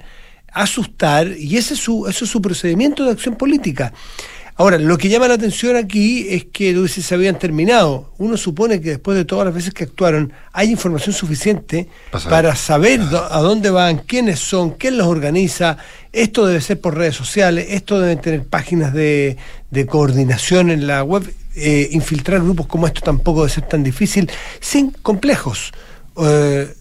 asustar, 0.51 1.27
y 1.37 1.57
ese 1.57 1.73
es 1.73 1.79
su, 1.79 2.07
es 2.07 2.15
su 2.15 2.41
procedimiento 2.41 3.05
de 3.05 3.11
acción 3.11 3.35
política. 3.35 3.93
Ahora, 4.61 4.77
lo 4.77 4.95
que 4.97 5.09
llama 5.09 5.27
la 5.27 5.33
atención 5.33 5.75
aquí 5.75 6.27
es 6.29 6.45
que 6.45 6.87
se 6.87 7.15
habían 7.15 7.39
terminado. 7.39 8.11
Uno 8.19 8.37
supone 8.37 8.79
que 8.79 8.89
después 8.89 9.17
de 9.17 9.25
todas 9.25 9.45
las 9.45 9.55
veces 9.55 9.73
que 9.73 9.85
actuaron, 9.85 10.33
hay 10.51 10.69
información 10.69 11.15
suficiente 11.15 11.87
para 12.29 12.55
saber 12.55 13.01
a 13.01 13.39
dónde 13.39 13.71
van, 13.71 14.03
quiénes 14.05 14.39
son, 14.39 14.71
quién 14.71 14.97
los 14.97 15.07
organiza. 15.07 15.77
Esto 16.13 16.45
debe 16.45 16.61
ser 16.61 16.79
por 16.79 16.95
redes 16.95 17.15
sociales, 17.15 17.67
esto 17.69 17.99
debe 17.99 18.17
tener 18.17 18.43
páginas 18.43 18.93
de, 18.93 19.37
coordinación 19.89 20.69
en 20.69 20.85
la 20.85 21.03
web. 21.03 21.33
Eh, 21.55 21.89
infiltrar 21.91 22.41
grupos 22.41 22.67
como 22.67 22.85
esto 22.85 23.01
tampoco 23.01 23.41
debe 23.41 23.53
ser 23.53 23.67
tan 23.67 23.83
difícil, 23.83 24.29
sin 24.59 24.91
complejos. 24.91 25.71
Eh, 26.23 26.71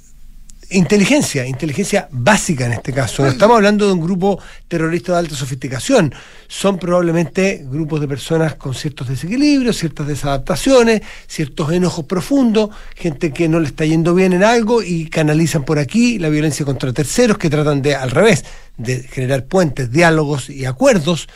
inteligencia, 0.70 1.46
inteligencia 1.46 2.08
básica 2.10 2.66
en 2.66 2.74
este 2.74 2.92
caso. 2.92 3.26
estamos 3.26 3.56
hablando 3.56 3.86
de 3.86 3.92
un 3.92 4.00
grupo 4.00 4.38
terrorista 4.68 5.12
de 5.12 5.18
alta 5.18 5.34
sofisticación. 5.34 6.14
Son 6.48 6.78
probablemente 6.78 7.64
grupos 7.64 8.00
de 8.00 8.08
personas 8.08 8.54
con 8.54 8.74
ciertos 8.74 9.08
desequilibrios, 9.08 9.76
ciertas 9.76 10.06
desadaptaciones, 10.06 11.02
ciertos 11.26 11.72
enojos 11.72 12.04
profundos, 12.04 12.70
gente 12.94 13.32
que 13.32 13.48
no 13.48 13.60
le 13.60 13.66
está 13.66 13.84
yendo 13.84 14.14
bien 14.14 14.32
en 14.32 14.44
algo 14.44 14.82
y 14.82 15.08
canalizan 15.08 15.64
por 15.64 15.78
aquí 15.78 16.18
la 16.18 16.28
violencia 16.28 16.64
contra 16.64 16.92
terceros 16.92 17.38
que 17.38 17.50
tratan 17.50 17.82
de, 17.82 17.94
al 17.94 18.10
revés, 18.10 18.44
de 18.76 19.02
generar 19.02 19.44
puentes, 19.46 19.90
diálogos 19.90 20.50
y 20.50 20.64
acuerdos 20.64 21.28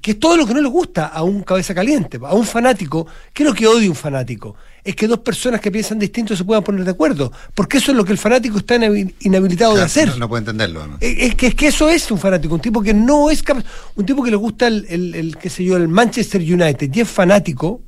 que 0.00 0.12
es 0.12 0.20
todo 0.20 0.36
lo 0.36 0.46
que 0.46 0.54
no 0.54 0.60
le 0.60 0.68
gusta 0.68 1.06
a 1.06 1.22
un 1.22 1.42
cabeza 1.42 1.74
caliente, 1.74 2.18
a 2.22 2.34
un 2.34 2.46
fanático. 2.46 3.06
¿Qué 3.32 3.42
es 3.42 3.48
lo 3.48 3.54
que 3.54 3.66
odia 3.66 3.88
un 3.88 3.96
fanático? 3.96 4.56
es 4.84 4.96
que 4.96 5.06
dos 5.06 5.18
personas 5.20 5.60
que 5.60 5.70
piensan 5.70 5.98
distinto 5.98 6.34
se 6.36 6.44
puedan 6.44 6.62
poner 6.62 6.84
de 6.84 6.90
acuerdo, 6.90 7.32
porque 7.54 7.78
eso 7.78 7.90
es 7.92 7.96
lo 7.96 8.04
que 8.04 8.12
el 8.12 8.18
fanático 8.18 8.58
está 8.58 8.76
inhabilitado 9.20 9.76
de 9.76 9.82
hacer. 9.82 10.16
No, 10.18 10.28
puede 10.28 10.40
entenderlo. 10.40 10.98
Es, 11.00 11.34
que, 11.34 11.48
es 11.48 11.54
que 11.54 11.68
eso 11.68 11.88
es 11.88 12.10
un 12.10 12.18
fanático, 12.18 12.54
un 12.54 12.60
tipo 12.60 12.82
que 12.82 12.94
no 12.94 13.30
es 13.30 13.42
capaz, 13.42 13.64
un 13.94 14.06
tipo 14.06 14.22
que 14.22 14.30
le 14.30 14.36
gusta 14.36 14.66
el, 14.66 14.86
el, 14.88 15.36
qué 15.36 15.50
sé 15.50 15.64
yo, 15.64 15.76
el 15.76 15.88
Manchester 15.88 16.40
United 16.40 16.90
y 16.92 17.00
es 17.00 17.08
fanático, 17.08 17.82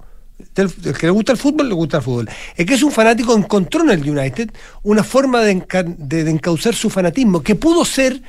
el 0.54 0.70
que 0.94 1.06
le 1.06 1.10
gusta 1.10 1.32
el 1.32 1.38
fútbol, 1.38 1.68
le 1.68 1.74
gusta 1.74 1.98
el 1.98 2.02
fútbol. 2.02 2.28
Es 2.56 2.66
que 2.66 2.74
es 2.74 2.82
un 2.82 2.92
fanático, 2.92 3.36
encontró 3.36 3.82
en 3.82 3.90
el 3.90 4.08
United 4.08 4.50
una 4.82 5.02
forma 5.02 5.40
de, 5.40 5.64
de, 5.98 6.30
encauzar 6.30 6.74
su 6.74 6.90
fanatismo, 6.90 7.42
que 7.42 7.54
pudo 7.54 7.84
ser 7.84 8.20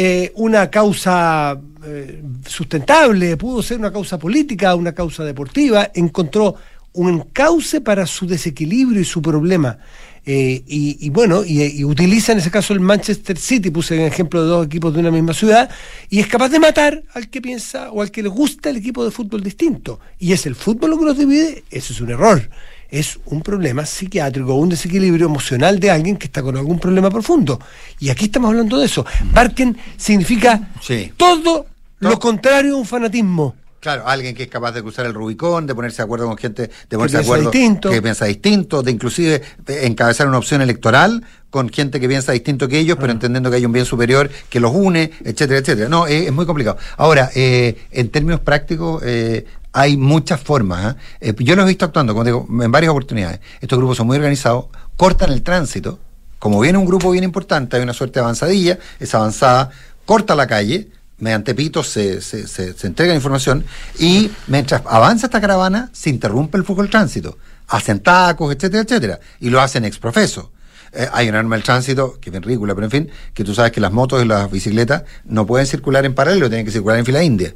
eh, 0.00 0.30
una 0.36 0.70
causa 0.70 1.60
eh, 1.84 2.22
sustentable, 2.46 3.36
pudo 3.36 3.64
ser 3.64 3.80
una 3.80 3.92
causa 3.92 4.16
política, 4.16 4.76
una 4.76 4.92
causa 4.92 5.24
deportiva, 5.24 5.90
encontró 5.92 6.54
un 6.92 7.22
cauce 7.32 7.80
para 7.80 8.06
su 8.06 8.24
desequilibrio 8.24 9.00
y 9.00 9.04
su 9.04 9.20
problema. 9.20 9.76
Eh, 10.24 10.62
y, 10.68 11.10
bueno, 11.10 11.42
y, 11.44 11.82
utiliza 11.82 12.30
en 12.30 12.38
ese 12.38 12.48
caso 12.48 12.74
el 12.74 12.78
Manchester 12.78 13.36
City, 13.36 13.72
puse 13.72 13.96
el 13.96 14.02
ejemplo 14.02 14.40
de 14.40 14.48
dos 14.48 14.66
equipos 14.66 14.94
de 14.94 15.00
una 15.00 15.10
misma 15.10 15.34
ciudad, 15.34 15.68
y 16.08 16.20
es 16.20 16.28
capaz 16.28 16.50
de 16.50 16.60
matar 16.60 17.02
al 17.14 17.28
que 17.28 17.40
piensa 17.42 17.90
o 17.90 18.00
al 18.00 18.12
que 18.12 18.22
le 18.22 18.28
gusta 18.28 18.70
el 18.70 18.76
equipo 18.76 19.04
de 19.04 19.10
fútbol 19.10 19.42
distinto. 19.42 19.98
Y 20.20 20.30
es 20.32 20.46
el 20.46 20.54
fútbol 20.54 20.90
lo 20.90 20.98
que 21.00 21.06
los 21.06 21.18
divide, 21.18 21.64
eso 21.72 21.92
es 21.92 22.00
un 22.00 22.10
error. 22.10 22.48
Es 22.90 23.18
un 23.26 23.42
problema 23.42 23.84
psiquiátrico, 23.84 24.54
un 24.54 24.70
desequilibrio 24.70 25.26
emocional 25.26 25.78
de 25.78 25.90
alguien 25.90 26.16
que 26.16 26.26
está 26.26 26.42
con 26.42 26.56
algún 26.56 26.78
problema 26.78 27.10
profundo. 27.10 27.60
Y 28.00 28.08
aquí 28.08 28.26
estamos 28.26 28.48
hablando 28.48 28.78
de 28.78 28.86
eso. 28.86 29.04
Barken 29.32 29.76
significa 29.96 30.70
todo 31.16 31.66
lo 32.00 32.18
contrario 32.18 32.74
a 32.74 32.78
un 32.78 32.86
fanatismo. 32.86 33.54
Claro, 33.80 34.08
alguien 34.08 34.34
que 34.34 34.42
es 34.42 34.48
capaz 34.48 34.72
de 34.72 34.82
cruzar 34.82 35.06
el 35.06 35.14
Rubicón, 35.14 35.66
de 35.66 35.74
ponerse 35.74 35.98
de 35.98 36.02
acuerdo 36.02 36.26
con 36.26 36.36
gente, 36.36 36.68
de 36.90 36.96
ponerse 36.96 37.18
de 37.18 37.22
acuerdo 37.22 37.50
distinto. 37.50 37.90
que 37.90 38.02
piensa 38.02 38.24
distinto, 38.24 38.82
de 38.82 38.90
inclusive 38.90 39.40
encabezar 39.68 40.26
una 40.26 40.38
opción 40.38 40.62
electoral 40.62 41.22
con 41.48 41.68
gente 41.68 42.00
que 42.00 42.08
piensa 42.08 42.32
distinto 42.32 42.66
que 42.66 42.80
ellos, 42.80 42.96
pero 42.98 43.12
ah. 43.12 43.14
entendiendo 43.14 43.50
que 43.50 43.56
hay 43.56 43.64
un 43.64 43.70
bien 43.70 43.84
superior 43.84 44.30
que 44.48 44.58
los 44.58 44.72
une, 44.74 45.12
etcétera, 45.24 45.60
etcétera. 45.60 45.88
No, 45.88 46.08
es, 46.08 46.32
muy 46.32 46.44
complicado. 46.44 46.76
Ahora, 46.96 47.30
eh, 47.36 47.76
en 47.92 48.10
términos 48.10 48.40
prácticos, 48.40 49.00
eh, 49.04 49.46
hay 49.78 49.96
muchas 49.96 50.40
formas. 50.40 50.96
¿eh? 51.20 51.34
yo 51.38 51.54
los 51.54 51.64
he 51.64 51.68
visto 51.68 51.84
actuando, 51.84 52.12
como 52.12 52.24
digo, 52.24 52.48
en 52.50 52.72
varias 52.72 52.90
oportunidades. 52.90 53.38
Estos 53.60 53.78
grupos 53.78 53.96
son 53.96 54.08
muy 54.08 54.16
organizados, 54.16 54.66
cortan 54.96 55.30
el 55.30 55.42
tránsito. 55.42 56.00
Como 56.40 56.58
viene 56.60 56.78
un 56.78 56.84
grupo 56.84 57.12
bien 57.12 57.22
importante, 57.22 57.76
hay 57.76 57.82
una 57.82 57.92
suerte 57.92 58.18
de 58.18 58.24
avanzadilla, 58.24 58.78
esa 58.98 59.18
avanzada 59.18 59.70
corta 60.04 60.34
la 60.34 60.48
calle, 60.48 60.88
mediante 61.18 61.54
pitos 61.54 61.88
se, 61.88 62.20
se, 62.20 62.46
se, 62.48 62.86
entrega 62.86 63.12
la 63.12 63.16
información 63.16 63.64
y 63.98 64.30
mientras 64.46 64.82
avanza 64.86 65.26
esta 65.26 65.40
caravana 65.40 65.90
se 65.92 66.10
interrumpe 66.10 66.58
el 66.58 66.64
flujo 66.64 66.82
del 66.82 66.90
tránsito, 66.90 67.38
hacen 67.68 68.00
tacos, 68.00 68.54
etcétera, 68.54 68.82
etcétera, 68.82 69.20
y 69.40 69.50
lo 69.50 69.60
hacen 69.60 69.84
ex 69.84 69.98
profeso. 69.98 70.52
Eh, 70.92 71.08
hay 71.12 71.28
una 71.28 71.38
norma 71.38 71.56
del 71.56 71.64
tránsito, 71.64 72.18
que 72.20 72.30
es 72.30 72.32
bien 72.32 72.42
ridícula, 72.42 72.74
pero 72.74 72.86
en 72.86 72.90
fin, 72.90 73.10
que 73.34 73.44
tú 73.44 73.54
sabes 73.54 73.72
que 73.72 73.80
las 73.80 73.92
motos 73.92 74.22
y 74.24 74.26
las 74.26 74.50
bicicletas 74.50 75.02
no 75.24 75.46
pueden 75.46 75.66
circular 75.66 76.04
en 76.04 76.14
paralelo, 76.14 76.48
tienen 76.48 76.64
que 76.64 76.72
circular 76.72 76.98
en 76.98 77.04
fila 77.04 77.22
india. 77.22 77.54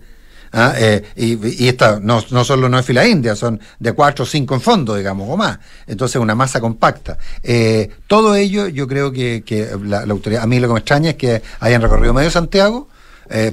¿Ah? 0.52 0.74
Eh, 0.76 1.02
y, 1.16 1.68
esta 1.68 1.98
no, 2.00 2.22
no 2.30 2.44
solo 2.44 2.68
no 2.68 2.78
es 2.78 2.86
fila 2.86 3.06
india, 3.06 3.34
son 3.34 3.60
de 3.78 3.92
cuatro 3.92 4.24
o 4.24 4.26
cinco 4.26 4.54
en 4.54 4.60
fondo, 4.60 4.94
digamos, 4.94 5.28
o 5.28 5.36
más. 5.36 5.58
Entonces, 5.86 6.16
una 6.16 6.34
masa 6.34 6.60
compacta. 6.60 7.18
Eh, 7.42 7.90
todo 8.06 8.34
ello, 8.34 8.68
yo 8.68 8.86
creo 8.86 9.12
que, 9.12 9.42
la, 9.84 10.02
autoridad, 10.02 10.42
a 10.42 10.46
mí 10.46 10.60
lo 10.60 10.68
que 10.68 10.74
me 10.74 10.80
extraña 10.80 11.10
es 11.10 11.16
que 11.16 11.42
hayan 11.60 11.82
recorrido 11.82 12.14
medio 12.14 12.30
Santiago 12.30 12.88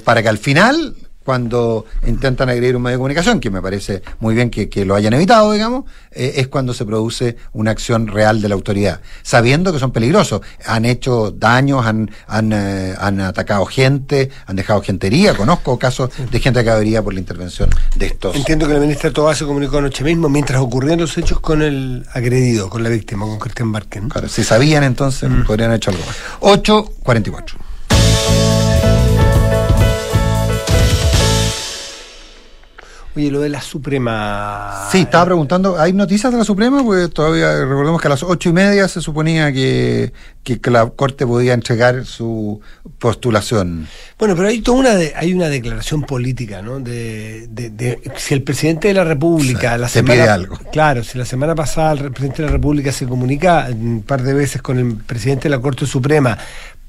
para 0.03 0.21
que 0.21 0.27
al 0.27 0.37
final 0.37 0.93
cuando 1.23 1.85
intentan 2.07 2.49
agredir 2.49 2.75
un 2.75 2.81
medio 2.81 2.93
de 2.93 2.97
comunicación, 2.97 3.39
que 3.39 3.49
me 3.49 3.61
parece 3.61 4.01
muy 4.19 4.33
bien 4.33 4.49
que, 4.49 4.85
lo 4.85 4.95
hayan 4.95 5.13
evitado, 5.13 5.51
digamos, 5.51 5.85
eh, 6.11 6.33
es 6.37 6.47
cuando 6.47 6.73
se 6.73 6.85
produce 6.85 7.35
una 7.53 7.71
acción 7.71 8.07
real 8.07 8.41
de 8.41 8.49
la 8.49 8.55
autoridad, 8.55 9.01
sabiendo 9.21 9.71
que 9.71 9.79
son 9.79 9.91
peligrosos. 9.91 10.41
Han 10.65 10.85
hecho 10.85 11.31
daños, 11.31 11.85
han, 11.85 12.09
han, 12.27 12.51
eh, 12.53 12.95
atacado 13.23 13.65
gente, 13.65 14.29
han 14.45 14.55
dejado 14.55 14.81
gentería. 14.81 15.35
Conozco 15.35 15.77
casos 15.77 16.09
de 16.31 16.39
gente 16.39 16.63
que 16.63 16.69
habría 16.69 17.03
por 17.03 17.13
la 17.13 17.19
intervención 17.19 17.69
de 17.95 18.07
estos. 18.07 18.35
Entiendo 18.35 18.67
que 18.67 18.73
la 18.73 18.79
ministra 18.79 19.11
Tobá 19.11 19.35
se 19.35 19.45
comunicó 19.45 19.77
anoche 19.77 20.03
mismo 20.03 20.29
mientras 20.29 20.61
ocurrían 20.61 20.99
los 20.99 21.17
hechos 21.17 21.39
con 21.39 21.61
el 21.61 22.05
agredido, 22.13 22.69
con 22.69 22.81
la 22.81 22.89
víctima, 22.89 23.25
con 23.25 23.37
Cristian 23.37 23.71
Barken. 23.71 24.09
Claro, 24.09 24.29
si 24.29 24.43
sabían 24.43 24.83
entonces, 24.83 25.29
mm. 25.29 25.43
podrían 25.43 25.69
haber 25.69 25.77
hecho 25.77 25.91
algo 25.91 26.03
más. 26.05 26.17
8.44. 26.63 27.68
Oye, 33.19 33.31
lo 33.31 33.41
de 33.41 33.49
la 33.49 33.59
Suprema. 33.59 34.87
Sí, 34.89 34.99
estaba 34.99 35.25
preguntando, 35.25 35.77
¿hay 35.77 35.91
noticias 35.91 36.31
de 36.31 36.37
la 36.37 36.45
Suprema? 36.45 36.81
Pues 36.85 37.09
todavía 37.09 37.65
recordemos 37.65 37.99
que 37.99 38.07
a 38.07 38.11
las 38.11 38.23
ocho 38.23 38.47
y 38.47 38.53
media 38.53 38.87
se 38.87 39.01
suponía 39.01 39.51
que, 39.51 40.13
que, 40.41 40.57
la 40.71 40.89
Corte 40.89 41.27
podía 41.27 41.53
entregar 41.53 42.05
su 42.05 42.61
postulación. 42.97 43.89
Bueno, 44.17 44.37
pero 44.37 44.47
hay 44.47 44.61
toda 44.61 44.77
una 44.77 44.91
hay 45.17 45.33
una 45.33 45.49
declaración 45.49 46.03
política, 46.03 46.61
¿no? 46.61 46.79
De, 46.79 47.47
de, 47.49 47.99
si 48.15 48.35
el 48.35 48.41
presidente 48.41 48.87
de 48.87 48.93
la 48.93 49.03
República 49.03 49.77
la 49.77 49.89
se 49.89 50.01
pide 50.01 50.21
algo. 50.21 50.57
Claro, 50.71 51.03
si 51.03 51.17
la 51.17 51.25
semana 51.25 51.55
pasada 51.55 51.91
el 51.91 52.11
presidente 52.11 52.43
de 52.43 52.47
la 52.47 52.53
República 52.53 52.93
se 52.93 53.05
comunica 53.05 53.67
un 53.69 54.01
par 54.01 54.23
de 54.23 54.33
veces 54.33 54.61
con 54.61 54.79
el 54.79 54.95
presidente 54.95 55.49
de 55.49 55.49
la 55.49 55.59
Corte 55.59 55.85
Suprema 55.85 56.37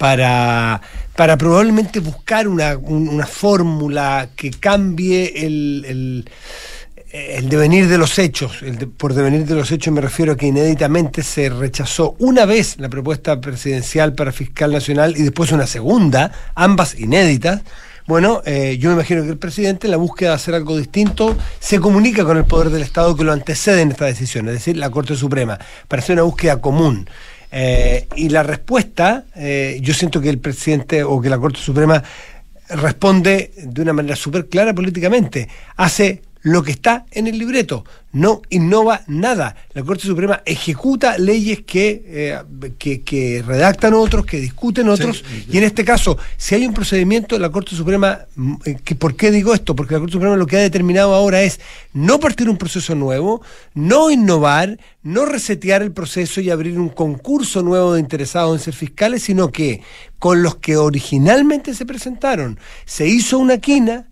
para, 0.01 0.81
para 1.15 1.37
probablemente 1.37 2.01
buscar 2.01 2.49
una, 2.49 2.75
una 2.79 3.27
fórmula 3.27 4.31
que 4.35 4.51
cambie 4.51 5.45
el, 5.45 6.25
el, 7.13 7.49
devenir 7.51 7.87
de 7.87 7.99
los 7.99 8.19
hechos. 8.19 8.65
Por 8.97 9.13
devenir 9.13 9.45
de 9.45 9.55
los 9.55 9.71
hechos 9.71 9.93
me 9.93 10.01
refiero 10.01 10.33
a 10.33 10.37
que 10.39 10.47
inéditamente 10.47 11.23
se 11.23 11.51
rechazó 11.51 12.17
una 12.19 12.47
vez 12.47 12.77
la 12.79 12.89
propuesta 12.89 13.43
presidencial 13.43 14.15
para 14.15 14.33
fiscal 14.33 14.73
nacional 14.73 15.15
y 15.19 15.23
después 15.23 15.53
una 15.53 15.67
segunda, 15.67 16.33
ambas 16.55 16.99
inéditas. 16.99 17.61
Bueno, 18.07 18.41
eh, 18.47 18.79
yo 18.81 18.89
me 18.89 18.95
imagino 18.95 19.23
que 19.23 19.29
el 19.29 19.39
presidente, 19.39 19.87
en 19.87 19.91
la 19.91 19.99
búsqueda 19.99 20.31
de 20.31 20.37
hacer 20.37 20.55
algo 20.55 20.79
distinto, 20.79 21.37
se 21.59 21.79
comunica 21.79 22.25
con 22.25 22.39
el 22.39 22.47
poder 22.47 22.71
del 22.71 22.81
Estado 22.81 23.15
que 23.15 23.23
lo 23.23 23.33
antecede 23.33 23.83
en 23.83 23.91
esta 23.91 24.07
decisión, 24.07 24.49
es 24.49 24.55
decir, 24.55 24.79
la 24.79 24.89
Corte 24.89 25.15
Suprema, 25.15 25.59
para 25.89 26.01
hacer 26.03 26.15
una 26.15 26.23
búsqueda 26.23 26.59
común. 26.59 27.07
Eh, 27.53 28.07
y 28.15 28.29
la 28.29 28.43
respuesta, 28.43 29.25
eh, 29.35 29.79
yo 29.83 29.93
siento 29.95 30.21
que 30.21 30.29
el 30.29 30.39
presidente 30.39 31.03
o 31.03 31.21
que 31.21 31.29
la 31.29 31.39
Corte 31.39 31.59
Suprema 31.59 32.03
responde 32.69 33.53
de 33.57 33.83
una 33.83 33.93
manera 33.93 34.17
súper 34.17 34.49
clara 34.49 34.75
políticamente. 34.75 35.49
Hace 35.77 36.23
lo 36.43 36.63
que 36.63 36.71
está 36.71 37.05
en 37.11 37.27
el 37.27 37.39
libreto, 37.39 37.85
no 38.13 38.43
innova 38.51 39.03
nada. 39.07 39.57
La 39.75 39.83
Corte 39.83 40.07
Suprema 40.07 40.43
ejecuta 40.45 41.19
leyes 41.19 41.63
que, 41.63 42.03
eh, 42.07 42.73
que, 42.79 43.45
redactan 43.47 43.95
otros, 43.95 44.25
que 44.25 44.41
discuten 44.41 44.89
otros, 44.89 45.25
y 45.49 45.59
en 45.59 45.65
este 45.65 45.85
caso, 45.85 46.19
si 46.37 46.55
hay 46.55 46.67
un 46.67 46.75
procedimiento, 46.75 47.39
la 47.39 47.51
Corte 47.51 47.77
Suprema, 47.77 48.21
mm, 48.37 48.55
eh, 48.65 48.77
que, 48.83 48.95
¿por 48.95 49.15
qué 49.17 49.31
digo 49.31 49.55
esto? 49.55 49.77
Porque 49.77 49.95
la 49.95 50.01
Corte 50.01 50.13
Suprema 50.13 50.37
lo 50.37 50.47
que 50.47 50.57
ha 50.57 50.61
determinado 50.61 51.15
ahora 51.15 51.43
es 51.43 51.61
no 51.93 52.19
partir 52.19 52.49
un 52.49 52.57
proceso 52.57 52.95
nuevo, 52.95 53.43
no 53.75 54.11
innovar, 54.11 54.79
no 55.03 55.27
resetear 55.27 55.83
el 55.83 55.93
proceso 55.93 56.41
y 56.41 56.51
abrir 56.51 56.79
un 56.79 56.89
concurso 56.89 57.63
nuevo 57.63 57.95
de 57.95 58.01
interesados 58.01 58.59
en 58.59 58.65
ser 58.65 58.75
fiscales, 58.75 59.23
sino 59.23 59.51
que 59.51 59.83
con 60.19 60.43
los 60.43 60.57
que 60.57 60.77
originalmente 60.77 61.75
se 61.75 61.87
presentaron 61.87 62.59
se 62.85 63.07
hizo 63.07 63.39
una 63.39 63.59
quina, 63.59 64.10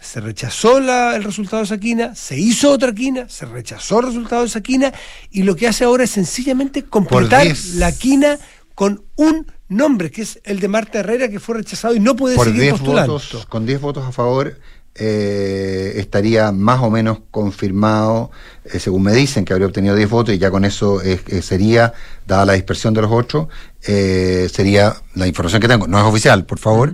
se 0.00 0.20
rechazó 0.20 0.78
el 0.78 1.24
resultado 1.24 1.58
de 1.58 1.64
esa 1.64 1.78
quina, 1.78 2.14
se 2.14 2.38
hizo 2.38 2.70
otra 2.70 2.94
quina, 2.94 3.28
se 3.28 3.46
rechazó 3.46 4.00
el 4.00 4.06
resultado 4.06 4.42
de 4.42 4.48
esa 4.48 4.60
quina, 4.60 4.92
y 5.30 5.42
lo 5.42 5.56
que 5.56 5.68
hace 5.68 5.84
ahora 5.84 6.04
es 6.04 6.10
sencillamente 6.10 6.84
completar 6.84 7.46
la 7.74 7.92
quina 7.92 8.38
con 8.74 9.04
un 9.16 9.46
nombre, 9.68 10.10
que 10.10 10.22
es 10.22 10.40
el 10.44 10.58
de 10.58 10.68
Marta 10.68 11.00
Herrera, 11.00 11.28
que 11.28 11.38
fue 11.38 11.56
rechazado 11.56 11.94
y 11.94 12.00
no 12.00 12.16
puede 12.16 12.36
seguir 12.36 12.70
postulando. 12.70 13.20
con 13.48 13.66
10 13.66 13.80
votos 13.80 14.06
a 14.06 14.12
favor, 14.12 14.58
eh, 14.96 15.92
estaría 15.96 16.50
más 16.50 16.80
o 16.82 16.90
menos 16.90 17.18
confirmado, 17.30 18.30
eh, 18.64 18.80
según 18.80 19.04
me 19.04 19.12
dicen, 19.12 19.44
que 19.44 19.52
habría 19.52 19.68
obtenido 19.68 19.94
10 19.94 20.10
votos 20.10 20.34
y 20.34 20.38
ya 20.38 20.50
con 20.50 20.64
eso 20.64 21.00
eh, 21.00 21.18
sería, 21.42 21.94
dada 22.26 22.44
la 22.44 22.52
dispersión 22.54 22.92
de 22.92 23.02
los 23.02 23.10
otros, 23.10 23.46
sería 23.80 24.94
la 25.14 25.26
información 25.26 25.62
que 25.62 25.68
tengo, 25.68 25.86
no 25.86 25.98
es 25.98 26.04
oficial, 26.04 26.44
por 26.44 26.58
favor, 26.58 26.92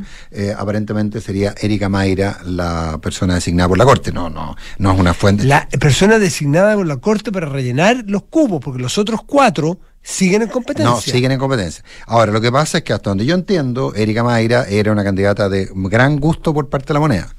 aparentemente 0.57 1.21
sería 1.21 1.55
Erika 1.61 1.89
Mayra 1.89 2.39
la 2.45 2.99
persona 3.03 3.35
designada 3.35 3.69
por 3.69 3.79
la 3.79 3.85
Corte, 3.85 4.13
no, 4.13 4.31
no, 4.31 4.55
no 4.79 4.93
es 4.93 5.01
una 5.01 5.13
fuente. 5.13 5.45
La 5.45 5.69
persona 5.81 6.19
designada 6.19 6.75
por 6.75 6.87
la 6.87 6.99
Corte 6.99 7.33
para 7.33 7.49
rellenar 7.49 8.05
los 8.07 8.23
cubos, 8.23 8.61
porque 8.63 8.81
los 8.81 8.99
otros 8.99 9.21
cuatro 9.27 9.79
siguen 10.01 10.43
en 10.43 10.49
competencia. 10.49 10.95
No, 10.95 11.01
siguen 11.01 11.33
en 11.33 11.39
competencia. 11.39 11.83
Ahora, 12.07 12.31
lo 12.31 12.41
que 12.41 12.53
pasa 12.53 12.79
es 12.79 12.85
que 12.85 12.93
hasta 12.93 13.11
donde 13.11 13.27
yo 13.27 13.35
entiendo, 13.35 13.93
Erika 13.95 14.23
Mayra 14.23 14.65
era 14.69 14.93
una 14.93 15.03
candidata 15.03 15.49
de 15.49 15.69
gran 15.75 16.19
gusto 16.19 16.55
por 16.55 16.69
parte 16.69 16.89
de 16.89 16.95
la 16.95 17.01
moneda. 17.01 17.36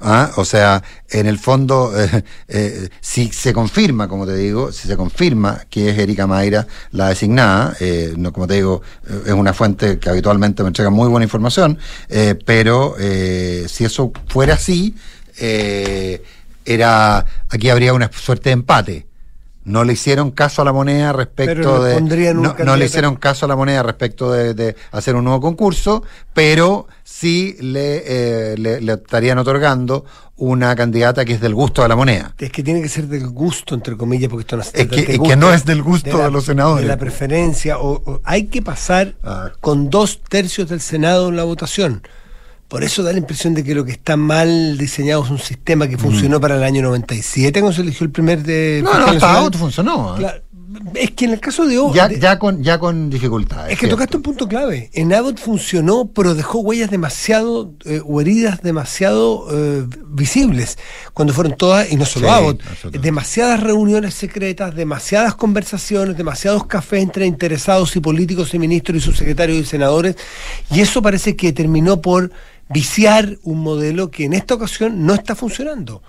¿Ah? 0.00 0.32
O 0.36 0.44
sea, 0.44 0.82
en 1.08 1.26
el 1.26 1.38
fondo, 1.38 1.92
eh, 1.98 2.24
eh, 2.48 2.88
si 3.00 3.28
se 3.32 3.52
confirma, 3.52 4.08
como 4.08 4.26
te 4.26 4.36
digo, 4.36 4.72
si 4.72 4.88
se 4.88 4.96
confirma 4.96 5.64
que 5.70 5.90
es 5.90 5.98
Erika 5.98 6.26
Mayra 6.26 6.66
la 6.90 7.08
designada, 7.08 7.76
eh, 7.80 8.14
no, 8.16 8.32
como 8.32 8.46
te 8.46 8.54
digo, 8.54 8.82
es 9.24 9.32
una 9.32 9.52
fuente 9.52 9.98
que 9.98 10.10
habitualmente 10.10 10.62
me 10.62 10.68
entrega 10.68 10.90
muy 10.90 11.08
buena 11.08 11.24
información, 11.24 11.78
pero 12.44 12.96
si 12.98 13.84
eso 13.84 14.12
fuera 14.28 14.54
así, 14.54 14.94
era 16.64 17.24
aquí 17.48 17.70
habría 17.70 17.94
una 17.94 18.10
suerte 18.12 18.50
de 18.50 18.54
empate 18.54 19.05
no 19.66 19.82
le 19.82 19.94
hicieron 19.94 20.30
caso 20.30 20.62
a 20.62 20.64
la 20.64 20.72
moneda 20.72 21.12
respecto 21.12 21.82
de 21.82 22.00
no, 22.34 22.76
le 22.76 22.84
hicieron 22.84 23.16
caso 23.16 23.46
a 23.46 23.48
la 23.48 23.56
moneda 23.56 23.82
respecto 23.82 24.30
de, 24.30 24.76
hacer 24.92 25.16
un 25.16 25.24
nuevo 25.24 25.40
concurso 25.40 26.04
pero 26.32 26.86
sí 27.02 27.56
le, 27.60 28.02
eh, 28.06 28.56
le, 28.56 28.92
estarían 28.92 29.38
otorgando 29.38 30.04
una 30.36 30.76
candidata 30.76 31.24
que 31.24 31.32
es 31.32 31.40
del 31.40 31.54
gusto 31.54 31.82
de 31.82 31.88
la 31.88 31.96
moneda. 31.96 32.34
Es 32.38 32.52
que 32.52 32.62
tiene 32.62 32.82
que 32.82 32.88
ser 32.88 33.08
del 33.08 33.26
gusto 33.28 33.74
entre 33.74 33.96
comillas 33.96 34.30
porque 34.30 34.42
esto 34.42 34.56
no 34.56 34.62
es, 34.62 34.70
que, 34.70 35.36
no 35.36 35.52
es 35.52 35.64
del 35.64 35.82
gusto 35.82 36.18
de, 36.18 36.30
los 36.30 36.44
senadores. 36.44 36.82
de 36.82 36.88
la 36.88 36.98
preferencia 36.98 37.78
o, 37.78 38.20
hay 38.22 38.44
que 38.44 38.62
pasar 38.62 39.14
ah. 39.24 39.50
con 39.60 39.90
dos 39.90 40.20
tercios 40.28 40.68
del 40.68 40.80
senado 40.80 41.30
en 41.30 41.36
la 41.36 41.44
votación 41.44 42.02
por 42.68 42.82
eso 42.82 43.02
da 43.02 43.12
la 43.12 43.18
impresión 43.18 43.54
de 43.54 43.62
que 43.62 43.74
lo 43.74 43.84
que 43.84 43.92
está 43.92 44.16
mal 44.16 44.76
diseñado 44.76 45.24
es 45.24 45.30
un 45.30 45.38
sistema 45.38 45.86
que 45.88 45.96
funcionó 45.98 46.38
mm. 46.38 46.40
para 46.40 46.56
el 46.56 46.64
año 46.64 46.82
97 46.82 47.60
cuando 47.60 47.74
se 47.74 47.82
eligió 47.82 48.04
el 48.04 48.10
primer 48.10 48.42
de... 48.42 48.80
No, 48.82 48.98
no, 48.98 49.06
hasta 49.06 49.50
funcionó. 49.58 50.18
¿eh? 50.18 50.42
es 50.94 51.10
que 51.12 51.26
en 51.26 51.32
el 51.32 51.40
caso 51.40 51.66
de 51.66 51.76
ya, 51.94 52.10
ya 52.10 52.38
con 52.38 52.62
ya 52.62 52.78
con 52.78 53.10
dificultades. 53.10 53.72
Es 53.72 53.78
que 53.78 53.86
tocaste 53.86 54.16
un 54.16 54.22
punto 54.22 54.48
clave. 54.48 54.90
En 54.92 55.12
Abbott 55.12 55.38
funcionó, 55.38 56.06
pero 56.06 56.34
dejó 56.34 56.60
huellas 56.60 56.90
demasiado 56.90 57.74
eh, 57.84 58.00
o 58.04 58.20
heridas 58.20 58.62
demasiado 58.62 59.46
eh, 59.50 59.84
visibles 60.08 60.78
cuando 61.12 61.32
fueron 61.34 61.56
todas 61.56 61.90
y 61.92 61.96
no 61.96 62.04
solo 62.04 62.30
Abbott, 62.30 62.62
demasiadas 62.90 63.62
reuniones 63.62 64.14
secretas, 64.14 64.74
demasiadas 64.74 65.34
conversaciones, 65.34 66.16
demasiados 66.16 66.66
cafés 66.66 67.02
entre 67.02 67.26
interesados 67.26 67.94
y 67.96 68.00
políticos 68.00 68.54
y 68.54 68.58
ministros 68.58 68.98
y 68.98 69.00
subsecretarios 69.00 69.58
y 69.58 69.64
senadores 69.64 70.16
y 70.70 70.80
eso 70.80 71.02
parece 71.02 71.36
que 71.36 71.52
terminó 71.52 72.00
por 72.00 72.30
viciar 72.68 73.38
un 73.42 73.60
modelo 73.60 74.10
que 74.10 74.24
en 74.24 74.32
esta 74.32 74.54
ocasión 74.54 75.06
no 75.06 75.14
está 75.14 75.34
funcionando. 75.34 76.02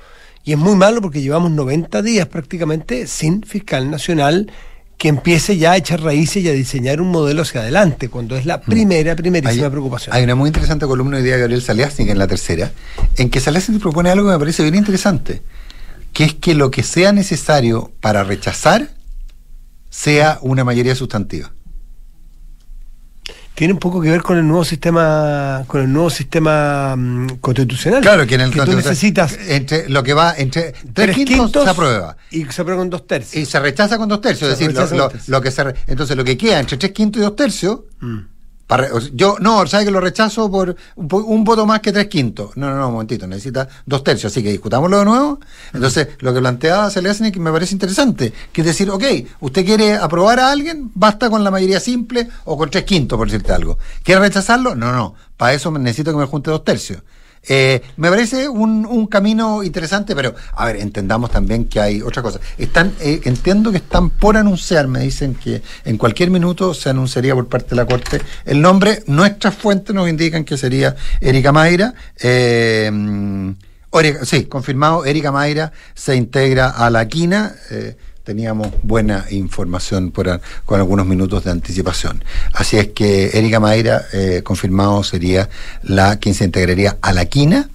Y 0.43 0.53
es 0.53 0.57
muy 0.57 0.75
malo 0.75 1.01
porque 1.01 1.21
llevamos 1.21 1.51
90 1.51 2.01
días 2.01 2.27
prácticamente 2.27 3.07
sin 3.07 3.43
fiscal 3.43 3.91
nacional 3.91 4.51
que 4.97 5.09
empiece 5.09 5.57
ya 5.57 5.73
a 5.73 5.77
echar 5.77 6.01
raíces 6.01 6.43
y 6.43 6.49
a 6.49 6.53
diseñar 6.53 7.01
un 7.01 7.09
modelo 7.09 7.43
hacia 7.43 7.61
adelante, 7.61 8.09
cuando 8.09 8.35
es 8.35 8.45
la 8.45 8.57
mm. 8.57 8.61
primera, 8.61 9.15
primerísima 9.15 9.69
preocupación. 9.69 10.15
Hay 10.15 10.23
una 10.23 10.33
muy 10.33 10.47
interesante 10.47 10.87
columna 10.87 11.17
hoy 11.17 11.23
día 11.23 11.35
de 11.35 11.41
Gabriel 11.41 11.61
Saliasnik 11.61 12.09
en 12.09 12.17
la 12.17 12.27
tercera, 12.27 12.71
en 13.15 13.29
que 13.29 13.39
Saliasnik 13.39 13.79
propone 13.79 14.09
algo 14.09 14.25
que 14.25 14.33
me 14.33 14.39
parece 14.39 14.63
bien 14.63 14.75
interesante, 14.75 15.43
que 16.13 16.23
es 16.23 16.33
que 16.33 16.55
lo 16.55 16.71
que 16.71 16.81
sea 16.81 17.11
necesario 17.11 17.91
para 18.01 18.23
rechazar 18.23 18.89
sea 19.91 20.39
una 20.41 20.63
mayoría 20.63 20.95
sustantiva. 20.95 21.51
Tiene 23.57 23.73
un 23.73 23.79
poco 23.79 23.99
que 23.99 24.11
ver 24.11 24.21
con 24.21 24.37
el 24.37 24.47
nuevo 24.47 24.63
sistema 24.63 25.63
con 25.65 25.81
el 25.81 25.91
nuevo 25.91 26.11
sistema 26.11 26.95
mm, 26.95 27.39
constitucional. 27.41 28.01
Claro, 28.03 28.27
que 28.27 28.35
en 28.35 28.41
el 28.41 28.51
que 28.51 28.61
tú 28.61 28.75
necesitas 28.75 29.35
entre 29.47 29.89
lo 29.89 30.03
que 30.03 30.13
va 30.13 30.35
entre 30.37 30.75
tres, 30.93 31.15
quintos, 31.15 31.63
se 31.63 31.69
aprueba. 31.71 32.15
y 32.29 32.45
se 32.45 32.61
aprueba 32.61 32.81
con 32.81 32.91
dos 32.91 33.07
tercios. 33.07 33.41
Y 33.41 33.47
se 33.47 33.59
rechaza 33.59 33.97
con 33.97 34.09
dos 34.09 34.21
tercios, 34.21 34.51
es 34.51 34.59
decir, 34.59 34.77
lo, 35.27 35.41
que 35.41 35.49
se 35.49 35.73
entonces 35.87 36.15
lo 36.15 36.23
que 36.23 36.37
queda 36.37 36.59
entre 36.59 36.77
tres 36.77 36.91
quintos 36.91 37.19
y 37.19 37.23
dos 37.23 37.35
tercios 37.35 37.79
mm 37.99 38.36
yo, 39.13 39.37
no, 39.39 39.65
sabe 39.65 39.85
que 39.85 39.91
lo 39.91 40.01
rechazo 40.01 40.51
por 40.51 40.75
un, 40.95 41.43
voto 41.43 41.65
más 41.65 41.79
que 41.79 41.93
tres 41.93 42.07
quintos. 42.07 42.57
No, 42.57 42.69
no, 42.69 42.75
no, 42.77 42.87
un 42.87 42.93
momentito, 42.93 43.25
necesita 43.25 43.67
dos 43.85 44.03
tercios, 44.03 44.31
así 44.31 44.43
que 44.43 44.51
discutámoslo 44.51 44.99
de 44.99 45.05
nuevo. 45.05 45.39
Entonces, 45.73 46.09
lo 46.19 46.33
que 46.33 46.41
planteaba 46.41 46.89
Selesnik 46.89 47.37
me 47.37 47.51
parece 47.51 47.73
interesante, 47.73 48.33
que 48.51 48.61
es 48.61 48.67
decir, 48.67 48.89
ok, 48.89 49.03
usted 49.39 49.65
quiere 49.65 49.95
aprobar 49.95 50.39
a 50.39 50.51
alguien, 50.51 50.91
basta 50.93 51.29
con 51.29 51.43
la 51.43 51.51
mayoría 51.51 51.79
simple 51.79 52.27
o 52.43 52.57
con 52.57 52.69
tres 52.69 52.83
quintos, 52.83 53.17
por 53.17 53.27
decirte 53.27 53.53
algo. 53.53 53.77
¿Quiere 54.03 54.19
rechazarlo? 54.19 54.75
No, 54.75 54.91
no, 54.91 55.15
para 55.37 55.53
eso 55.53 55.71
necesito 55.71 56.11
que 56.11 56.17
me 56.17 56.25
junte 56.25 56.51
dos 56.51 56.65
tercios. 56.65 57.01
Eh, 57.49 57.81
me 57.95 58.09
parece 58.09 58.49
un, 58.49 58.85
un, 58.85 59.07
camino 59.07 59.63
interesante, 59.63 60.15
pero 60.15 60.35
a 60.53 60.65
ver, 60.65 60.77
entendamos 60.77 61.31
también 61.31 61.65
que 61.65 61.79
hay 61.79 62.01
otra 62.01 62.21
cosa. 62.21 62.39
Están, 62.57 62.93
eh, 62.99 63.21
entiendo 63.23 63.71
que 63.71 63.77
están 63.77 64.09
por 64.09 64.37
anunciar, 64.37 64.87
me 64.87 64.99
dicen 64.99 65.35
que 65.35 65.61
en 65.85 65.97
cualquier 65.97 66.29
minuto 66.29 66.73
se 66.73 66.89
anunciaría 66.89 67.33
por 67.35 67.47
parte 67.47 67.69
de 67.69 67.75
la 67.77 67.85
Corte 67.85 68.21
el 68.45 68.61
nombre. 68.61 69.03
Nuestras 69.07 69.55
fuentes 69.55 69.95
nos 69.95 70.09
indican 70.09 70.43
que 70.43 70.57
sería 70.57 70.95
Erika 71.21 71.51
Mayra. 71.51 71.93
Eh, 72.19 72.91
sí, 74.23 74.45
confirmado, 74.45 75.05
Erika 75.05 75.31
Mayra 75.31 75.71
se 75.93 76.15
integra 76.15 76.69
a 76.69 76.89
la 76.89 77.07
quina. 77.07 77.55
Teníamos 78.27 78.67
buena 78.83 79.23
información 79.29 80.11
por, 80.11 80.41
con 80.65 80.81
algunos 80.81 81.05
minutos 81.05 81.45
de 81.45 81.51
anticipación. 81.51 82.25
Así 82.51 82.75
es 82.75 82.87
que 82.87 83.29
Erika 83.33 83.61
Mayra, 83.61 84.01
eh, 84.11 84.41
confirmado, 84.43 85.01
sería 85.05 85.47
la 85.81 86.17
quien 86.17 86.35
se 86.35 86.43
integraría 86.43 86.97
a 87.01 87.13
la 87.13 87.23
quina 87.23 87.69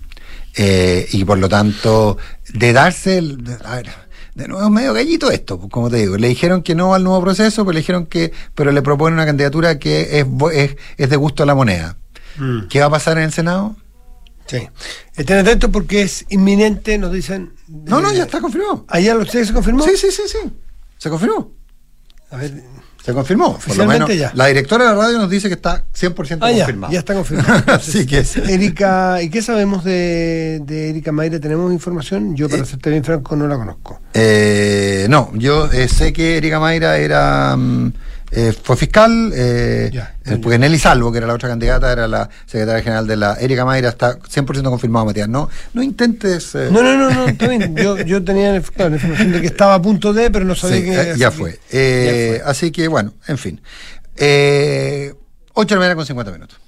eh, 0.54 1.08
y 1.10 1.24
por 1.24 1.38
lo 1.38 1.48
tanto, 1.48 2.18
de 2.52 2.74
darse, 2.74 3.16
el, 3.16 3.42
a 3.64 3.76
ver, 3.76 3.88
de 4.34 4.46
nuevo 4.46 4.68
medio 4.68 4.92
gallito 4.92 5.30
esto, 5.30 5.58
pues, 5.58 5.72
como 5.72 5.88
te 5.88 5.96
digo, 5.96 6.18
le 6.18 6.28
dijeron 6.28 6.62
que 6.62 6.74
no 6.74 6.92
al 6.92 7.02
nuevo 7.02 7.22
proceso, 7.22 7.64
pero 7.64 7.72
le 7.72 7.80
dijeron 7.80 8.04
que, 8.04 8.34
pero 8.54 8.72
le 8.72 8.82
proponen 8.82 9.14
una 9.14 9.24
candidatura 9.24 9.78
que 9.78 10.18
es, 10.18 10.26
es, 10.52 10.76
es 10.98 11.08
de 11.08 11.16
gusto 11.16 11.44
a 11.44 11.46
la 11.46 11.54
moneda. 11.54 11.96
Mm. 12.36 12.66
¿Qué 12.68 12.80
va 12.80 12.86
a 12.88 12.90
pasar 12.90 13.16
en 13.16 13.24
el 13.24 13.32
Senado? 13.32 13.74
Sí. 14.52 14.68
Estén 15.16 15.38
atentos 15.38 15.70
porque 15.70 16.02
es 16.02 16.26
inminente, 16.28 16.98
nos 16.98 17.12
dicen. 17.12 17.52
No, 17.68 18.00
no, 18.00 18.12
ya 18.12 18.24
está 18.24 18.40
confirmado. 18.40 18.84
¿Allá 18.88 19.16
ustedes 19.16 19.48
se 19.48 19.54
confirmó? 19.54 19.82
Sí, 19.84 19.96
sí, 19.96 20.10
sí, 20.10 20.22
sí. 20.26 20.38
Se 20.98 21.08
confirmó. 21.08 21.52
A 22.30 22.36
ver. 22.36 22.62
Se 23.04 23.12
confirmó. 23.12 23.58
Por 23.58 23.76
lo 23.76 23.86
menos, 23.86 24.14
ya. 24.14 24.30
La 24.34 24.46
directora 24.46 24.84
de 24.84 24.94
la 24.94 24.96
radio 24.96 25.18
nos 25.18 25.28
dice 25.28 25.48
que 25.48 25.54
está 25.54 25.86
100% 25.92 26.38
ah, 26.40 26.50
confirmado. 26.52 26.92
Ya, 26.92 27.00
está 27.00 27.14
confirmado. 27.14 27.62
Así 27.72 28.06
que. 28.06 28.24
Erika, 28.48 29.20
¿y 29.22 29.28
qué 29.28 29.42
sabemos 29.42 29.82
de, 29.82 30.60
de 30.64 30.90
Erika 30.90 31.10
Mayra? 31.10 31.40
¿Tenemos 31.40 31.72
información? 31.72 32.36
Yo, 32.36 32.48
para 32.48 32.62
eh, 32.62 32.66
serte 32.66 32.90
bien 32.90 33.02
franco, 33.02 33.34
no 33.34 33.48
la 33.48 33.56
conozco. 33.56 34.00
Eh, 34.14 35.06
no, 35.10 35.32
yo 35.34 35.70
eh, 35.72 35.88
sé 35.88 36.12
que 36.12 36.36
Erika 36.36 36.60
Mayra 36.60 36.98
era. 36.98 37.56
Mm, 37.56 37.92
eh, 38.34 38.54
fue 38.62 38.76
fiscal, 38.78 39.30
eh, 39.34 39.90
porque 40.42 40.58
Nelly 40.58 40.78
Salvo, 40.78 41.12
que 41.12 41.18
era 41.18 41.26
la 41.26 41.34
otra 41.34 41.50
candidata, 41.50 41.92
era 41.92 42.08
la 42.08 42.30
secretaria 42.46 42.82
general 42.82 43.06
de 43.06 43.16
la 43.16 43.34
Erika 43.34 43.66
Mayra, 43.66 43.90
está 43.90 44.18
100% 44.18 44.62
confirmado, 44.64 45.04
Matías. 45.04 45.28
No, 45.28 45.50
no 45.74 45.82
intentes. 45.82 46.54
Eh, 46.54 46.68
no, 46.72 46.82
no, 46.82 46.96
no, 46.96 47.10
no, 47.10 47.28
está 47.28 47.46
bien. 47.46 47.76
Yo, 47.76 47.98
yo 47.98 48.24
tenía 48.24 48.52
la 48.52 48.56
información 48.56 49.32
de 49.32 49.40
que 49.42 49.46
estaba 49.48 49.74
a 49.74 49.82
punto 49.82 50.14
de, 50.14 50.30
pero 50.30 50.46
no 50.46 50.54
sabía 50.54 50.82
que. 50.82 51.10
Eh, 51.10 51.14
ya, 51.18 51.30
fue. 51.30 51.52
ya 51.52 51.58
fue. 51.70 52.42
Así 52.46 52.70
que, 52.70 52.88
bueno, 52.88 53.12
en 53.28 53.36
fin. 53.36 53.60
Eh, 54.16 55.12
8 55.52 55.68
de 55.68 55.74
la 55.74 55.80
mañana 55.80 55.96
con 55.96 56.06
50 56.06 56.32
minutos. 56.32 56.58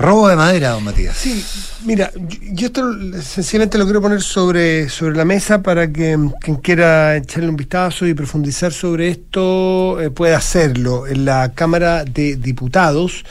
Robo 0.00 0.28
de 0.28 0.36
madera, 0.36 0.70
don 0.70 0.84
Matías. 0.84 1.14
Sí, 1.14 1.44
mira, 1.84 2.10
yo, 2.52 2.68
esto 2.68 2.90
sencillamente 3.20 3.76
lo 3.76 3.84
quiero 3.84 4.00
poner 4.00 4.22
sobre, 4.22 4.88
sobre 4.88 5.14
la 5.14 5.26
mesa 5.26 5.62
para 5.62 5.92
que 5.92 6.18
quien 6.40 6.56
quiera 6.56 7.18
echarle 7.18 7.50
un 7.50 7.56
vistazo 7.56 8.06
y 8.06 8.14
profundizar 8.14 8.72
sobre 8.72 9.10
esto 9.10 10.00
eh, 10.00 10.08
pueda 10.08 10.38
hacerlo. 10.38 11.06
En 11.06 11.26
la 11.26 11.52
Cámara 11.52 12.04
de 12.04 12.36
Diputados, 12.36 13.26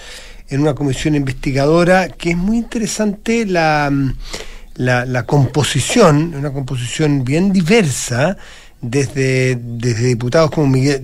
en 0.47 0.61
una 0.61 0.75
comisión 0.75 1.15
investigadora, 1.15 2.09
que 2.09 2.29
es 2.31 2.37
muy 2.37 2.57
interesante 2.57 3.47
la, 3.47 3.91
la, 4.75 5.05
la 5.05 5.25
composición, 5.25 6.35
una 6.35 6.53
composición 6.53 7.23
bien 7.23 7.51
diversa 7.51 8.37
desde, 8.81 9.57
desde 9.61 10.07
diputados 10.07 10.51
como 10.51 10.67
Miguel, 10.67 11.01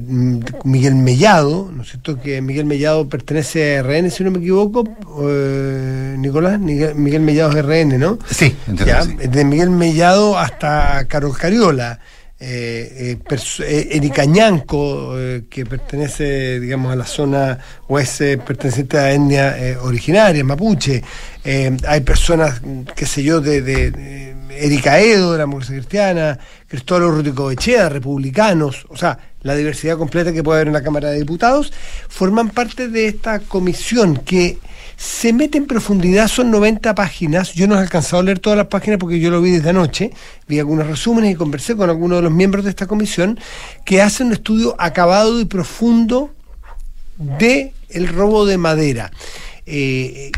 Miguel 0.63 0.95
Mellado, 0.95 1.69
¿no 1.73 1.83
es 1.83 1.89
cierto? 1.89 2.19
Que 2.19 2.41
Miguel 2.41 2.65
Mellado 2.65 3.09
pertenece 3.09 3.77
a 3.77 3.83
RN, 3.83 4.09
si 4.11 4.23
no 4.23 4.31
me 4.31 4.39
equivoco, 4.39 4.83
eh, 5.23 6.15
Nicolás, 6.17 6.59
Miguel, 6.59 7.21
Mellado 7.21 7.57
es 7.57 7.65
RN, 7.65 7.97
¿no? 7.99 8.17
Sí, 8.29 8.55
Desde 8.67 9.45
Miguel 9.45 9.69
Mellado 9.69 10.37
hasta 10.37 11.05
Carol 11.07 11.37
Cariola. 11.37 11.99
Eh, 12.37 13.17
eh, 13.29 13.87
Erika 13.91 14.25
Ñanco, 14.25 15.15
que 15.49 15.65
pertenece, 15.65 16.59
digamos, 16.59 16.91
a 16.91 16.95
la 16.95 17.05
zona 17.05 17.57
o 17.87 17.97
es 17.97 18.17
perteneciente 18.45 18.97
a 18.97 19.03
la 19.03 19.13
etnia 19.13 19.77
originaria, 19.81 20.43
mapuche. 20.43 21.01
hay 21.43 22.01
personas, 22.01 22.61
qué 22.95 23.05
sé 23.05 23.23
yo, 23.23 23.39
de, 23.39 23.61
de 23.61 24.35
Erika 24.57 24.99
Edo, 24.99 25.33
de 25.33 25.37
la 25.37 25.45
Mujer 25.45 25.77
Cristiana, 25.77 26.37
Cristóbal 26.67 27.09
Rútico 27.09 27.51
Echea, 27.51 27.89
republicanos, 27.89 28.85
o 28.89 28.97
sea, 28.97 29.17
la 29.41 29.55
diversidad 29.55 29.97
completa 29.97 30.33
que 30.33 30.43
puede 30.43 30.57
haber 30.57 30.67
en 30.67 30.73
la 30.73 30.83
Cámara 30.83 31.09
de 31.09 31.19
Diputados, 31.19 31.71
forman 32.09 32.49
parte 32.49 32.87
de 32.87 33.07
esta 33.07 33.39
comisión 33.39 34.17
que 34.17 34.57
se 34.97 35.33
mete 35.33 35.57
en 35.57 35.65
profundidad, 35.65 36.27
son 36.27 36.51
90 36.51 36.95
páginas, 36.95 37.53
yo 37.53 37.67
no 37.67 37.75
he 37.75 37.79
alcanzado 37.79 38.21
a 38.21 38.23
leer 38.23 38.39
todas 38.39 38.57
las 38.57 38.67
páginas 38.67 38.99
porque 38.99 39.19
yo 39.19 39.29
lo 39.29 39.41
vi 39.41 39.51
desde 39.51 39.69
anoche, 39.69 40.11
vi 40.47 40.59
algunos 40.59 40.87
resúmenes 40.87 41.31
y 41.31 41.35
conversé 41.35 41.75
con 41.75 41.89
algunos 41.89 42.19
de 42.19 42.23
los 42.23 42.31
miembros 42.31 42.63
de 42.63 42.69
esta 42.69 42.87
comisión, 42.87 43.39
que 43.85 44.01
hacen 44.01 44.27
un 44.27 44.33
estudio 44.33 44.75
acabado 44.79 45.39
y 45.39 45.45
profundo 45.45 46.31
de 47.17 47.73
el 47.89 48.07
robo 48.07 48.45
de 48.45 48.57
madera. 48.57 49.11
Eh, 49.67 50.31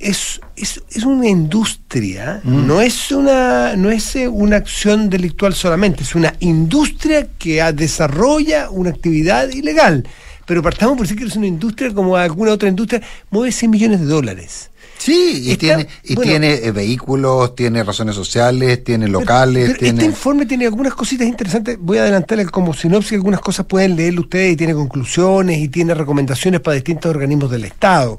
es, 0.00 0.40
es, 0.56 0.82
es, 0.90 1.04
una 1.04 1.28
industria, 1.28 2.40
mm. 2.42 2.66
no, 2.66 2.80
es 2.80 3.12
una, 3.12 3.76
no 3.76 3.88
es 3.88 4.16
eh, 4.16 4.26
una 4.26 4.56
acción 4.56 5.08
delictual 5.08 5.54
solamente, 5.54 6.02
es 6.02 6.16
una 6.16 6.34
industria 6.40 7.28
que 7.38 7.62
desarrolla 7.72 8.68
una 8.70 8.90
actividad 8.90 9.48
ilegal. 9.50 10.08
Pero 10.48 10.62
partamos 10.62 10.96
por 10.96 11.06
decir 11.06 11.18
que 11.18 11.26
es 11.26 11.36
una 11.36 11.46
industria 11.46 11.92
como 11.92 12.16
alguna 12.16 12.52
otra 12.52 12.70
industria, 12.70 13.02
mueve 13.28 13.52
100 13.52 13.70
millones 13.70 14.00
de 14.00 14.06
dólares. 14.06 14.70
Sí, 14.96 15.42
y 15.44 15.56
tiene, 15.58 15.86
y 16.02 16.16
tiene 16.16 16.54
eh, 16.54 16.72
vehículos, 16.72 17.54
tiene 17.54 17.84
razones 17.84 18.14
sociales, 18.14 18.82
tiene 18.82 19.08
locales. 19.08 19.76
Este 19.78 20.06
informe 20.06 20.46
tiene 20.46 20.64
algunas 20.64 20.94
cositas 20.94 21.26
interesantes. 21.26 21.76
Voy 21.78 21.98
a 21.98 22.02
adelantarle 22.04 22.46
como 22.46 22.72
sinopsis, 22.72 23.12
algunas 23.12 23.40
cosas 23.40 23.66
pueden 23.66 23.94
leerlo 23.94 24.22
ustedes 24.22 24.54
y 24.54 24.56
tiene 24.56 24.72
conclusiones 24.72 25.58
y 25.58 25.68
tiene 25.68 25.92
recomendaciones 25.92 26.62
para 26.62 26.76
distintos 26.76 27.10
organismos 27.10 27.50
del 27.50 27.64
Estado. 27.66 28.18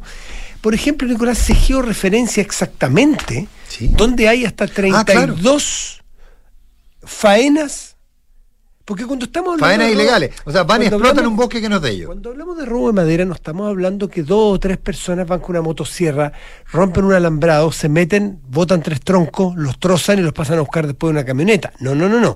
Por 0.61 0.75
ejemplo, 0.75 1.07
Nicolás, 1.07 1.39
se 1.39 1.55
georreferencia 1.55 2.41
exactamente 2.43 3.47
donde 3.97 4.27
hay 4.27 4.45
hasta 4.45 4.67
32 4.67 5.97
ah, 5.99 6.03
faenas 7.03 7.88
porque 8.89 9.05
cuando 9.05 9.25
estamos 9.25 9.53
hablando. 9.53 9.67
Faenas 9.67 9.93
ilegales. 9.93 10.31
O 10.45 10.51
sea, 10.51 10.63
van 10.63 10.81
y 10.81 10.85
explotan 10.87 11.27
un 11.27 11.35
bosque 11.35 11.61
que 11.61 11.69
no 11.69 11.75
es 11.75 11.81
de 11.83 11.91
ellos. 11.91 12.07
Cuando 12.07 12.31
hablamos 12.31 12.57
de 12.57 12.65
robo 12.65 12.87
de 12.87 12.93
madera, 12.93 13.23
no 13.23 13.35
estamos 13.35 13.69
hablando 13.69 14.09
que 14.09 14.23
dos 14.23 14.55
o 14.55 14.59
tres 14.59 14.79
personas 14.79 15.27
van 15.27 15.41
con 15.41 15.51
una 15.51 15.61
motosierra, 15.61 16.33
rompen 16.71 17.05
un 17.05 17.13
alambrado, 17.13 17.71
se 17.71 17.87
meten, 17.87 18.41
botan 18.47 18.81
tres 18.81 19.01
troncos, 19.01 19.55
los 19.55 19.79
trozan 19.79 20.17
y 20.17 20.23
los 20.23 20.33
pasan 20.33 20.57
a 20.57 20.61
buscar 20.61 20.87
después 20.87 21.09
de 21.09 21.19
una 21.19 21.23
camioneta. 21.23 21.71
No, 21.79 21.93
no, 21.93 22.09
no, 22.09 22.19
no. 22.19 22.35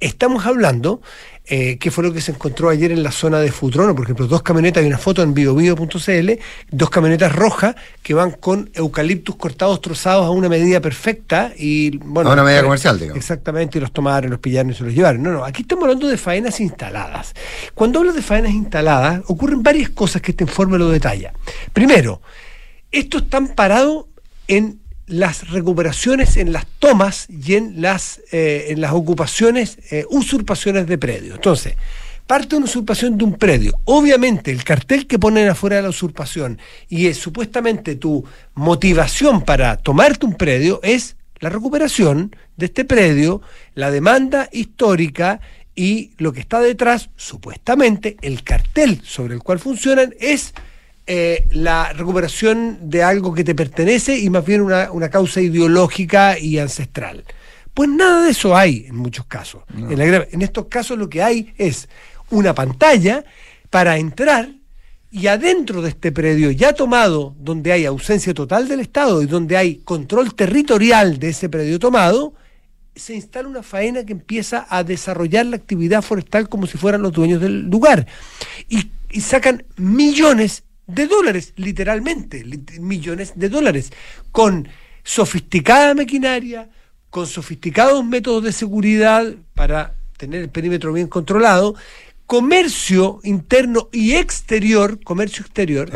Estamos 0.00 0.46
hablando 0.46 1.02
eh, 1.46 1.76
qué 1.78 1.90
fue 1.90 2.02
lo 2.04 2.12
que 2.12 2.22
se 2.22 2.32
encontró 2.32 2.70
ayer 2.70 2.90
en 2.90 3.02
la 3.02 3.12
zona 3.12 3.38
de 3.38 3.52
Futrono, 3.52 3.94
por 3.94 4.04
ejemplo, 4.04 4.26
dos 4.26 4.42
camionetas, 4.42 4.80
hay 4.80 4.86
una 4.86 4.96
foto 4.96 5.22
en 5.22 5.34
biobio.cl, 5.34 6.32
dos 6.70 6.90
camionetas 6.90 7.34
rojas 7.34 7.76
que 8.02 8.14
van 8.14 8.30
con 8.30 8.70
eucaliptus 8.72 9.36
cortados, 9.36 9.82
trozados 9.82 10.24
a 10.24 10.30
una 10.30 10.48
medida 10.48 10.80
perfecta 10.80 11.52
y 11.54 11.98
bueno, 11.98 12.30
a 12.30 12.32
una 12.32 12.44
medida 12.44 12.62
comercial, 12.62 12.98
digamos. 12.98 13.18
Exactamente, 13.18 13.76
y 13.76 13.82
los 13.82 13.92
tomaron, 13.92 14.30
los 14.30 14.40
pillaron 14.40 14.70
y 14.70 14.74
se 14.74 14.84
los 14.84 14.94
llevaron. 14.94 15.22
No, 15.22 15.32
no, 15.32 15.44
aquí 15.44 15.62
estamos 15.62 15.84
hablando 15.84 16.08
de 16.08 16.16
faenas 16.16 16.60
instaladas. 16.60 17.34
Cuando 17.74 17.98
hablo 17.98 18.14
de 18.14 18.22
faenas 18.22 18.52
instaladas, 18.52 19.20
ocurren 19.26 19.62
varias 19.62 19.90
cosas 19.90 20.22
que 20.22 20.30
este 20.30 20.44
informe 20.44 20.78
lo 20.78 20.88
detalla. 20.88 21.34
Primero, 21.74 22.22
esto 22.90 23.18
están 23.18 23.48
parados 23.48 24.06
en 24.48 24.80
las 25.06 25.50
recuperaciones 25.50 26.36
en 26.36 26.52
las 26.52 26.66
tomas 26.78 27.26
y 27.28 27.54
en 27.54 27.80
las, 27.82 28.20
eh, 28.32 28.66
en 28.68 28.80
las 28.80 28.92
ocupaciones, 28.92 29.78
eh, 29.90 30.04
usurpaciones 30.08 30.86
de 30.86 30.98
predios. 30.98 31.36
Entonces, 31.36 31.74
parte 32.26 32.50
de 32.50 32.56
una 32.56 32.64
usurpación 32.64 33.18
de 33.18 33.24
un 33.24 33.34
predio. 33.34 33.78
Obviamente, 33.84 34.50
el 34.50 34.64
cartel 34.64 35.06
que 35.06 35.18
ponen 35.18 35.48
afuera 35.48 35.76
de 35.76 35.82
la 35.82 35.88
usurpación 35.90 36.58
y 36.88 37.06
es 37.06 37.18
supuestamente 37.18 37.96
tu 37.96 38.24
motivación 38.54 39.42
para 39.42 39.76
tomarte 39.76 40.24
un 40.24 40.34
predio 40.34 40.80
es 40.82 41.16
la 41.40 41.50
recuperación 41.50 42.34
de 42.56 42.66
este 42.66 42.84
predio, 42.84 43.42
la 43.74 43.90
demanda 43.90 44.48
histórica 44.52 45.40
y 45.74 46.12
lo 46.18 46.32
que 46.32 46.40
está 46.40 46.60
detrás, 46.60 47.10
supuestamente, 47.16 48.16
el 48.22 48.42
cartel 48.44 49.02
sobre 49.04 49.34
el 49.34 49.42
cual 49.42 49.58
funcionan 49.58 50.14
es 50.20 50.54
eh, 51.06 51.46
la 51.50 51.92
recuperación 51.92 52.78
de 52.82 53.02
algo 53.02 53.34
que 53.34 53.44
te 53.44 53.54
pertenece 53.54 54.18
y 54.18 54.30
más 54.30 54.44
bien 54.44 54.60
una, 54.60 55.08
causa 55.10 55.40
ideológica 55.40 56.38
y 56.38 56.58
ancestral. 56.58 57.24
Pues 57.72 57.88
nada 57.88 58.24
de 58.24 58.30
eso 58.30 58.56
hay 58.56 58.86
en 58.88 58.96
muchos 58.96 59.26
casos. 59.26 59.62
En, 59.76 60.00
en 60.00 60.42
estos 60.42 60.66
casos 60.66 60.96
lo 60.96 61.08
que 61.08 61.22
hay 61.22 61.52
es 61.58 61.88
una 62.30 62.54
pantalla 62.54 63.24
para 63.70 63.98
entrar 63.98 64.48
y 65.14 65.28
adentro 65.28 65.80
de 65.80 65.90
este 65.90 66.10
predio 66.10 66.50
ya 66.50 66.72
tomado, 66.72 67.36
donde 67.38 67.70
hay 67.70 67.84
ausencia 67.84 68.34
total 68.34 68.66
del 68.66 68.80
Estado 68.80 69.22
y 69.22 69.26
donde 69.26 69.56
hay 69.56 69.76
control 69.76 70.34
territorial 70.34 71.20
de 71.20 71.28
ese 71.28 71.48
predio 71.48 71.78
tomado, 71.78 72.34
se 72.96 73.14
instala 73.14 73.48
una 73.48 73.62
faena 73.62 74.04
que 74.04 74.12
empieza 74.12 74.66
a 74.68 74.82
desarrollar 74.84 75.46
la 75.46 75.56
actividad 75.56 76.02
forestal 76.02 76.48
como 76.48 76.66
si 76.66 76.78
fueran 76.78 77.02
los 77.02 77.12
dueños 77.12 77.40
del 77.40 77.68
lugar. 77.68 78.06
Y, 78.68 78.90
sacan 79.20 79.64
millones 79.76 80.64
de 80.86 81.06
dólares, 81.06 81.52
literalmente, 81.56 82.44
millones 82.80 83.32
de 83.36 83.48
dólares, 83.48 83.92
con 84.32 84.68
sofisticada 85.02 85.94
maquinaria, 85.94 86.68
con 87.10 87.26
sofisticados 87.26 88.04
métodos 88.04 88.44
de 88.44 88.52
seguridad 88.52 89.34
para 89.54 89.94
tener 90.16 90.42
el 90.42 90.48
perímetro 90.48 90.92
bien 90.92 91.08
controlado, 91.08 91.74
comercio 92.26 93.20
interno 93.22 93.88
y 93.92 94.14
exterior, 94.14 95.02
comercio 95.02 95.42
exterior, 95.42 95.90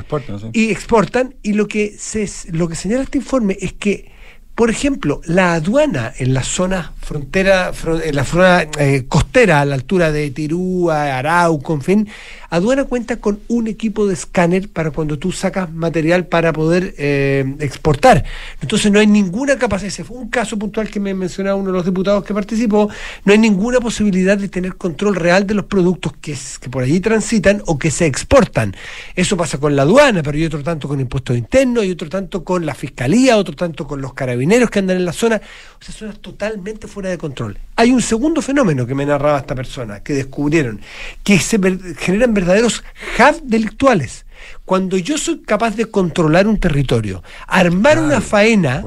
y 0.53 0.71
exportan, 0.71 1.35
y 1.43 1.55
lo 1.55 1.67
que 1.69 1.97
se 1.99 2.29
lo 2.53 2.69
que 2.69 2.77
señala 2.77 3.03
este 3.03 3.19
informe 3.19 3.57
es 3.61 3.73
que 3.73 4.13
por 4.59 4.71
ejemplo, 4.71 5.21
la 5.25 5.55
aduana 5.55 6.13
en 6.19 6.35
la 6.35 6.43
zona 6.43 6.93
frontera, 7.01 7.71
en 8.03 8.17
la 8.17 8.25
zona 8.25 8.67
eh, 8.81 9.05
costera, 9.07 9.61
a 9.61 9.65
la 9.65 9.77
altura 9.77 10.11
de 10.11 10.33
Tirúa, 10.33 11.17
Arauco, 11.17 11.75
en 11.75 11.81
fin, 11.81 12.09
aduana 12.51 12.85
cuenta 12.85 13.17
con 13.17 13.41
un 13.49 13.67
equipo 13.67 14.07
de 14.07 14.15
escáner 14.15 14.69
para 14.69 14.91
cuando 14.91 15.19
tú 15.19 15.33
sacas 15.33 15.73
material 15.73 16.27
para 16.27 16.53
poder 16.53 16.95
eh, 16.99 17.45
exportar. 17.61 18.25
Entonces 18.61 18.91
no 18.91 18.99
hay 18.99 19.07
ninguna 19.07 19.59
capacidad, 19.59 19.89
ese 19.89 20.05
fue 20.05 20.17
un 20.17 20.29
caso 20.29 20.59
puntual 20.59 20.89
que 20.89 21.01
me 21.01 21.15
mencionaba 21.15 21.57
uno 21.57 21.71
de 21.71 21.77
los 21.77 21.85
diputados 21.85 22.25
que 22.25 22.35
participó, 22.35 22.89
no 23.25 23.33
hay 23.33 23.39
ninguna 23.39 23.81
posibilidad 23.81 24.39
de 24.39 24.49
tener 24.49 24.77
control 24.77 25.15
real 25.15 25.47
de 25.47 25.55
los 25.55 25.67
productos 25.67 26.13
que, 26.21 26.37
que 26.61 26.71
por 26.71 26.83
allí 26.83 27.01
transitan 27.01 27.63
o 27.67 27.79
que 27.79 27.91
se 27.91 28.07
exportan. 28.07 28.75
Eso 29.15 29.37
pasa 29.37 29.59
con 29.59 29.77
la 29.77 29.83
aduana, 29.83 30.23
pero 30.23 30.37
hay 30.37 30.45
otro 30.45 30.63
tanto 30.63 30.89
con 30.89 31.01
impuestos 31.01 31.37
internos, 31.37 31.85
y 31.85 31.91
otro 31.91 32.09
tanto 32.09 32.45
con 32.45 32.65
la 32.65 32.75
fiscalía, 32.75 33.37
otro 33.37 33.55
tanto 33.55 33.87
con 33.87 34.01
los 34.01 34.15
carabineros 34.15 34.71
que 34.71 34.79
andan 34.79 34.97
en 34.97 35.05
la 35.05 35.13
zona, 35.13 35.41
o 35.81 35.85
sea, 35.85 35.95
zonas 35.95 36.19
totalmente 36.21 36.87
fuera 36.87 37.11
de 37.11 37.19
control. 37.19 37.59
Hay 37.77 37.91
un 37.93 38.03
segundo 38.03 38.43
fenómeno 38.43 38.87
que 38.87 38.95
me 38.95 39.07
narraba 39.07 39.39
esta 39.39 39.55
persona, 39.55 40.01
que 40.01 40.15
descubrieron, 40.15 40.81
que 41.23 41.39
se 41.39 41.59
generan 41.99 42.35
verdaderos 42.39 42.85
hubs 43.19 43.41
delictuales. 43.45 44.25
Cuando 44.65 44.97
yo 44.99 45.19
soy 45.19 45.41
capaz 45.43 45.75
de 45.77 45.87
controlar 45.87 46.47
un 46.47 46.61
territorio, 46.61 47.23
armar 47.47 47.99
una 47.99 48.21
faena, 48.21 48.85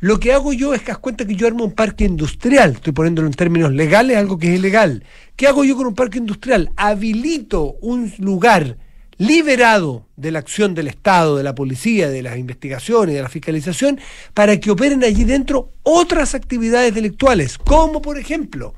lo 0.00 0.20
que 0.20 0.32
hago 0.32 0.52
yo 0.52 0.74
es 0.74 0.82
que 0.82 0.92
haz 0.92 0.98
cuenta 0.98 1.26
que 1.26 1.34
yo 1.34 1.46
armo 1.46 1.64
un 1.64 1.72
parque 1.72 2.04
industrial, 2.04 2.72
estoy 2.72 2.92
poniéndolo 2.92 3.26
en 3.26 3.34
términos 3.34 3.72
legales, 3.72 4.16
algo 4.16 4.38
que 4.38 4.52
es 4.52 4.58
ilegal. 4.58 5.04
¿Qué 5.34 5.46
hago 5.46 5.64
yo 5.64 5.76
con 5.76 5.86
un 5.86 5.94
parque 5.94 6.18
industrial? 6.18 6.70
Habilito 6.76 7.76
un 7.80 8.12
lugar 8.18 8.76
liberado 9.18 10.06
de 10.16 10.30
la 10.30 10.38
acción 10.38 10.74
del 10.74 10.88
Estado, 10.88 11.36
de 11.36 11.42
la 11.42 11.54
policía, 11.54 12.08
de 12.08 12.22
las 12.22 12.38
investigaciones, 12.38 13.14
de 13.14 13.22
la 13.22 13.28
fiscalización, 13.28 14.00
para 14.34 14.58
que 14.60 14.70
operen 14.70 15.02
allí 15.04 15.24
dentro 15.24 15.70
otras 15.82 16.34
actividades 16.34 16.94
delictuales, 16.94 17.58
como 17.58 18.02
por 18.02 18.18
ejemplo, 18.18 18.74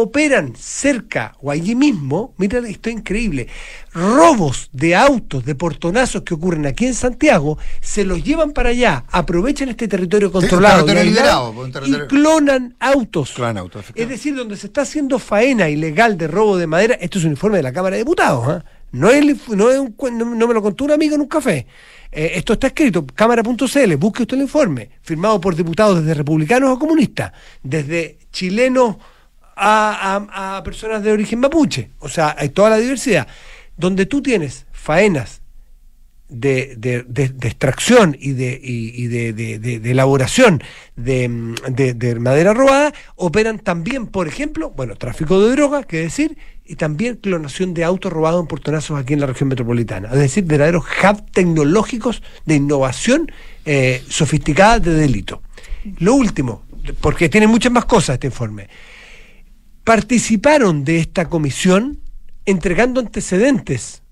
operan 0.00 0.54
cerca 0.56 1.34
o 1.40 1.50
allí 1.50 1.74
mismo, 1.74 2.34
mira 2.36 2.58
esto 2.58 2.90
es 2.90 2.96
increíble, 2.96 3.48
robos 3.92 4.68
de 4.72 4.94
autos, 4.94 5.44
de 5.44 5.54
portonazos 5.54 6.22
que 6.22 6.34
ocurren 6.34 6.66
aquí 6.66 6.86
en 6.86 6.94
Santiago, 6.94 7.58
se 7.80 8.04
los 8.04 8.22
llevan 8.22 8.52
para 8.52 8.70
allá, 8.70 9.04
aprovechan 9.10 9.68
este 9.68 9.88
territorio 9.88 10.32
controlado 10.32 10.86
y, 11.84 11.92
clonan 12.08 12.74
autos. 12.80 13.34
es 13.94 14.08
decir, 14.08 14.34
donde 14.34 14.56
se 14.56 14.66
está 14.68 14.82
haciendo 14.82 15.18
faena 15.18 15.68
ilegal 15.68 16.18
de 16.18 16.28
robo 16.28 16.56
de 16.56 16.66
madera, 16.66 16.94
esto 17.00 17.18
es 17.18 17.24
un 17.24 17.32
informe 17.32 17.58
de 17.58 17.62
la 17.62 17.72
Cámara 17.72 17.96
de 17.96 18.02
Diputados, 18.02 18.56
¿eh? 18.56 18.64
No, 18.90 19.10
es, 19.10 19.48
no, 19.48 19.70
es 19.70 19.78
un, 19.78 19.94
no, 20.18 20.46
me 20.46 20.54
lo 20.54 20.62
contó 20.62 20.84
un 20.84 20.92
amigo 20.92 21.14
en 21.14 21.20
un 21.20 21.28
café. 21.28 21.66
Eh, 22.10 22.32
esto 22.36 22.54
está 22.54 22.68
escrito, 22.68 23.06
cámara.cl, 23.06 23.96
busque 23.96 24.22
usted 24.22 24.36
el 24.36 24.42
informe, 24.42 24.90
firmado 25.02 25.40
por 25.40 25.54
diputados 25.54 25.98
desde 26.00 26.14
republicanos 26.14 26.74
a 26.74 26.78
comunistas, 26.78 27.32
desde 27.62 28.18
chilenos 28.32 28.96
a, 29.58 30.62
personas 30.64 31.02
de 31.02 31.12
origen 31.12 31.40
mapuche. 31.40 31.90
O 31.98 32.08
sea, 32.08 32.34
hay 32.38 32.50
toda 32.50 32.70
la 32.70 32.78
diversidad. 32.78 33.26
Donde 33.76 34.06
tú 34.06 34.22
tienes 34.22 34.66
faenas 34.72 35.42
de, 36.28 36.74
de, 36.76 37.48
extracción 37.48 38.16
y 38.18 38.32
de, 38.32 38.60
y, 38.62 39.06
de, 39.06 39.90
elaboración 39.90 40.62
de, 40.96 41.28
madera 42.20 42.54
robada, 42.54 42.92
operan 43.16 43.58
también, 43.58 44.06
por 44.06 44.28
ejemplo, 44.28 44.70
bueno, 44.70 44.96
tráfico 44.96 45.40
de 45.40 45.52
drogas, 45.52 45.86
que 45.86 46.00
decir, 46.00 46.36
y 46.64 46.76
también 46.76 47.16
clonación 47.16 47.72
de 47.72 47.84
autos 47.84 48.12
robados 48.12 48.42
en 48.42 48.46
portonazos 48.46 48.98
aquí 48.98 49.14
en 49.14 49.20
la 49.20 49.26
región 49.26 49.48
metropolitana. 49.48 50.08
Es 50.12 50.18
decir, 50.18 50.44
verdaderos 50.44 50.84
hubs 50.84 51.24
tecnológicos 51.32 52.22
de 52.44 52.56
innovación 52.56 53.32
eh, 53.64 54.02
sofisticada 54.08 54.78
de 54.80 54.92
delito. 54.92 55.42
Lo 55.98 56.14
último, 56.14 56.64
porque 57.00 57.28
tiene 57.28 57.46
muchas 57.46 57.72
más 57.72 57.86
cosas 57.86 58.14
este 58.14 58.26
informe, 58.26 58.68
participaron 59.88 60.84
de 60.84 60.98
esta 60.98 61.30
comisión 61.30 61.98
entregando 62.44 63.00
antecedentes 63.00 64.02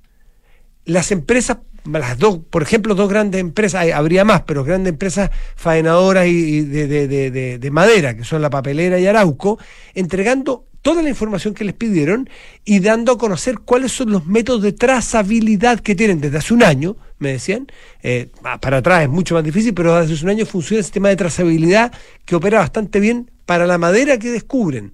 las 0.87 1.11
empresas 1.13 1.59
las 1.85 2.19
dos, 2.19 2.41
por 2.49 2.63
ejemplo, 2.63 2.95
dos 2.95 3.11
grandes 3.11 3.43
empresas, 3.43 3.87
habría 3.93 4.25
más, 4.25 4.41
pero 4.47 4.65
grandes 4.65 4.95
empresas 4.95 5.31
faenadoras 5.55 6.27
y, 6.29 6.63
de, 6.63 7.59
de, 7.59 7.71
madera, 7.71 8.17
que 8.17 8.25
son 8.25 8.41
la 8.41 8.49
papelera 8.49 8.99
y 8.99 9.07
Arauco, 9.07 9.59
entregando 9.95 10.65
toda 10.81 11.03
la 11.03 11.11
información 11.11 11.53
que 11.53 11.65
les 11.65 11.75
pidieron 11.75 12.29
y 12.65 12.81
dando 12.81 13.13
a 13.13 13.19
conocer 13.19 13.59
cuáles 13.59 13.93
son 13.93 14.11
los 14.11 14.25
métodos 14.25 14.63
de 14.63 14.73
trazabilidad 14.73 15.81
que 15.81 15.95
tienen 15.95 16.23
desde 16.23 16.39
hace 16.39 16.55
un 16.55 16.63
año, 16.63 16.97
me 17.19 17.33
decían, 17.33 17.67
eh, 18.03 18.31
para 18.61 18.79
atrás 18.79 19.03
es 19.03 19.11
mucho 19.11 19.35
más 19.35 19.45
difícil, 19.45 19.75
pero 19.75 19.95
desde 20.01 20.15
hace 20.15 20.25
un 20.25 20.31
año 20.31 20.47
funciona 20.47 20.79
el 20.79 20.85
sistema 20.85 21.11
de 21.11 21.17
trazabilidad 21.17 21.93
que 22.25 22.35
opera 22.35 22.61
bastante 22.61 22.99
bien 22.99 23.31
para 23.45 23.67
la 23.67 23.77
madera 23.77 24.19
que 24.19 24.31
descubren. 24.31 24.93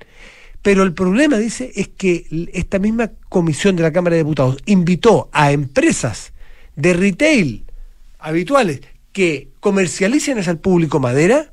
Pero 0.63 0.85
el 0.85 0.95
problema, 0.95 1.39
dice, 1.39 1.73
es 1.75 1.89
que 1.89 2.27
esta 2.53 2.79
misma 2.79 3.11
comisión 3.29 3.75
de 3.75 3.83
la 3.83 3.93
Cámara 3.93 4.15
de 4.15 4.23
Diputados 4.23 4.59
invitó 4.65 5.29
a 5.33 5.51
empresas 5.51 6.33
de 6.77 6.95
retail 6.95 7.65
habituales 8.19 8.81
que 9.11 9.49
comercialicen 9.61 10.39
al 10.39 10.59
público 10.59 11.01
madera 11.01 11.53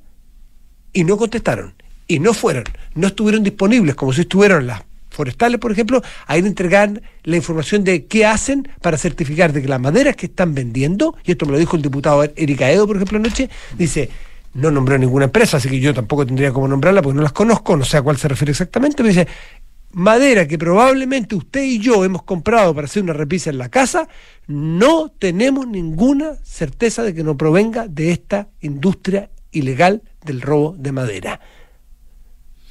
y 0.93 1.03
no 1.03 1.18
contestaron. 1.18 1.74
Y 2.07 2.20
no 2.20 2.34
fueron, 2.34 2.64
no 2.95 3.07
estuvieron 3.07 3.43
disponibles 3.43 3.95
como 3.95 4.14
si 4.14 4.22
estuvieron 4.22 4.66
las 4.68 4.84
forestales, 5.10 5.60
por 5.60 5.72
ejemplo, 5.72 6.01
a 6.28 6.38
ir 6.38 6.45
a 6.45 6.47
entregar 6.47 7.01
la 7.24 7.36
información 7.36 7.84
de 7.84 8.05
qué 8.05 8.26
hacen 8.26 8.70
para 8.82 8.97
certificar 8.97 9.53
de 9.53 9.62
que 9.62 9.68
las 9.68 9.80
maderas 9.80 10.16
que 10.16 10.28
están 10.28 10.55
vendiendo, 10.55 11.16
y 11.26 11.32
esto 11.32 11.45
me 11.45 11.51
lo 11.51 11.57
dijo 11.57 11.76
el 11.76 11.82
diputado 11.82 12.24
Erika 12.24 12.72
Edo, 12.72 12.88
por 12.88 12.95
ejemplo, 12.95 13.18
anoche, 13.18 13.49
dice, 13.78 14.10
no 14.54 14.72
nombró 14.72 14.97
ninguna 14.97 15.26
empresa, 15.26 15.58
así 15.58 15.70
que 15.70 15.80
yo 15.80 15.93
tampoco 15.93 16.26
tendría 16.26 16.52
como 16.52 16.68
nombrarla 16.68 17.02
porque 17.02 17.16
no 17.16 17.24
las 17.24 17.34
conozco, 17.34 17.78
no 17.78 17.86
sé 17.86 17.97
a 17.97 18.02
cuál 18.02 18.18
se 18.18 18.28
refiere 18.28 18.52
exactamente, 18.52 18.97
pero 18.97 19.10
dice, 19.10 19.28
madera 19.91 20.47
que 20.47 20.58
probablemente 20.58 21.36
usted 21.36 21.64
y 21.64 21.80
yo 21.80 22.04
hemos 22.04 22.24
comprado 22.24 22.74
para 22.74 22.86
hacer 22.86 23.04
una 23.04 23.14
repisa 23.14 23.50
en 23.50 23.58
la 23.58 23.70
casa, 23.70 24.08
no 24.47 25.10
tenemos 25.18 25.68
ninguna 25.68 26.36
certeza 26.43 27.04
de 27.04 27.14
que 27.14 27.24
no 27.24 27.38
provenga 27.38 27.88
de 27.88 28.12
esta 28.12 28.50
industria 28.62 29.30
ilegal 29.52 30.02
del 30.24 30.41
robo 30.41 30.76
de 30.78 30.91
madera. 30.91 31.39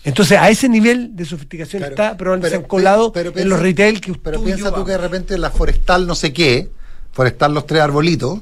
Entonces, 0.04 0.38
a 0.38 0.48
ese 0.48 0.68
nivel 0.68 1.16
de 1.16 1.24
sofisticación 1.24 1.82
está 1.82 2.16
probablemente 2.16 2.50
se 2.50 2.62
han 2.62 2.68
colado 2.68 3.12
en 3.14 3.48
los 3.48 3.60
retail 3.60 4.00
que 4.00 4.14
Pero 4.14 4.42
piensa 4.42 4.72
tú 4.72 4.84
que 4.84 4.92
de 4.92 4.98
repente 4.98 5.36
la 5.36 5.50
forestal 5.50 6.06
no 6.06 6.14
sé 6.14 6.32
qué, 6.32 6.70
forestal 7.12 7.52
los 7.52 7.66
tres 7.66 7.82
arbolitos, 7.82 8.40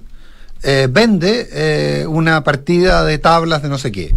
eh, 0.69 0.89
vende 0.91 1.49
eh, 1.53 2.07
una 2.09 2.43
partida 2.43 3.05
de 3.05 3.19
tablas 3.19 3.63
de 3.63 3.69
no 3.69 3.79
sé 3.79 3.93
qué. 3.93 4.13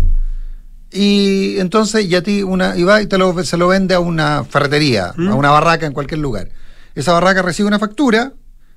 Y 0.91 1.60
entonces, 1.60 2.06
y 2.06 2.16
a 2.16 2.24
ti 2.24 2.41
una, 2.41 2.76
y 2.76 2.82
va 2.82 3.04
y 3.04 3.06
te 3.06 3.20
lo, 3.20 3.43
se 3.43 3.56
lo 3.56 3.68
vende 3.68 3.93
a 3.93 4.00
una 4.00 4.43
ferretería, 4.45 5.14
a 5.16 5.36
una 5.36 5.52
barraca 5.52 5.86
en 5.86 5.93
cualquier 5.93 6.22
lugar. 6.22 6.50
Esa 6.95 7.14
barraca 7.14 7.43
recibe 7.43 7.68
una 7.68 7.78
factura, 7.78 8.34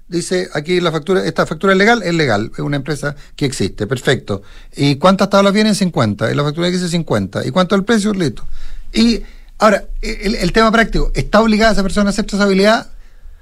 dice 0.07 0.51
aquí 0.53 0.83
la 0.83 0.93
factura, 0.93 1.25
esta 1.25 1.47
factura 1.47 1.73
es 1.73 1.79
legal, 1.79 2.03
es 2.03 2.13
legal, 2.13 2.51
es 2.53 2.59
una 2.59 2.77
empresa 2.77 3.17
que 3.37 3.47
existe, 3.47 3.87
perfecto. 3.87 4.43
¿Y 4.77 4.97
cuántas 4.97 5.31
tablas 5.31 5.55
vienen? 5.55 5.75
50. 5.75 6.31
Y 6.31 6.35
la 6.35 6.43
factura 6.43 6.69
dice 6.69 6.91
50. 6.91 7.47
¿Y 7.47 7.53
cuánto 7.53 7.75
es 7.75 7.79
el 7.79 7.87
precio? 7.87 8.13
Listo. 8.13 8.47
Y 8.93 9.23
ahora, 9.57 9.85
el, 10.03 10.35
el, 10.35 10.53
tema 10.53 10.71
práctico, 10.71 11.11
¿está 11.15 11.41
obligada 11.41 11.73
esa 11.73 11.83
persona 11.83 12.09
a 12.09 12.11
hacer 12.11 12.27
trazabilidad? 12.27 12.89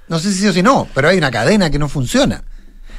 No 0.07 0.19
sé 0.19 0.31
si 0.31 0.39
sí 0.39 0.47
o 0.47 0.53
si 0.53 0.63
no, 0.63 0.87
pero 0.95 1.09
hay 1.09 1.17
una 1.17 1.31
cadena 1.31 1.69
que 1.69 1.79
no 1.79 1.89
funciona. 1.89 2.45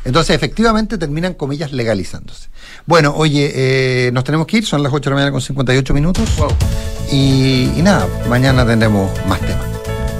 Entonces, 0.05 0.35
efectivamente, 0.35 0.99
terminan, 0.99 1.35
comillas, 1.35 1.73
legalizándose. 1.73 2.49
Bueno, 2.87 3.15
oye, 3.17 3.53
eh, 3.55 4.11
nos 4.13 4.25
tenemos 4.25 4.47
que 4.47 4.59
ir, 4.59 4.67
son 4.67 4.83
las 4.83 4.93
8 4.93 5.05
de 5.05 5.11
la 5.11 5.15
mañana 5.15 5.33
con 5.33 5.41
58 5.41 5.95
minutos. 5.95 6.29
Y, 7.11 7.71
nada, 7.83 8.09
mañana 8.29 8.67
tendremos 8.67 9.11
más 9.27 9.41
temas. 9.41 9.67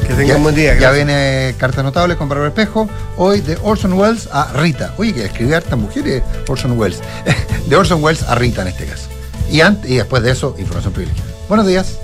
Que 0.07 0.15
tengan 0.15 0.39
un 0.39 0.43
buen 0.45 0.55
día. 0.55 0.79
Ya 0.79 0.91
viene 0.91 1.55
Carta 1.59 1.83
Notable 1.83 2.17
con 2.17 2.29
Bárbara 2.29 2.49
Espejo. 2.49 2.89
Hoy 3.17 3.41
de 3.41 3.57
Orson 3.63 3.93
Welles 3.93 4.29
a 4.33 4.53
Rita. 4.55 4.95
Oye, 4.99 5.13
que 5.13 5.25
escribir 5.25 5.55
hartas 5.57 5.79
mujeres 5.79 6.23
Orson 6.49 6.79
Welles. 6.79 7.01
de 7.67 7.77
Orson 7.77 8.03
Welles 8.03 8.23
a 8.25 8.35
Rita 8.35 8.63
en 8.63 8.69
este 8.69 8.87
caso. 8.87 9.09
Y, 9.51 9.61
y 9.61 9.97
después 9.97 10.23
de 10.23 10.33
eso, 10.33 10.57
información 10.59 10.93
privilegiada. 10.93 11.31
Buenos 11.49 11.67
días. 11.67 11.99